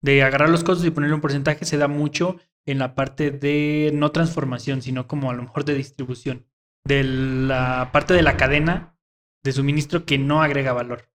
de 0.00 0.22
agarrar 0.22 0.50
los 0.50 0.62
costos 0.62 0.86
y 0.86 0.90
ponerle 0.92 1.16
un 1.16 1.20
porcentaje, 1.20 1.64
se 1.64 1.76
da 1.76 1.88
mucho 1.88 2.36
en 2.64 2.78
la 2.78 2.94
parte 2.94 3.32
de 3.32 3.90
no 3.92 4.12
transformación, 4.12 4.82
sino 4.82 5.08
como 5.08 5.32
a 5.32 5.34
lo 5.34 5.42
mejor 5.42 5.64
de 5.64 5.74
distribución. 5.74 6.46
De 6.84 7.02
la 7.02 7.90
parte 7.92 8.14
de 8.14 8.22
la 8.22 8.36
cadena 8.36 8.96
de 9.42 9.52
suministro 9.52 10.06
que 10.06 10.16
no 10.16 10.42
agrega 10.42 10.72
valor. 10.72 11.10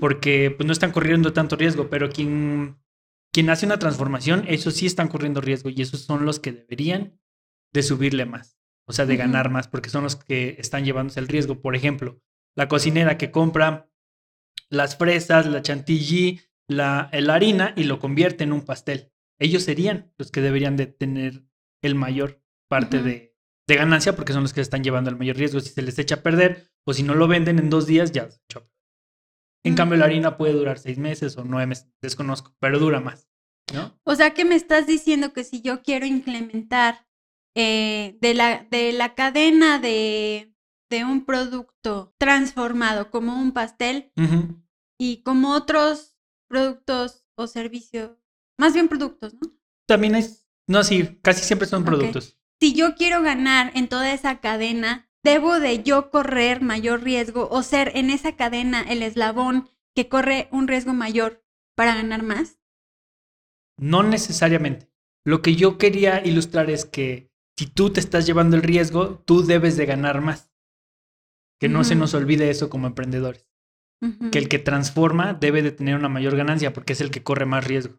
Porque 0.00 0.54
pues, 0.54 0.66
no 0.66 0.72
están 0.74 0.92
corriendo 0.92 1.32
tanto 1.32 1.56
riesgo, 1.56 1.88
pero 1.88 2.10
quien, 2.10 2.76
quien 3.36 3.50
hace 3.50 3.66
una 3.66 3.78
transformación, 3.78 4.46
esos 4.48 4.72
sí 4.72 4.86
están 4.86 5.08
corriendo 5.08 5.42
riesgo 5.42 5.68
y 5.68 5.82
esos 5.82 6.00
son 6.00 6.24
los 6.24 6.40
que 6.40 6.52
deberían 6.52 7.20
de 7.70 7.82
subirle 7.82 8.24
más. 8.24 8.58
O 8.88 8.94
sea, 8.94 9.04
de 9.04 9.18
ganar 9.18 9.50
más, 9.50 9.68
porque 9.68 9.90
son 9.90 10.04
los 10.04 10.16
que 10.16 10.56
están 10.58 10.86
llevándose 10.86 11.20
el 11.20 11.28
riesgo. 11.28 11.60
Por 11.60 11.76
ejemplo, 11.76 12.18
la 12.56 12.66
cocinera 12.66 13.18
que 13.18 13.30
compra 13.30 13.90
las 14.70 14.96
fresas, 14.96 15.44
la 15.44 15.60
chantilly, 15.60 16.40
la, 16.66 17.10
la 17.12 17.34
harina 17.34 17.74
y 17.76 17.84
lo 17.84 17.98
convierte 17.98 18.42
en 18.44 18.54
un 18.54 18.62
pastel. 18.62 19.12
Ellos 19.38 19.64
serían 19.64 20.14
los 20.16 20.30
que 20.30 20.40
deberían 20.40 20.78
de 20.78 20.86
tener 20.86 21.44
el 21.82 21.94
mayor 21.94 22.42
parte 22.70 23.02
de 23.02 23.36
ganancia 23.68 24.16
porque 24.16 24.32
son 24.32 24.44
los 24.44 24.54
que 24.54 24.62
están 24.62 24.82
llevando 24.82 25.10
el 25.10 25.16
mayor 25.16 25.36
riesgo. 25.36 25.60
Si 25.60 25.74
se 25.74 25.82
les 25.82 25.98
echa 25.98 26.14
a 26.14 26.22
perder 26.22 26.70
o 26.86 26.94
si 26.94 27.02
no 27.02 27.14
lo 27.14 27.28
venden 27.28 27.58
en 27.58 27.68
dos 27.68 27.86
días, 27.86 28.12
ya 28.12 28.30
se 28.30 28.40
echó 28.48 28.60
a 28.60 28.62
perder. 28.62 28.75
En 29.66 29.72
Mm. 29.74 29.76
cambio, 29.76 29.98
la 29.98 30.04
harina 30.06 30.36
puede 30.36 30.52
durar 30.52 30.78
seis 30.78 30.98
meses 30.98 31.36
o 31.36 31.44
nueve 31.44 31.66
meses, 31.66 31.86
desconozco, 32.00 32.54
pero 32.60 32.78
dura 32.78 33.00
más, 33.00 33.28
¿no? 33.74 33.98
O 34.04 34.14
sea 34.14 34.32
que 34.34 34.44
me 34.44 34.54
estás 34.54 34.86
diciendo 34.86 35.32
que 35.32 35.44
si 35.44 35.60
yo 35.62 35.82
quiero 35.82 36.06
implementar 36.06 37.06
eh, 37.54 38.16
de, 38.20 38.34
la, 38.34 38.66
de 38.70 38.92
la 38.92 39.14
cadena 39.14 39.78
de, 39.78 40.54
de 40.90 41.04
un 41.04 41.24
producto 41.24 42.14
transformado 42.18 43.10
como 43.10 43.40
un 43.40 43.52
pastel 43.52 44.12
y 44.98 45.22
como 45.22 45.52
otros 45.54 46.16
productos 46.48 47.24
o 47.34 47.46
servicios, 47.46 48.12
más 48.58 48.72
bien 48.74 48.88
productos, 48.88 49.34
¿no? 49.34 49.40
También 49.88 50.14
es, 50.14 50.46
no, 50.68 50.84
sí, 50.84 51.18
casi 51.22 51.44
siempre 51.44 51.66
son 51.66 51.84
productos. 51.84 52.38
Si 52.60 52.72
yo 52.74 52.94
quiero 52.94 53.22
ganar 53.22 53.72
en 53.74 53.88
toda 53.88 54.12
esa 54.12 54.40
cadena, 54.40 55.05
¿debo 55.26 55.58
de 55.58 55.82
yo 55.82 56.12
correr 56.12 56.62
mayor 56.62 57.02
riesgo 57.02 57.48
o 57.50 57.64
ser 57.64 57.90
en 57.96 58.10
esa 58.10 58.36
cadena 58.36 58.82
el 58.82 59.02
eslabón 59.02 59.68
que 59.92 60.08
corre 60.08 60.48
un 60.52 60.68
riesgo 60.68 60.94
mayor 60.94 61.44
para 61.74 61.96
ganar 61.96 62.22
más? 62.22 62.60
No 63.76 64.04
necesariamente. 64.04 64.88
Lo 65.24 65.42
que 65.42 65.56
yo 65.56 65.78
quería 65.78 66.24
ilustrar 66.24 66.70
es 66.70 66.84
que 66.84 67.28
si 67.58 67.66
tú 67.66 67.90
te 67.90 67.98
estás 67.98 68.24
llevando 68.24 68.56
el 68.56 68.62
riesgo, 68.62 69.18
tú 69.26 69.42
debes 69.42 69.76
de 69.76 69.86
ganar 69.86 70.20
más. 70.20 70.52
Que 71.58 71.68
no 71.68 71.82
se 71.82 71.96
nos 71.96 72.14
olvide 72.14 72.48
eso 72.48 72.70
como 72.70 72.86
emprendedores. 72.86 73.50
Que 74.30 74.38
el 74.38 74.48
que 74.48 74.60
transforma 74.60 75.34
debe 75.34 75.62
de 75.62 75.72
tener 75.72 75.96
una 75.96 76.08
mayor 76.08 76.36
ganancia 76.36 76.72
porque 76.72 76.92
es 76.92 77.00
el 77.00 77.10
que 77.10 77.24
corre 77.24 77.46
más 77.46 77.66
riesgo. 77.66 77.98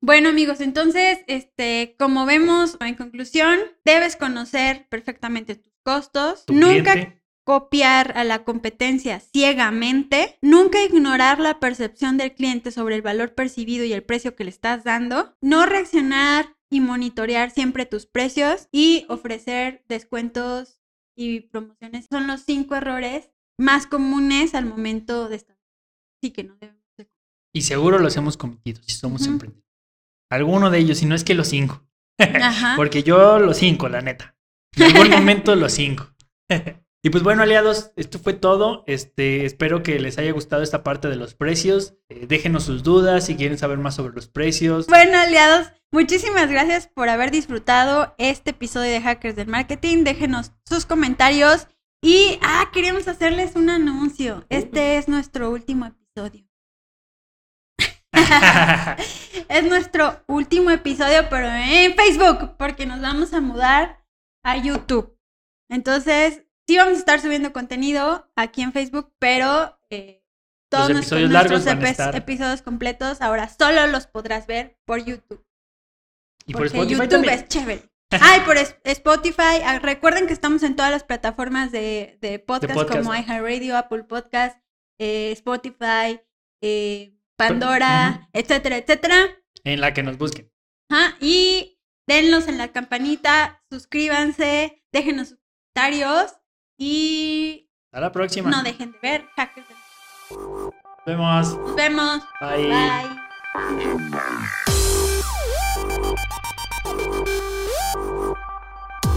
Bueno 0.00 0.28
amigos, 0.28 0.60
entonces, 0.60 1.20
este, 1.26 1.96
como 1.98 2.26
vemos 2.26 2.76
en 2.80 2.94
conclusión, 2.94 3.58
debes 3.84 4.16
conocer 4.16 4.86
perfectamente 4.88 5.54
tus 5.54 5.71
costos, 5.82 6.44
nunca 6.48 6.92
cliente, 6.92 7.22
copiar 7.44 8.16
a 8.16 8.24
la 8.24 8.44
competencia 8.44 9.20
ciegamente, 9.20 10.38
nunca 10.42 10.82
ignorar 10.82 11.40
la 11.40 11.58
percepción 11.60 12.16
del 12.16 12.34
cliente 12.34 12.70
sobre 12.70 12.96
el 12.96 13.02
valor 13.02 13.34
percibido 13.34 13.84
y 13.84 13.92
el 13.92 14.02
precio 14.02 14.36
que 14.36 14.44
le 14.44 14.50
estás 14.50 14.84
dando, 14.84 15.36
no 15.40 15.66
reaccionar 15.66 16.56
y 16.70 16.80
monitorear 16.80 17.50
siempre 17.50 17.84
tus 17.84 18.06
precios 18.06 18.68
y 18.72 19.04
ofrecer 19.08 19.84
descuentos 19.88 20.80
y 21.16 21.40
promociones. 21.40 22.06
Son 22.10 22.26
los 22.26 22.42
cinco 22.42 22.74
errores 22.74 23.30
más 23.58 23.86
comunes 23.86 24.54
al 24.54 24.66
momento 24.66 25.28
de 25.28 25.36
estar. 25.36 25.58
Sí 26.22 26.30
que 26.30 26.44
no 26.44 26.54
debemos 26.56 26.82
de 26.96 27.10
y 27.54 27.62
seguro 27.62 27.98
los 27.98 28.16
hemos 28.16 28.36
cometido 28.36 28.80
si 28.82 28.96
somos 28.96 29.26
emprendedores. 29.26 29.68
Alguno 30.30 30.70
de 30.70 30.78
ellos, 30.78 30.98
si 30.98 31.06
no 31.06 31.14
es 31.14 31.24
que 31.24 31.34
los 31.34 31.48
cinco. 31.48 31.86
Porque 32.76 33.02
yo 33.02 33.38
los 33.38 33.58
cinco, 33.58 33.88
la 33.88 34.00
neta. 34.00 34.31
En 34.76 34.84
algún 34.84 35.10
momento 35.10 35.54
los 35.54 35.72
cinco. 35.72 36.08
y 37.02 37.10
pues 37.10 37.22
bueno, 37.22 37.42
aliados, 37.42 37.92
esto 37.96 38.18
fue 38.18 38.32
todo. 38.32 38.84
Este, 38.86 39.44
espero 39.44 39.82
que 39.82 39.98
les 39.98 40.18
haya 40.18 40.32
gustado 40.32 40.62
esta 40.62 40.82
parte 40.82 41.08
de 41.08 41.16
los 41.16 41.34
precios. 41.34 41.94
Eh, 42.08 42.26
déjenos 42.26 42.64
sus 42.64 42.82
dudas 42.82 43.26
si 43.26 43.36
quieren 43.36 43.58
saber 43.58 43.78
más 43.78 43.94
sobre 43.94 44.14
los 44.14 44.28
precios. 44.28 44.86
Bueno, 44.86 45.18
aliados, 45.18 45.68
muchísimas 45.90 46.50
gracias 46.50 46.86
por 46.88 47.08
haber 47.08 47.30
disfrutado 47.30 48.14
este 48.18 48.50
episodio 48.50 48.90
de 48.90 49.00
Hackers 49.00 49.36
del 49.36 49.48
Marketing. 49.48 50.04
Déjenos 50.04 50.52
sus 50.64 50.86
comentarios 50.86 51.68
y, 52.02 52.38
ah, 52.42 52.70
queríamos 52.72 53.06
hacerles 53.06 53.54
un 53.54 53.70
anuncio. 53.70 54.44
Este 54.48 54.96
es 54.96 55.08
nuestro 55.08 55.50
último 55.50 55.86
episodio. 55.86 56.44
es 59.48 59.64
nuestro 59.64 60.22
último 60.26 60.70
episodio, 60.70 61.28
pero 61.30 61.46
en 61.46 61.94
Facebook, 61.94 62.56
porque 62.58 62.86
nos 62.86 63.00
vamos 63.00 63.32
a 63.32 63.40
mudar 63.40 64.01
a 64.44 64.56
YouTube. 64.56 65.16
Entonces, 65.70 66.42
sí 66.66 66.76
vamos 66.76 66.94
a 66.96 66.98
estar 66.98 67.20
subiendo 67.20 67.52
contenido 67.52 68.30
aquí 68.36 68.62
en 68.62 68.72
Facebook, 68.72 69.12
pero 69.18 69.78
eh, 69.90 70.22
todos 70.70 70.88
Los 70.88 70.96
nuestros, 70.96 71.20
episodios 71.20 71.30
largos 71.32 71.50
nuestros 71.64 71.74
van 71.76 71.84
a 71.84 71.88
epi- 71.88 71.90
estar- 71.92 72.16
episodios 72.16 72.62
completos 72.62 73.20
ahora 73.20 73.48
solo 73.48 73.86
los 73.86 74.06
podrás 74.06 74.46
ver 74.46 74.78
por 74.84 75.04
YouTube. 75.04 75.44
y 76.46 76.52
por 76.52 76.62
porque 76.62 76.76
Spotify 76.78 76.94
YouTube 76.94 77.08
también. 77.10 77.34
es 77.34 77.48
chévere. 77.48 77.88
Ay, 78.20 78.40
por 78.40 78.56
Spotify. 78.58 79.62
Ah, 79.64 79.78
Recuerden 79.78 80.26
que 80.26 80.32
estamos 80.34 80.62
en 80.64 80.76
todas 80.76 80.90
las 80.90 81.02
plataformas 81.04 81.72
de, 81.72 82.18
de 82.20 82.38
podcast, 82.38 82.74
podcast. 82.74 82.98
como 82.98 83.14
iHeartRadio, 83.14 83.76
Apple 83.76 84.04
Podcast, 84.04 84.58
eh, 84.98 85.32
Spotify, 85.32 86.20
eh, 86.62 87.16
Pandora, 87.36 88.28
etcétera, 88.34 88.76
etcétera. 88.76 89.16
En 89.64 89.80
la 89.80 89.94
que 89.94 90.02
nos 90.02 90.18
busquen. 90.18 90.52
Ajá, 90.90 91.16
Y 91.20 91.78
denlos 92.06 92.48
en 92.48 92.58
la 92.58 92.68
campanita, 92.72 93.62
suscríbanse, 93.70 94.82
déjenos 94.92 95.28
sus 95.30 95.38
comentarios 95.74 96.34
y 96.78 97.70
Hasta 97.86 98.00
la 98.00 98.12
próxima. 98.12 98.50
no 98.50 98.62
dejen 98.62 98.92
de 98.92 98.98
ver 99.02 99.26
Hackers. 99.36 99.66
del- 99.68 99.76
Nos 100.30 100.72
vemos. 101.06 101.58
Nos 101.58 101.74
vemos. 101.76 102.22
Bye. 102.40 102.68
Bye. 102.68 104.02